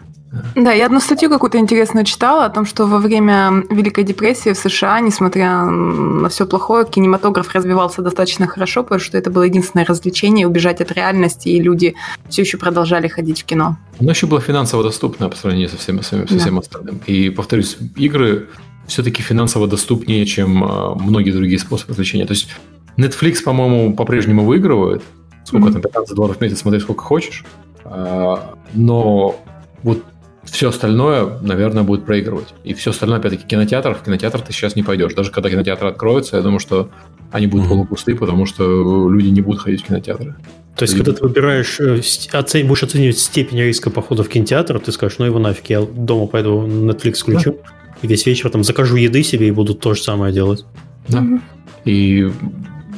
[0.54, 4.56] Да, я одну статью какую-то интересную читала о том, что во время Великой депрессии в
[4.56, 10.46] США, несмотря на все плохое, кинематограф развивался достаточно хорошо, потому что это было единственное развлечение,
[10.46, 11.94] убежать от реальности, и люди
[12.28, 13.76] все еще продолжали ходить в кино.
[14.00, 16.60] Оно еще было финансово доступно по сравнению со всем, со всем да.
[16.60, 17.00] остальным.
[17.06, 18.48] И, повторюсь, игры
[18.86, 22.26] все-таки финансово доступнее, чем а, многие другие способы развлечения.
[22.26, 22.48] То есть
[22.96, 25.02] Netflix, по-моему, по-прежнему выигрывает.
[25.44, 25.72] Сколько mm-hmm.
[25.72, 27.44] там, 15 долларов в месяц, смотри, сколько хочешь.
[27.84, 29.36] А, но
[29.82, 30.04] вот
[30.52, 32.48] все остальное, наверное, будет проигрывать.
[32.62, 33.94] И все остальное, опять-таки, кинотеатр.
[33.94, 35.14] В кинотеатр ты сейчас не пойдешь.
[35.14, 36.90] Даже когда кинотеатр откроется, я думаю, что
[37.30, 37.70] они будут mm-hmm.
[37.70, 40.34] полупусты, потому что люди не будут ходить в кинотеатры.
[40.76, 42.02] То есть, когда ты выбираешь, э,
[42.32, 42.66] оцен...
[42.66, 46.66] будешь оценивать степень риска похода в кинотеатр, ты скажешь, ну его нафиг, я дома пойду
[46.66, 47.72] Netflix включу, да.
[48.02, 50.66] и весь вечер там закажу еды себе и буду то же самое делать.
[51.08, 51.20] Да.
[51.20, 51.40] Mm-hmm.
[51.86, 52.30] И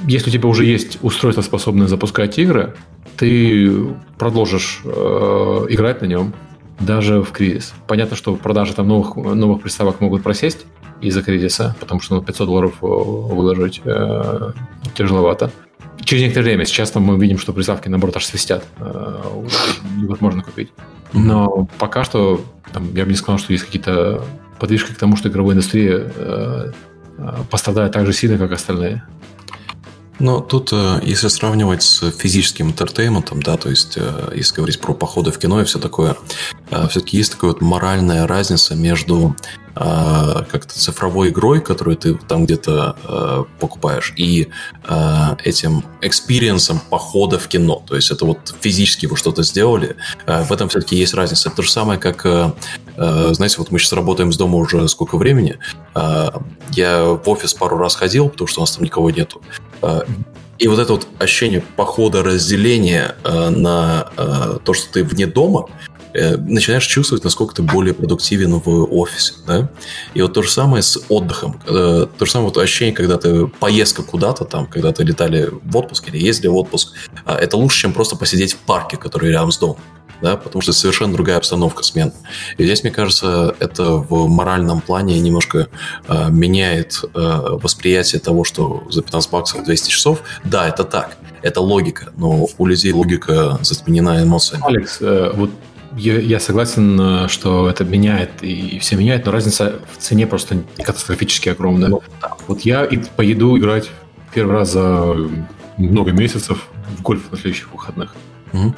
[0.08, 2.74] если у тебя уже есть устройство, способное запускать игры,
[3.16, 3.72] ты
[4.18, 6.34] продолжишь э, играть на нем,
[6.80, 7.74] даже в кризис.
[7.86, 10.66] Понятно, что продажи там новых, новых приставок могут просесть
[11.00, 14.52] из-за кризиса, потому что ну, 500 долларов э, выложить э,
[14.94, 15.50] тяжеловато.
[16.02, 18.64] Через некоторое время, сейчас там мы видим, что приставки, наоборот, аж свистят.
[18.78, 19.20] Э,
[19.96, 20.70] невозможно купить.
[21.12, 24.24] Но пока что, там, я бы не сказал, что есть какие-то
[24.58, 26.72] подвижки к тому, что игровая индустрия э,
[27.18, 29.02] э пострадает так же сильно, как остальные.
[30.20, 34.94] Но тут, э, если сравнивать с физическим интертейментом, да, то есть, э, если говорить про
[34.94, 36.16] походы в кино и все такое,
[36.70, 39.34] э, все-таки есть такая вот моральная разница между
[39.76, 44.48] как-то цифровой игрой, которую ты там где-то покупаешь, и
[45.42, 47.82] этим experience ом похода в кино.
[47.84, 49.96] То есть это вот физически вы что-то сделали.
[50.28, 51.48] В этом все-таки есть разница.
[51.48, 52.22] Это то же самое, как,
[52.94, 55.58] знаете, вот мы сейчас работаем с дома уже сколько времени.
[56.70, 59.42] Я в офис пару раз ходил, потому что у нас там никого нету.
[59.84, 60.06] А,
[60.58, 65.68] и вот это вот ощущение похода разделения э, на э, то, что ты вне дома,
[66.14, 69.34] э, начинаешь чувствовать, насколько ты более продуктивен в офисе.
[69.46, 69.68] Да?
[70.14, 71.60] И вот то же самое с отдыхом.
[71.66, 76.08] То же самое вот ощущение, когда ты поездка куда-то, там, когда ты летали в отпуск
[76.08, 76.94] или ездили в отпуск,
[77.26, 79.78] это лучше, чем просто посидеть в парке, который рядом с домом
[80.20, 82.12] да, потому что совершенно другая обстановка смен.
[82.56, 85.68] И здесь, мне кажется, это в моральном плане немножко
[86.08, 87.08] э, меняет э,
[87.62, 90.22] восприятие того, что за 15 баксов 200 часов.
[90.44, 94.64] Да, это так, это логика, но у людей логика затменена эмоциями.
[94.66, 95.50] Алекс, э, вот
[95.96, 100.62] я, я согласен, э, что это меняет, и все меняет, но разница в цене просто
[100.82, 101.88] катастрофически огромная.
[101.88, 102.32] Ну, да.
[102.46, 103.90] Вот я и поеду играть
[104.32, 105.16] первый раз за
[105.76, 106.68] много месяцев
[106.98, 108.14] в гольф на следующих выходных.
[108.52, 108.74] Угу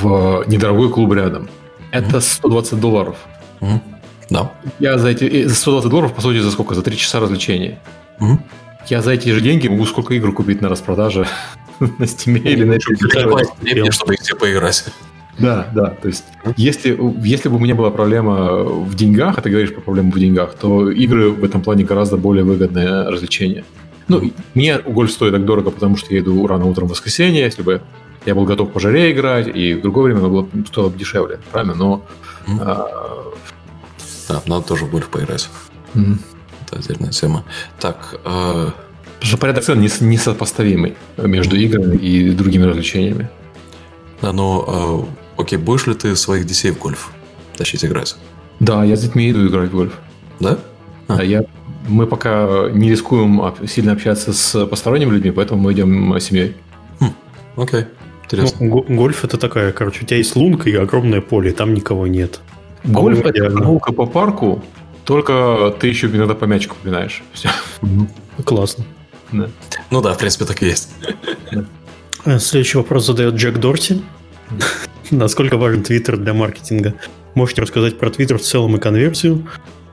[0.00, 1.48] в недорогой клуб рядом.
[1.92, 3.16] Это 120 долларов.
[3.60, 3.80] Mm-hmm.
[4.30, 4.52] Да.
[4.78, 6.74] Я за эти за 120 долларов, по сути, за сколько?
[6.74, 7.78] За 3 часа развлечения.
[8.20, 8.38] Mm-hmm.
[8.88, 11.26] Я за эти же деньги могу сколько игр купить на распродаже
[11.80, 13.90] на Steam или на Epic.
[13.90, 14.84] Чтобы их все поиграть.
[15.38, 15.96] Да, да.
[16.02, 16.24] То есть,
[16.56, 20.18] если, если бы у меня была проблема в деньгах, а ты говоришь про проблему в
[20.18, 23.64] деньгах, то игры в этом плане гораздо более выгодное развлечение.
[24.08, 27.42] Ну, мне гольф стоит так дорого, потому что я иду рано утром в воскресенье.
[27.42, 27.80] Если бы
[28.26, 31.74] я был готов по жаре играть, и в другое время оно было, стоило дешевле, правильно?
[31.74, 32.04] Но...
[32.46, 32.58] Mm.
[32.60, 33.32] А...
[34.28, 35.48] Да, надо тоже в гольф поиграть.
[35.94, 36.18] Mm.
[36.66, 37.44] Это отдельная тема.
[37.78, 38.20] Так...
[38.24, 38.70] Э...
[39.20, 43.28] Потому что порядок цен несопоставимый между играми и другими развлечениями.
[44.22, 45.06] Да, но,
[45.36, 47.10] э, окей, будешь ли ты своих детей в гольф
[47.54, 48.16] тащить играть?
[48.60, 49.98] Да, я с детьми иду играть в гольф.
[50.40, 50.58] Да?
[51.08, 51.16] А.
[51.16, 51.44] Да, я,
[51.86, 56.56] мы пока не рискуем сильно общаться с посторонними людьми, поэтому мы идем семьей.
[57.00, 57.12] Хм,
[57.56, 57.84] окей.
[58.32, 58.66] Интересно.
[58.66, 62.40] Ну, гольф это такая, короче, у тебя есть лунка и огромное поле, там никого нет.
[62.84, 64.62] Гольф это прогулка по парку,
[65.04, 67.22] только ты еще иногда по мячику пинаешь.
[67.32, 67.50] Все.
[68.44, 68.84] Классно.
[69.32, 69.48] Да.
[69.90, 70.90] Ну да, в принципе, так и есть.
[72.24, 74.02] Э, следующий вопрос задает Джек Дорси.
[75.10, 76.94] Насколько важен Твиттер для маркетинга?
[77.34, 79.46] Можете рассказать про Твиттер в целом и конверсию?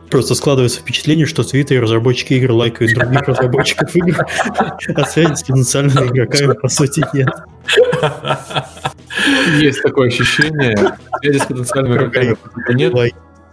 [0.10, 4.26] Просто складывается впечатление, что в Твиттере разработчики игр лайкают других разработчиков игр,
[4.96, 7.30] а связи с потенциальными игроками по сути нет.
[9.60, 10.78] Есть такое ощущение.
[11.22, 12.38] Связи с потенциальными игроками
[12.74, 12.94] нет.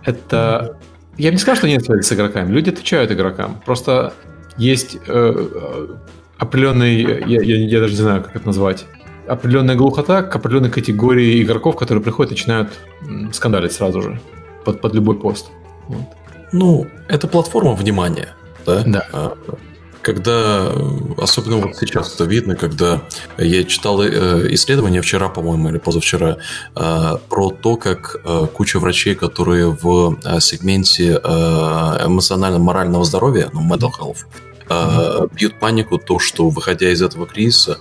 [0.05, 0.79] Это...
[1.17, 2.53] Я бы не сказал, что нет связи с игроками.
[2.53, 3.61] Люди отвечают игрокам.
[3.65, 4.13] Просто
[4.57, 5.49] есть э,
[6.39, 7.01] определенный...
[7.27, 8.85] Я, я, я даже не знаю, как это назвать
[9.27, 12.71] определенная глухота к определенной категории игроков, которые приходят и начинают
[13.33, 14.21] скандалить сразу же
[14.65, 15.51] под, под любой пост.
[15.89, 16.05] Вот.
[16.55, 18.29] Ну, это платформа внимания,
[18.65, 18.85] да?
[18.87, 19.09] Да.
[19.13, 19.37] А,
[20.03, 20.73] когда,
[21.19, 23.03] особенно вот сейчас это видно, когда
[23.39, 26.37] я читал э, исследование вчера, по-моему, или позавчера,
[26.77, 34.25] э, про то, как э, куча врачей, которые в сегменте эмоционально-морального здоровья, ну, mental health,
[35.35, 37.79] бьют панику, то, что, выходя из этого кризиса,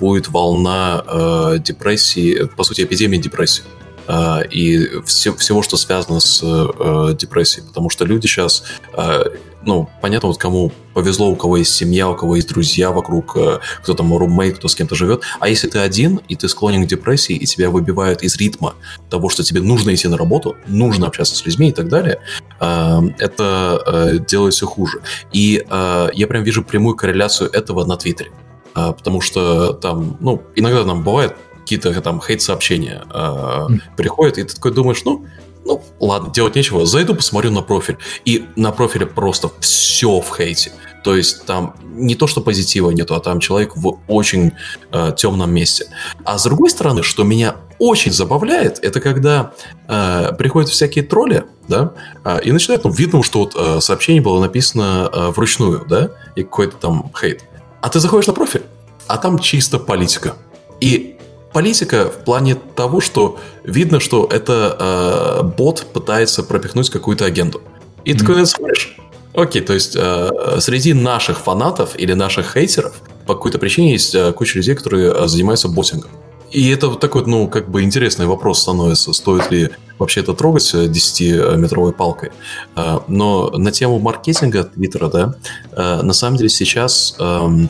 [0.00, 3.64] будет волна депрессии, по сути, эпидемия депрессии.
[4.08, 7.66] Э, и все, всего, что связано с э, депрессией.
[7.66, 8.64] Потому что люди сейчас,
[8.96, 9.24] э,
[9.62, 13.58] ну, понятно, вот кому повезло, у кого есть семья, у кого есть друзья вокруг, э,
[13.82, 15.22] кто там румейт, кто с кем-то живет.
[15.38, 18.74] А если ты один, и ты склонен к депрессии, и тебя выбивают из ритма
[19.10, 22.20] того, что тебе нужно идти на работу, нужно общаться с людьми и так далее,
[22.60, 25.02] э, это э, делает все хуже.
[25.32, 28.32] И э, я прям вижу прямую корреляцию этого на Твиттере.
[28.74, 31.36] Э, потому что там, ну, иногда нам бывает
[31.68, 33.80] какие-то там хейт-сообщения э, mm.
[33.96, 35.26] приходят, и ты такой думаешь, ну,
[35.66, 37.98] ну, ладно, делать нечего, зайду, посмотрю на профиль.
[38.24, 40.72] И на профиле просто все в хейте.
[41.04, 44.52] То есть там не то, что позитива нету, а там человек в очень
[44.92, 45.88] э, темном месте.
[46.24, 49.52] А с другой стороны, что меня очень забавляет, это когда
[49.88, 51.92] э, приходят всякие тролли, да,
[52.24, 56.44] э, и начинают, ну, видно, что вот э, сообщение было написано э, вручную, да, и
[56.44, 57.44] какой-то там хейт.
[57.82, 58.62] А ты заходишь на профиль,
[59.06, 60.34] а там чисто политика.
[60.80, 61.17] И
[61.52, 67.62] политика в плане того, что видно, что это э, бот пытается пропихнуть какую-то агенду.
[68.04, 68.18] И mm-hmm.
[68.18, 68.96] такой смотришь,
[69.34, 72.94] окей, то есть э, среди наших фанатов или наших хейтеров
[73.26, 76.10] по какой-то причине есть э, куча людей, которые э, занимаются ботингом.
[76.50, 80.72] И это вот такой, ну, как бы интересный вопрос становится, стоит ли вообще это трогать
[80.74, 82.30] 10-метровой палкой.
[82.76, 85.34] Э, но на тему маркетинга Твиттера, да,
[85.72, 87.68] э, на самом деле сейчас эм,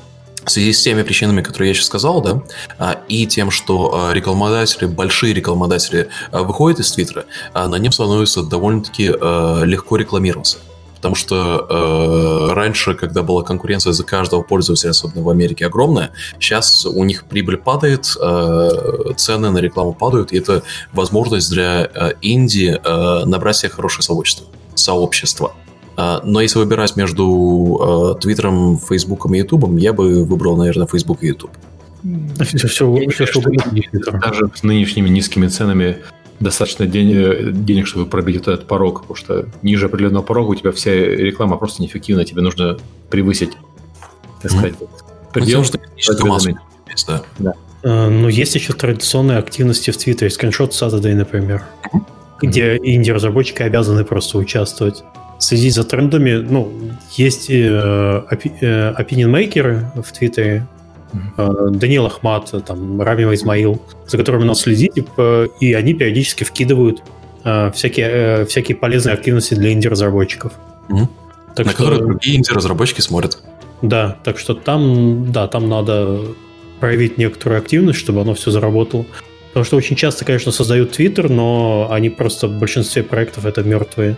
[0.48, 2.42] в связи с теми причинами, которые я сейчас сказал, да,
[2.78, 8.42] а, и тем, что а, рекламодатели, большие рекламодатели а, выходят из Твиттера, на нем становится
[8.42, 9.04] довольно-таки
[9.66, 10.58] легко рекламироваться.
[10.96, 16.10] Потому что э, раньше, когда была конкуренция за каждого пользователя, особенно в Америке, огромная,
[16.40, 22.14] сейчас у них прибыль падает, э, цены на рекламу падают, и это возможность для э,
[22.20, 24.46] инди э, набрать себе хорошее сообщество.
[24.74, 25.54] сообщество.
[26.00, 31.24] А, но если выбирать между а, Твиттером, Фейсбуком и Ютубом, я бы выбрал, наверное, Фейсбук
[31.24, 31.50] и Ютуб.
[32.38, 33.42] Все, все, все, что
[34.20, 35.98] даже с нынешними низкими ценами
[36.38, 40.92] достаточно ден- денег, чтобы пробить этот порог, потому что ниже определенного порога у тебя вся
[40.94, 42.78] реклама просто неэффективна, тебе нужно
[43.10, 43.54] превысить,
[44.40, 45.32] так сказать, mm-hmm.
[45.32, 45.64] предел,
[46.86, 47.22] есть, да.
[47.40, 47.54] да.
[47.82, 52.00] А, но есть еще традиционные активности в Твиттере, скриншот Saturday, например, mm-hmm.
[52.40, 55.02] где инди-разработчики обязаны просто участвовать
[55.38, 56.36] следить за трендами.
[56.36, 56.72] Ну,
[57.12, 60.66] есть э, э, opinion-мейкеры в Твиттере,
[61.12, 61.70] mm-hmm.
[61.70, 67.02] Даниил Ахмат, там, Рами Измаил, за которыми надо следить, типа, и они периодически вкидывают
[67.72, 70.52] всякие, всякие полезные активности для инди-разработчиков.
[70.88, 71.08] Mm-hmm.
[71.54, 73.38] Так На что, которые другие инди-разработчики смотрят.
[73.82, 76.20] Да, так что там, да, там надо
[76.80, 79.06] проявить некоторую активность, чтобы оно все заработало.
[79.48, 84.16] Потому что очень часто, конечно, создают Твиттер, но они просто в большинстве проектов это мертвые.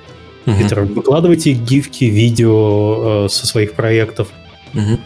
[0.57, 0.83] Твиттер.
[0.83, 0.95] Угу.
[0.95, 4.29] Выкладывайте гифки, видео э, со своих проектов.
[4.75, 4.99] Угу.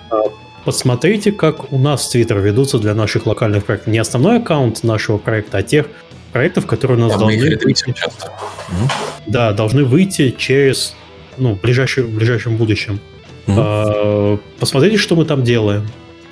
[0.65, 3.93] Посмотрите, как у нас Твиттер ведутся для наших локальных проектов.
[3.93, 5.87] Не основной аккаунт нашего проекта, а тех
[6.33, 7.93] проектов, которые у нас да, должны выйти.
[7.93, 8.27] Часто.
[8.69, 8.91] Угу.
[9.27, 10.95] Да, должны выйти через
[11.37, 13.01] ну, в, ближайшем, в ближайшем будущем.
[13.47, 14.41] Угу.
[14.59, 15.87] Посмотрите, что мы там делаем.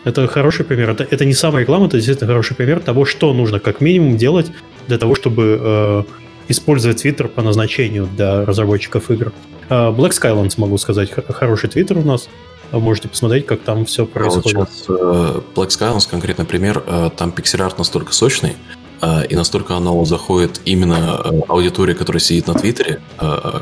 [0.05, 0.91] Это хороший пример.
[0.91, 4.51] Это, это не самая реклама, это действительно хороший пример того, что нужно как минимум делать
[4.89, 6.03] для того, чтобы э,
[6.49, 9.33] использовать Twitter по назначению для разработчиков игр.
[9.69, 12.29] А, Black Skylands, могу сказать, хороший Twitter у нас.
[12.73, 14.57] Можете посмотреть, как там все происходит.
[14.57, 18.57] А вот сейчас э, Black Skylands, конкретный пример, э, там пиксель-арт настолько сочный,
[19.03, 21.17] э, и настолько оно заходит именно
[21.49, 23.01] аудитории, которая сидит на Твиттере,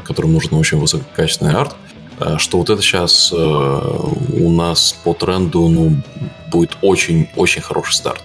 [0.05, 1.75] которым нужен очень высококачественный арт,
[2.37, 5.97] что вот это сейчас у нас по тренду ну,
[6.51, 8.23] будет очень-очень хороший старт.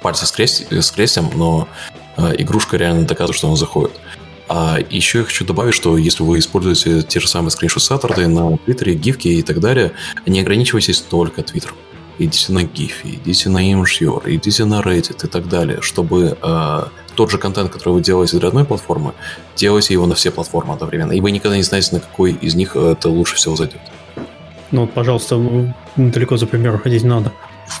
[0.00, 3.92] Пальцы скрестим, но а, игрушка реально доказывает, что она заходит.
[4.48, 8.58] А еще я хочу добавить, что если вы используете те же самые скриншот Saturday на
[8.58, 9.92] Твиттере, гифки и так далее,
[10.26, 11.76] не ограничивайтесь только Твиттером.
[12.18, 16.82] Идите на Гифи, идите на Imshore, идите на Reddit и так далее, чтобы э,
[17.16, 19.14] тот же контент, который вы делаете для одной платформы,
[19.56, 21.10] делайте его на все платформы одновременно.
[21.10, 23.80] И вы никогда не знаете, на какой из них это лучше всего зайдет.
[24.70, 27.08] Ну, пожалуйста, далеко за примером ходить не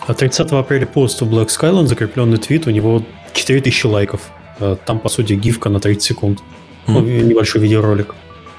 [0.06, 0.14] надо.
[0.14, 3.02] 30 апреля пост у Black Skyline, закрепленный твит, у него
[3.32, 4.20] 4000 лайков.
[4.60, 6.40] Э, там, по сути, гифка на 30 секунд.
[6.86, 6.92] Mm.
[6.92, 8.14] Ну, небольшой видеоролик.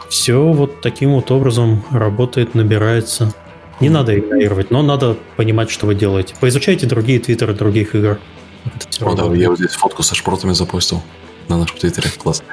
[0.10, 3.34] Все вот таким вот образом работает, набирается.
[3.80, 6.36] Не надо игнорировать, но надо понимать, что вы делаете.
[6.40, 8.20] Поизучайте другие твиттеры других игр.
[9.02, 11.04] О, да, я вот здесь фотку со шпротами запостил
[11.50, 12.10] на нашем твиттере.
[12.18, 12.44] Класс.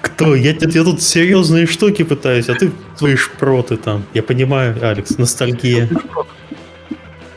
[0.00, 0.34] Кто?
[0.34, 4.04] Я, я тут серьезные штуки пытаюсь, а ты твои шпроты там.
[4.14, 5.88] Я понимаю, Алекс, ностальгия.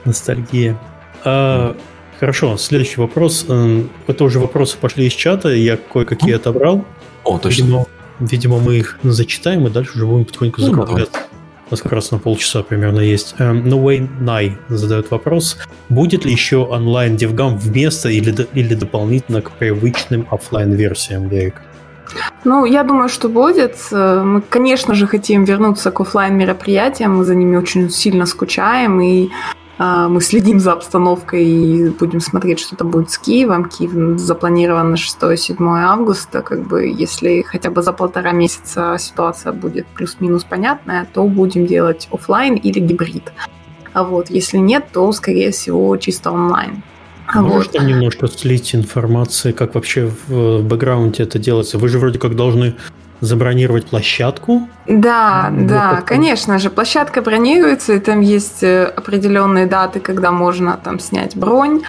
[0.05, 0.77] Ностальгия.
[1.23, 1.75] А,
[2.19, 3.45] Хорошо, следующий вопрос.
[3.49, 6.85] Эм, это уже вопросы пошли из чата, я кое-какие отобрал.
[7.25, 7.63] О, точно.
[7.63, 7.85] Видимо,
[8.19, 11.19] видимо, мы их зачитаем и дальше уже будем потихоньку ну, закругляться.
[11.69, 13.35] нас как раз на полчаса примерно есть.
[13.39, 15.57] Эм, no Way Най задает вопрос.
[15.89, 21.61] Будет ли еще онлайн DevGam вместо или, или дополнительно к привычным офлайн версиям Верик?
[22.45, 23.75] Ну, я думаю, что будет.
[23.91, 27.17] Мы, конечно же, хотим вернуться к офлайн мероприятиям.
[27.17, 29.01] Мы за ними очень сильно скучаем.
[29.01, 29.29] И
[29.77, 33.65] мы следим за обстановкой и будем смотреть, что там будет с Киевом.
[33.65, 36.41] Киев запланирован на 6-7 августа.
[36.41, 42.07] Как бы, если хотя бы за полтора месяца ситуация будет плюс-минус понятная, то будем делать
[42.11, 43.33] офлайн или гибрид.
[43.93, 46.83] А вот если нет, то, скорее всего, чисто онлайн.
[47.33, 47.77] Можешь вот.
[47.77, 51.77] там немножко слить информации, как вообще в бэкграунде это делается?
[51.77, 52.75] Вы же вроде как должны
[53.25, 54.67] забронировать площадку?
[54.87, 56.05] Да, вот да, такой.
[56.05, 61.83] конечно же, площадка бронируется, и там есть э, определенные даты, когда можно там снять бронь.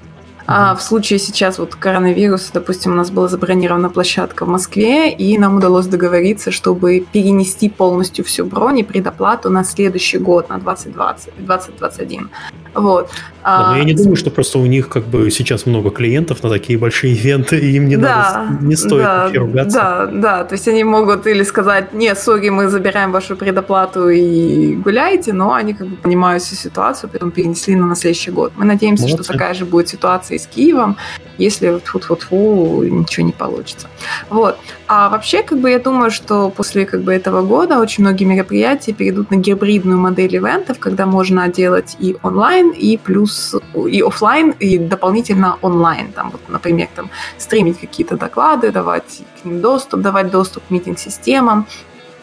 [0.47, 5.39] А в случае сейчас вот коронавируса, допустим, у нас была забронирована площадка в Москве, и
[5.39, 11.33] нам удалось договориться, чтобы перенести полностью всю бронь и предоплату на следующий год, на 2020,
[11.39, 12.31] 2021.
[12.75, 13.11] Вот.
[13.43, 16.43] Да, но я не а, думаю, что просто у них как бы сейчас много клиентов
[16.43, 19.79] на такие большие ивенты, и им не да, надо, не стоит да, ругаться.
[19.79, 24.75] Да, да, то есть они могут или сказать, нет, сори, мы забираем вашу предоплату и
[24.75, 28.53] гуляйте, но они как бы понимают всю ситуацию, потом перенесли на следующий год.
[28.57, 29.25] Мы надеемся, Молодцы.
[29.25, 30.97] что такая же будет ситуация и с Киевом,
[31.39, 33.89] если фу-фу-фу ничего не получится.
[34.31, 34.59] Вот.
[34.87, 38.93] А вообще, как бы я думаю, что после как бы этого года очень многие мероприятия
[38.93, 44.79] перейдут на гибридную модель ивентов, когда можно делать и онлайн, и плюс и офлайн, и
[44.79, 46.13] дополнительно онлайн.
[46.13, 51.67] Там, вот, например, там, стримить какие-то доклады, давать к ним доступ, давать доступ к митинг-системам,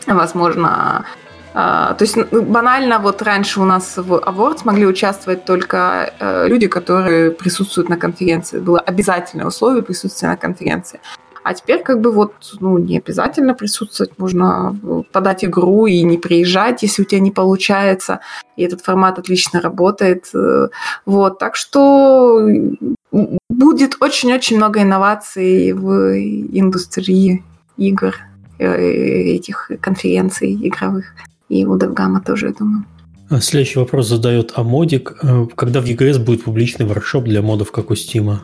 [0.07, 1.06] возможно,
[1.53, 7.30] то есть банально вот раньше у нас в Awards могли участвовать только uh, люди, которые
[7.30, 8.59] присутствуют на конференции.
[8.59, 10.99] Было обязательное условие присутствия на конференции.
[11.43, 14.75] А теперь как бы вот, ну, не обязательно присутствовать, можно
[15.11, 18.21] подать игру и не приезжать, если у тебя не получается.
[18.55, 20.31] И этот формат отлично работает.
[21.05, 22.49] Вот, так что
[23.49, 27.43] будет очень-очень много инноваций в индустрии
[27.77, 28.15] игр,
[28.57, 31.13] э, этих конференций игровых.
[31.53, 32.85] И у DevGamma тоже, я думаю.
[33.30, 35.17] А следующий вопрос задает Амодик.
[35.21, 38.39] Э, когда в EGS будет публичный воркшоп для модов, как у Steam?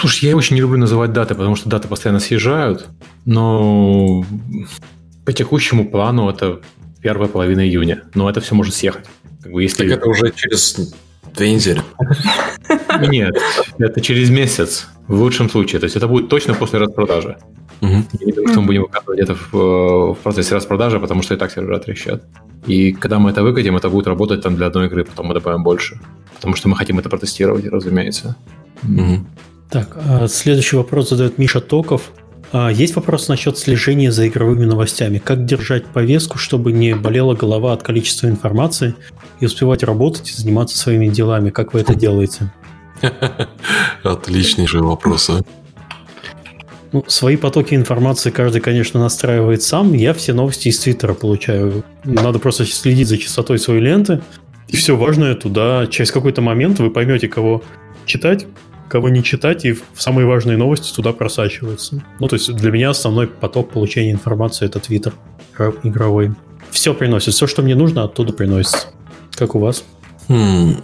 [0.00, 2.86] Слушай, я очень не люблю называть даты, потому что даты постоянно съезжают,
[3.26, 4.24] но
[5.24, 6.60] по текущему плану это
[7.02, 9.06] первая половина июня, но это все может съехать.
[9.42, 9.88] Как бы если...
[9.88, 10.92] Так это уже через
[11.34, 11.82] две недели.
[13.08, 13.36] Нет,
[13.78, 15.80] это через месяц, в лучшем случае.
[15.80, 17.36] То есть это будет точно после распродажи.
[17.80, 17.92] Угу.
[18.20, 21.36] Я не думаю, что мы будем выкатывать где-то в, в процессе распродажи, потому что и
[21.36, 22.22] так сервера трещат.
[22.66, 25.62] И когда мы это выкатим, это будет работать там для одной игры, потом мы добавим
[25.62, 26.00] больше.
[26.36, 28.36] Потому что мы хотим это протестировать, разумеется.
[28.82, 29.26] Угу.
[29.70, 32.12] Так, а следующий вопрос задает Миша Токов.
[32.52, 35.18] А, есть вопрос насчет слежения за игровыми новостями.
[35.18, 38.94] Как держать повестку, чтобы не болела голова от количества информации
[39.40, 41.50] и успевать работать и заниматься своими делами?
[41.50, 42.52] Как вы это делаете?
[44.04, 45.42] Отличнейший вопрос, а?
[46.94, 49.94] Ну, свои потоки информации каждый, конечно, настраивает сам.
[49.94, 51.84] Я все новости из Твиттера получаю.
[52.04, 54.22] Надо просто следить за частотой своей ленты.
[54.68, 55.88] И все важное туда.
[55.88, 57.64] Через какой-то момент вы поймете, кого
[58.06, 58.46] читать,
[58.88, 62.00] кого не читать, и в самые важные новости туда просачиваются.
[62.20, 65.14] Ну, то есть для меня основной поток получения информации это Твиттер
[65.82, 66.32] игровой.
[66.70, 68.86] Все приносит, все, что мне нужно, оттуда приносится.
[69.32, 69.82] Как у вас?
[70.28, 70.76] Хм,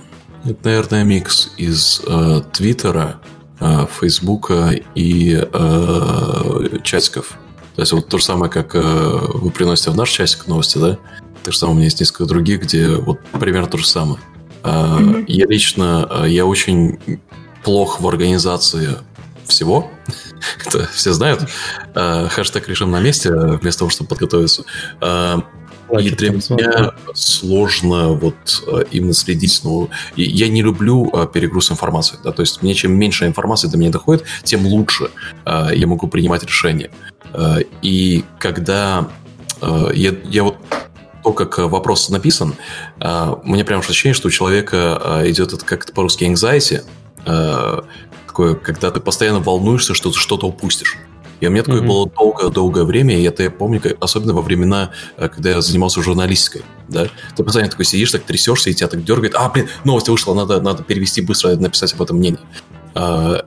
[0.44, 3.20] это, наверное, микс из э, Твиттера,
[3.60, 7.38] Фейсбука и э, чатиков.
[7.76, 10.98] То есть вот то же самое, как э, вы приносите в наш часик новости, да?
[11.42, 14.18] Так же самое у меня есть несколько других, где вот примерно то же самое.
[14.62, 15.24] Mm-hmm.
[15.28, 16.98] Я лично, э, я очень
[17.62, 18.98] плох в организации
[19.44, 19.90] всего.
[20.66, 21.48] Это все знают.
[21.94, 24.64] Э, хэштег режим на месте, вместо того, чтобы подготовиться.
[25.90, 28.34] Э, и для меня сложно вот
[28.66, 29.60] э, именно следить.
[29.64, 32.18] Ну, я не люблю перегруз информации.
[32.24, 32.32] Да?
[32.32, 35.10] То есть мне чем меньше информации до меня доходит, тем лучше
[35.46, 36.90] я могу принимать решения.
[37.82, 39.08] И когда
[39.62, 40.56] я, я вот
[41.22, 42.54] то, как вопрос написан,
[43.44, 46.82] мне прям ощущение, что у человека идет это как-то по-русски anxiety,
[47.26, 47.80] э,
[48.26, 50.96] такое, когда ты постоянно волнуешься, что ты что-то упустишь.
[51.40, 51.86] И у меня такое mm-hmm.
[51.86, 56.62] было долгое-долгое время, и это я помню, особенно во времена, э, когда я занимался журналистикой,
[56.88, 57.08] да.
[57.34, 60.60] Ты постоянно такой сидишь, так трясешься, и тебя так дергает, а, блин, новость вышла, надо,
[60.60, 62.40] надо перевести быстро, написать об этом мнение.
[62.94, 63.44] А,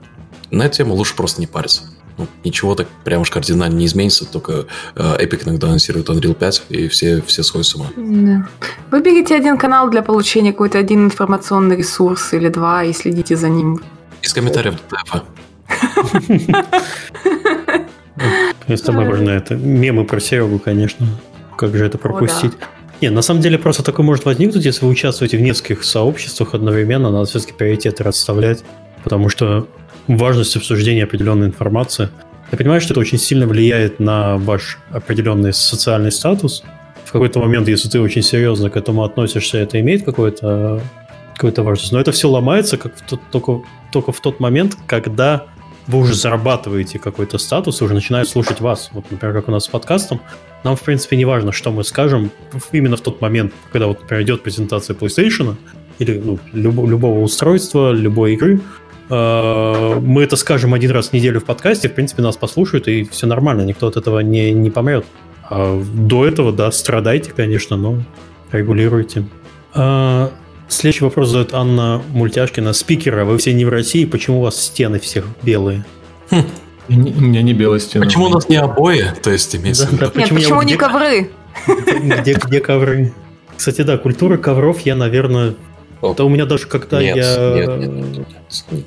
[0.51, 1.83] на эту тему лучше просто не париться.
[2.17, 4.65] Ну, ничего так прям уж кардинально не изменится, только
[4.95, 7.87] э, Epic иногда анонсирует Unreal 5, и все, все сходят с ума.
[7.95, 8.47] Да.
[8.91, 13.81] Выберите один канал для получения какой-то один информационный ресурс или два и следите за ним.
[14.21, 15.23] Из комментариев ДТФ.
[18.67, 21.05] И самое важное, это мемы про Серегу, конечно.
[21.57, 22.53] Как же это пропустить?
[23.01, 27.11] Не, на самом деле просто такое может возникнуть, если вы участвуете в нескольких сообществах одновременно,
[27.11, 28.63] надо все-таки приоритеты расставлять,
[29.03, 29.67] потому что
[30.07, 32.09] важность обсуждения определенной информации.
[32.51, 36.63] Я понимаю, что это очень сильно влияет на ваш определенный социальный статус.
[37.03, 40.81] В какой-то момент, если ты очень серьезно к этому относишься, это имеет какое-то
[41.33, 41.91] какую-то важность.
[41.91, 43.61] Но это все ломается как в тот, только,
[43.91, 45.45] только в тот момент, когда
[45.87, 48.89] вы уже зарабатываете какой-то статус уже начинают слушать вас.
[48.93, 50.21] Вот, например, как у нас с подкастом.
[50.63, 52.31] Нам, в принципе, не важно, что мы скажем
[52.71, 55.55] именно в тот момент, когда вот, например, идет презентация PlayStation
[55.99, 58.61] или ну, люб- любого устройства, любой игры.
[59.09, 63.03] Э- мы это скажем один раз в неделю в подкасте, в принципе, нас послушают, и
[63.03, 65.05] все нормально, никто от этого не, не помрет.
[65.49, 68.01] А до этого, да, страдайте, конечно, но
[68.51, 69.25] регулируйте.
[69.73, 70.31] А,
[70.67, 72.73] Следующий вопрос задает Анна Мультяшкина.
[72.73, 75.85] Спикера, вы все не в России, почему у вас стены всех белые?
[76.31, 76.43] Хм.
[76.89, 78.05] У меня не белые стены.
[78.05, 79.05] Почему у нас не обои?
[79.21, 81.29] То есть имеется да, да, почему, Нет, почему не ковры?
[81.67, 83.13] Где, где ковры?
[83.55, 85.55] Кстати, да, культура ковров я, наверное...
[86.01, 87.53] Да у меня даже когда нет, я...
[87.55, 88.27] Нет, нет, нет,
[88.71, 88.85] нет,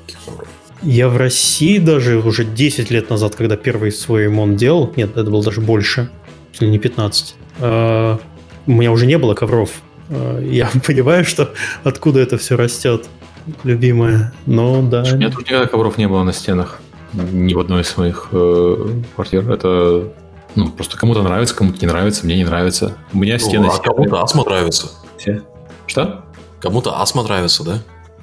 [0.83, 5.29] Я в России даже уже 10 лет назад, когда первый свой ремонт делал, нет, это
[5.31, 6.11] было даже больше,
[6.59, 8.19] или не 15, а,
[8.67, 9.71] у меня уже не было ковров.
[10.09, 11.53] Э, я понимаю, что
[11.83, 13.07] откуда это все растет,
[13.63, 14.33] любимая.
[14.45, 15.03] Но да.
[15.03, 16.79] У меня тут никогда ковров не было на стенах.
[17.13, 19.49] Ни в одной из моих э, квартир.
[19.49, 20.11] Это
[20.55, 22.97] ну, просто кому-то нравится, кому-то не нравится, мне не нравится.
[23.13, 23.67] У меня ну, стены...
[23.71, 24.89] А кому-то астма нравится.
[25.17, 25.41] Все.
[25.85, 26.25] Что?
[26.59, 27.79] Кому-то астма нравится, да?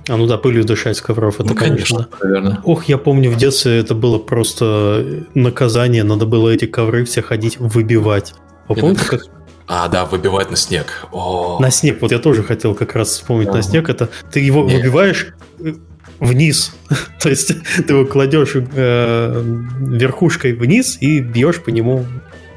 [0.08, 2.04] А ну да, пылью дышать с ковров, это, ну, конечно.
[2.04, 2.18] конечно.
[2.20, 2.60] Наверное.
[2.64, 7.58] Ох, я помню, в детстве это было просто наказание, надо было эти ковры все ходить
[7.58, 8.34] выбивать.
[8.68, 9.22] Вы помните, как,
[9.66, 11.06] а, да, выбивать на снег.
[11.12, 11.58] О.
[11.60, 13.88] На снег, вот я тоже хотел как раз вспомнить на снег.
[13.88, 14.76] Это ты его Нет.
[14.76, 15.74] выбиваешь э,
[16.20, 16.74] вниз.
[17.20, 17.52] То есть
[17.86, 19.42] ты его кладешь э,
[19.80, 22.04] верхушкой вниз и бьешь по нему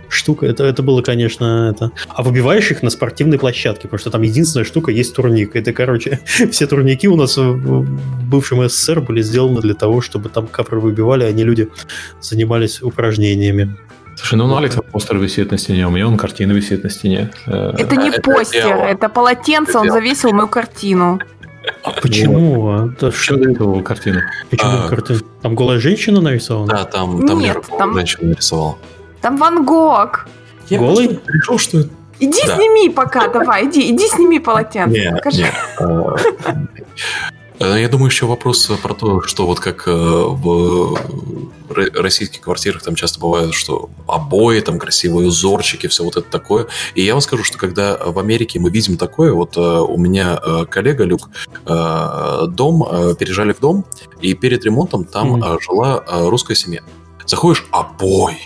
[0.10, 0.46] штука.
[0.46, 1.92] Это, это было, конечно, это.
[2.10, 5.56] А выбиваешь их на спортивной площадке, потому что там единственная штука есть турник.
[5.56, 6.20] Это, короче,
[6.52, 7.86] все турники у нас в
[8.30, 11.70] бывшем СССР были сделаны для того, чтобы там кафры выбивали, а не люди
[12.20, 13.78] занимались упражнениями.
[14.18, 17.30] Слушай, ну у Алекса постер висит на стене, у меня он картина висит на стене.
[17.46, 21.20] Э, это не постер, это полотенце, он завесил мою картину.
[21.84, 22.88] А почему?
[22.88, 24.22] Это что нарисовал картину?
[24.50, 25.20] Почему а, картину?
[25.42, 26.68] Там голая женщина нарисована?
[26.68, 27.94] Да, там, там Нет, там...
[27.94, 28.78] женщина нарисовала.
[29.22, 30.28] Там Ван Гог.
[30.70, 31.20] Я Голый?
[31.28, 31.86] Решил, что
[32.20, 32.56] Иди да.
[32.56, 35.00] сними пока, давай, иди, иди сними полотенце.
[35.00, 35.44] Нет, покажи.
[35.44, 35.54] Нет.
[37.60, 40.98] Э, я думаю, еще вопрос про то, что вот как э, в
[41.70, 46.68] российских квартирах там часто бывает, что обои, там красивые узорчики, все вот это такое.
[46.96, 50.38] И я вам скажу, что когда в Америке мы видим такое, вот э, у меня
[50.70, 51.30] коллега Люк,
[51.66, 53.86] дом, переезжали в дом,
[54.22, 55.62] и перед ремонтом там mm-hmm.
[55.62, 56.82] жила русская семья.
[57.26, 58.38] Заходишь, обои,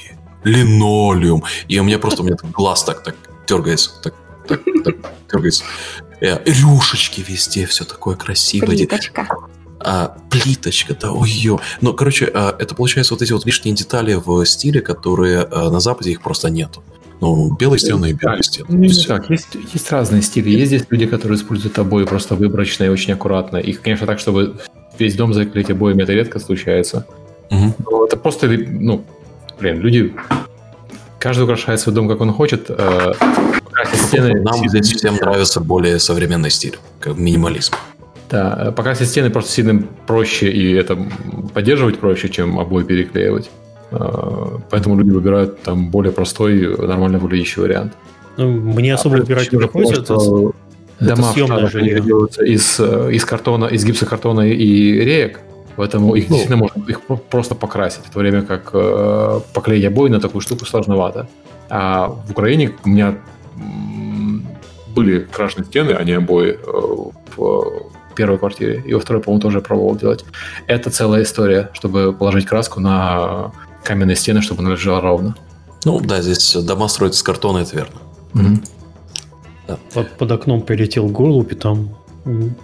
[0.44, 3.16] линолеум, и у меня просто у меня глаз так, так
[3.48, 4.14] дергается, так,
[4.48, 4.96] так, так
[5.32, 5.64] дергается.
[6.22, 8.69] Э, рюшечки везде, все такое красивое.
[8.69, 9.27] Плиточка.
[9.80, 11.60] А, плиточка, да, ой ё.
[11.81, 15.80] Ну, короче, а, это получается вот эти вот лишние детали в стиле, которые а, на
[15.80, 16.84] Западе их просто нету.
[17.19, 18.68] Ну, белые стены и белые стены.
[18.69, 20.52] Ну, не так, есть, есть разные стили.
[20.52, 23.57] Есть здесь люди, которые используют обои просто выборочно и очень аккуратно.
[23.57, 24.57] Их, конечно, так, чтобы
[24.99, 27.07] весь дом заклеить обоями, это редко случается.
[27.49, 27.76] Угу.
[27.80, 29.03] Но это просто, ну,
[29.60, 30.15] блин, люди...
[31.19, 32.72] Каждый украшает свой дом, как он хочет.
[33.91, 34.41] Э, стены...
[34.41, 37.74] Нам здесь всем нравится более современный стиль, как минимализм.
[38.30, 40.98] Да, покрасить стены просто сильно проще, и это
[41.53, 43.49] поддерживать проще, чем обои переклеивать.
[43.91, 47.94] А, поэтому люди выбирают там более простой, нормально выглядящий вариант.
[48.38, 50.02] Ну, мне особо а выбирать не приходится.
[50.02, 50.16] Это,
[50.99, 55.41] дома это делаются из, из картона, из гипсокартона и реек,
[55.76, 60.10] поэтому их ну, действительно можно их просто покрасить, в то время как э, поклеить обои
[60.10, 61.28] на такую штуку сложновато.
[61.70, 63.16] А в Украине у меня
[64.95, 68.84] были крашеные стены, а не обои э, в первой квартире.
[68.86, 70.26] И во второй, по-моему, тоже пробовал делать.
[70.68, 73.52] Это целая история, чтобы положить краску на
[73.84, 75.36] каменные стены, чтобы она лежала ровно.
[75.86, 77.95] Ну да, здесь дома строятся из картона, это верно.
[78.34, 78.60] Угу.
[79.68, 79.78] Да.
[79.94, 81.95] Под, под окном прилетел голубь, и там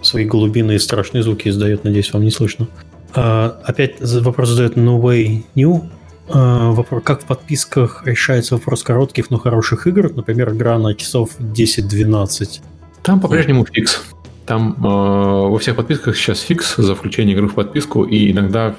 [0.02, 1.84] свои голубиные страшные звуки издает.
[1.84, 2.68] Надеюсь, вам не слышно.
[3.14, 5.90] А, опять вопрос задает No Way New.
[6.30, 6.74] А,
[7.04, 12.60] как в подписках решается вопрос коротких, но хороших игр, например, игра на часов 10-12?
[13.02, 14.02] Там по-прежнему фикс.
[14.46, 18.74] Там э, во всех подписках сейчас фикс за включение игры в подписку и иногда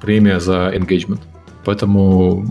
[0.00, 1.20] премия за engagement.
[1.64, 2.44] Поэтому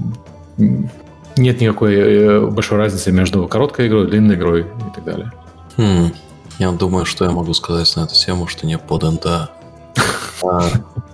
[0.58, 5.32] нет никакой э, большой разницы между короткой игрой, длинной игрой и так далее.
[5.78, 6.12] Хм.
[6.60, 9.52] Я думаю, что я могу сказать на эту тему, что не под НДА.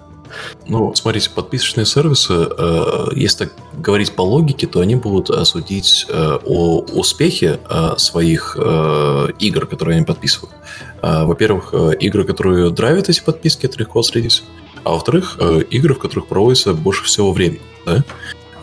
[0.67, 6.37] Ну, смотрите, подписочные сервисы, э, если так говорить по логике, то они будут судить э,
[6.45, 10.53] о успехе э, своих э, игр, которые они подписывают.
[11.01, 14.43] Э, во-первых, э, игры, которые драйвят эти подписки, это легко отследить.
[14.83, 17.61] А во-вторых, э, игры, в которых проводится больше всего времени.
[17.85, 18.03] Да?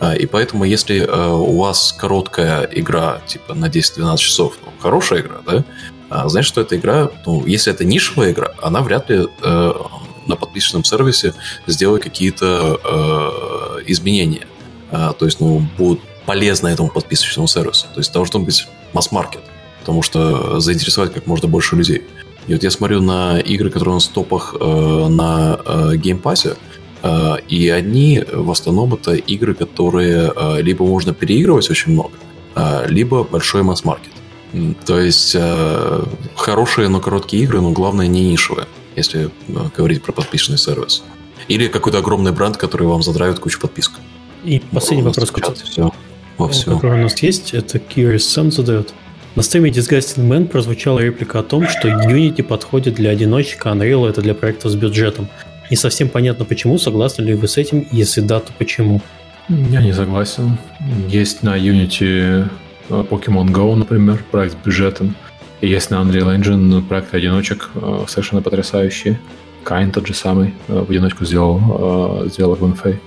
[0.01, 5.21] А, и поэтому, если э, у вас короткая игра, типа на 10-12 часов, ну, хорошая
[5.21, 5.63] игра, да,
[6.09, 9.73] а, значит, что эта игра, ну, если это нишевая игра, она вряд ли э,
[10.27, 11.33] на подписчном сервисе
[11.67, 14.47] сделает какие-то э, изменения.
[14.91, 17.87] А, то есть, ну, будут полезны этому подписочному сервису.
[17.93, 19.41] То есть, должен быть масс-маркет,
[19.79, 22.03] потому что заинтересовать как можно больше людей.
[22.47, 26.19] И вот я смотрю на игры, которые у нас в топах э, на э, Game
[26.19, 26.55] Pass е,
[27.03, 32.13] э, и они в основном это игры, которые э, либо можно переигрывать очень много,
[32.55, 34.11] э, либо большой масс-маркет.
[34.85, 36.03] То есть э,
[36.35, 39.29] хорошие, но короткие игры, но главное не нишевые, если э,
[39.75, 41.03] говорить про подписчный сервис.
[41.47, 43.95] Или какой-то огромный бренд, который вам задрайвит кучу подписок.
[44.43, 45.91] И последний вопрос, который, все,
[46.37, 46.75] во все.
[46.75, 48.93] который у нас есть, это Curious Sam задает.
[49.35, 54.09] На стриме Disgusting Man прозвучала реплика о том, что Unity подходит для одиночек, а Unreal
[54.09, 55.29] это для проектов с бюджетом.
[55.69, 59.01] Не совсем понятно почему, согласны ли вы с этим, если да, то почему?
[59.47, 60.57] Я не согласен.
[61.07, 62.47] Есть на Unity
[62.89, 65.15] э, Pokemon Go, например, проект с бюджетом.
[65.61, 69.17] Есть на Unreal Engine проект одиночек э, совершенно потрясающий.
[69.63, 72.99] Кайн тот же самый э, в одиночку сделал, сделал в Инфей.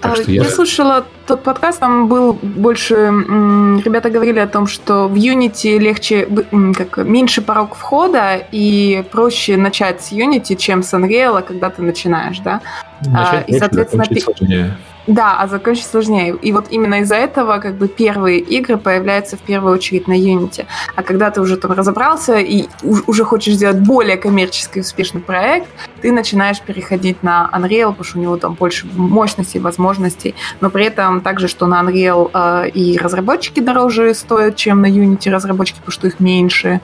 [0.00, 0.42] Так а, что я...
[0.42, 2.94] я слушала тот подкаст, там был больше...
[2.94, 6.28] Ребята говорили о том, что в Unity легче,
[6.76, 12.38] как меньше порог входа и проще начать с Unity, чем с Unreal, когда ты начинаешь,
[12.40, 12.60] да?
[13.00, 14.76] Начать а, и, соответственно, сложнее.
[15.06, 16.36] Да, а закончить сложнее.
[16.42, 20.66] И вот именно из-за этого как бы первые игры появляются в первую очередь на Unity.
[20.96, 25.68] А когда ты уже там разобрался и уже хочешь сделать более коммерческий успешный проект,
[26.02, 30.34] ты начинаешь переходить на Unreal, потому что у него там больше мощностей, возможностей.
[30.60, 35.30] Но при этом также, что на Unreal э, и разработчики дороже стоят, чем на Unity
[35.30, 36.80] разработчики, потому что их меньше.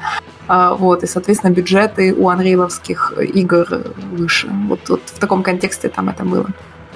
[0.48, 3.66] Э, вот, и, соответственно, бюджеты у анриловских игр
[4.12, 4.48] выше.
[4.68, 6.46] Вот, вот в таком контексте там это было.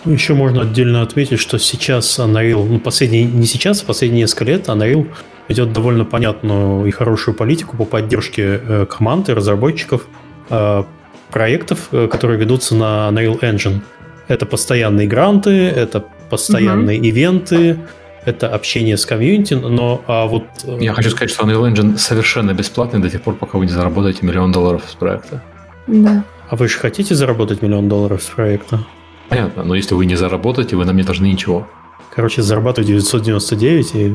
[0.04, 4.44] Ну, еще можно отдельно отметить, что сейчас Unreal, ну, последние, не сейчас, а последние несколько
[4.44, 5.06] лет Unreal
[5.48, 10.06] ведет довольно понятную и хорошую политику по поддержке э, команд и разработчиков
[10.50, 10.84] э,
[11.30, 13.80] проектов, э, которые ведутся на Unreal Engine.
[14.28, 17.06] Это постоянные гранты, это постоянные угу.
[17.06, 17.78] ивенты,
[18.24, 20.44] это общение с комьюнити, но а вот...
[20.64, 23.72] Э, Я хочу сказать, что Unreal Engine совершенно бесплатный до тех пор, пока вы не
[23.72, 25.42] заработаете миллион долларов с проекта.
[25.86, 26.24] Да.
[26.48, 28.84] А вы же хотите заработать миллион долларов с проекта?
[29.28, 31.68] Понятно, но если вы не заработаете, вы нам не должны ничего.
[32.14, 34.06] Короче, зарабатываю 999 и,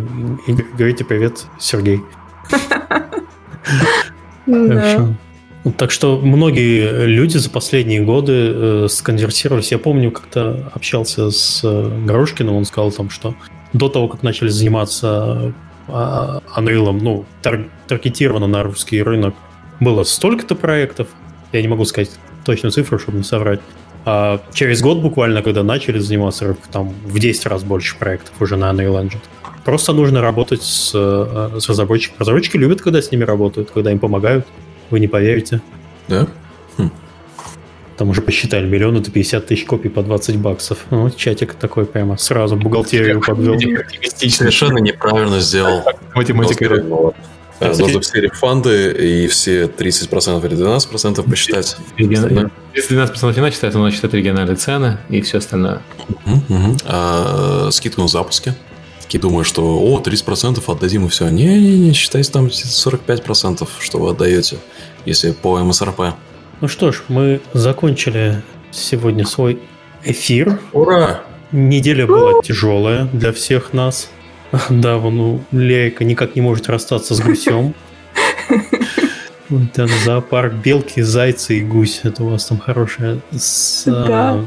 [0.51, 2.01] и говорите привет, Сергей.
[5.77, 9.71] Так что многие люди за последние годы э, сконвертировались.
[9.71, 13.35] Я помню, как-то общался с э, Горошкиным, он сказал там, что
[13.71, 15.53] до того, как начали заниматься
[15.87, 15.91] э,
[16.57, 19.35] Unreal, ну, тар- таргетированно на русский рынок,
[19.79, 21.09] было столько-то проектов,
[21.51, 22.09] я не могу сказать
[22.43, 23.61] точную цифру, чтобы не соврать,
[24.05, 28.71] а через год буквально, когда начали заниматься, там в 10 раз больше проектов уже на
[28.71, 29.21] Unreal Engine.
[29.63, 32.19] Просто нужно работать с, э, с разработчиками.
[32.19, 34.47] Разработчики любят, когда с ними работают, когда им помогают.
[34.89, 35.61] Вы не поверите.
[36.07, 36.27] Да?
[36.77, 36.89] Хм.
[37.97, 40.79] Там уже посчитали, миллион это 50 тысяч копий по 20 баксов.
[40.89, 43.59] Ну, чатик такой прямо сразу бухгалтерию подвел.
[44.09, 45.83] Совершенно неправильно сделал.
[46.15, 47.13] Математика.
[47.61, 51.77] А, нужно все рефанды и все 30% или 12% посчитать.
[51.97, 55.81] Если 12% не считать, то надо считать региональные цены и все остальное.
[56.25, 58.55] Угу, А, скидку на запуске.
[59.01, 61.29] Такие думают, что о, 30% отдадим и все.
[61.29, 64.57] Не-не-не, считайте там 45%, что вы отдаете,
[65.05, 66.15] если по МСРП.
[66.61, 69.59] Ну что ж, мы закончили сегодня свой
[70.03, 70.59] эфир.
[70.73, 71.21] Ура!
[71.51, 74.09] Неделя была тяжелая для всех нас.
[74.69, 77.73] Да, вон у Лейка никак не может расстаться с гусем.
[79.49, 82.01] Это зоопарк белки, зайцы и гусь.
[82.03, 84.41] Это у вас там хорошее с, да.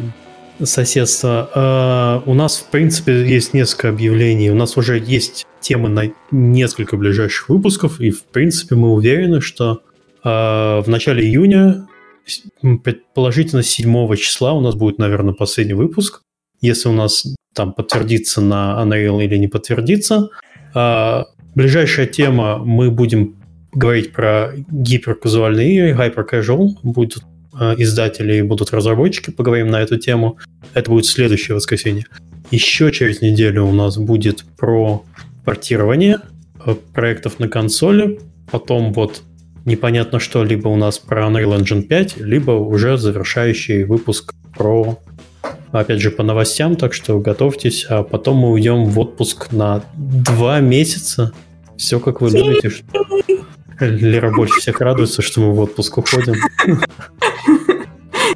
[0.61, 1.51] а, соседство.
[1.55, 4.51] А, у нас, в принципе, есть несколько объявлений.
[4.51, 8.01] У нас уже есть темы на несколько ближайших выпусков.
[8.01, 9.83] И, в принципе, мы уверены, что
[10.23, 11.87] а, в начале июня,
[12.83, 16.23] предположительно 7 числа, у нас будет, наверное, последний выпуск.
[16.63, 20.29] Если у нас там подтвердится на Unreal или не подтвердится.
[20.75, 23.37] А, ближайшая тема, мы будем
[23.73, 26.71] говорить про гиперказуальные игры, hyper casual.
[26.83, 27.23] Будут
[27.53, 30.39] а, издатели и будут разработчики, поговорим на эту тему.
[30.75, 32.05] Это будет следующее воскресенье.
[32.51, 35.05] Еще через неделю у нас будет про
[35.45, 36.19] портирование
[36.59, 38.21] а, проектов на консоли.
[38.51, 39.23] Потом вот
[39.65, 44.99] непонятно что, либо у нас про Unreal Engine 5, либо уже завершающий выпуск про
[45.81, 50.61] опять же, по новостям, так что готовьтесь, а потом мы уйдем в отпуск на два
[50.61, 51.33] месяца.
[51.77, 52.71] Все, как вы любите.
[53.81, 56.35] Лера больше всех радуется, что мы в отпуск уходим.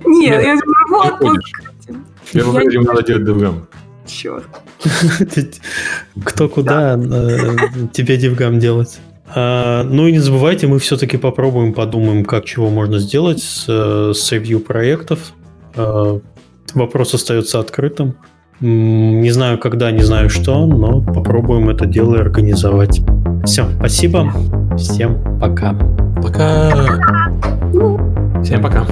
[0.05, 1.63] Нет, я в отпуск.
[2.33, 3.69] Первым делом надо делать другом.
[4.07, 4.45] Черт.
[6.25, 7.57] Кто куда э,
[7.93, 8.99] тебе дивгам делать?
[9.35, 14.13] А, ну и не забывайте, мы все-таки попробуем, подумаем, как чего можно сделать с, э,
[14.15, 15.33] с ревью проектов.
[16.75, 18.17] Вопрос остается открытым.
[18.61, 23.01] Не знаю когда, не знаю что, но попробуем это дело организовать.
[23.45, 24.33] Все, спасибо.
[24.77, 25.75] Всем пока.
[26.23, 26.73] Пока.
[28.43, 28.85] Всем пока.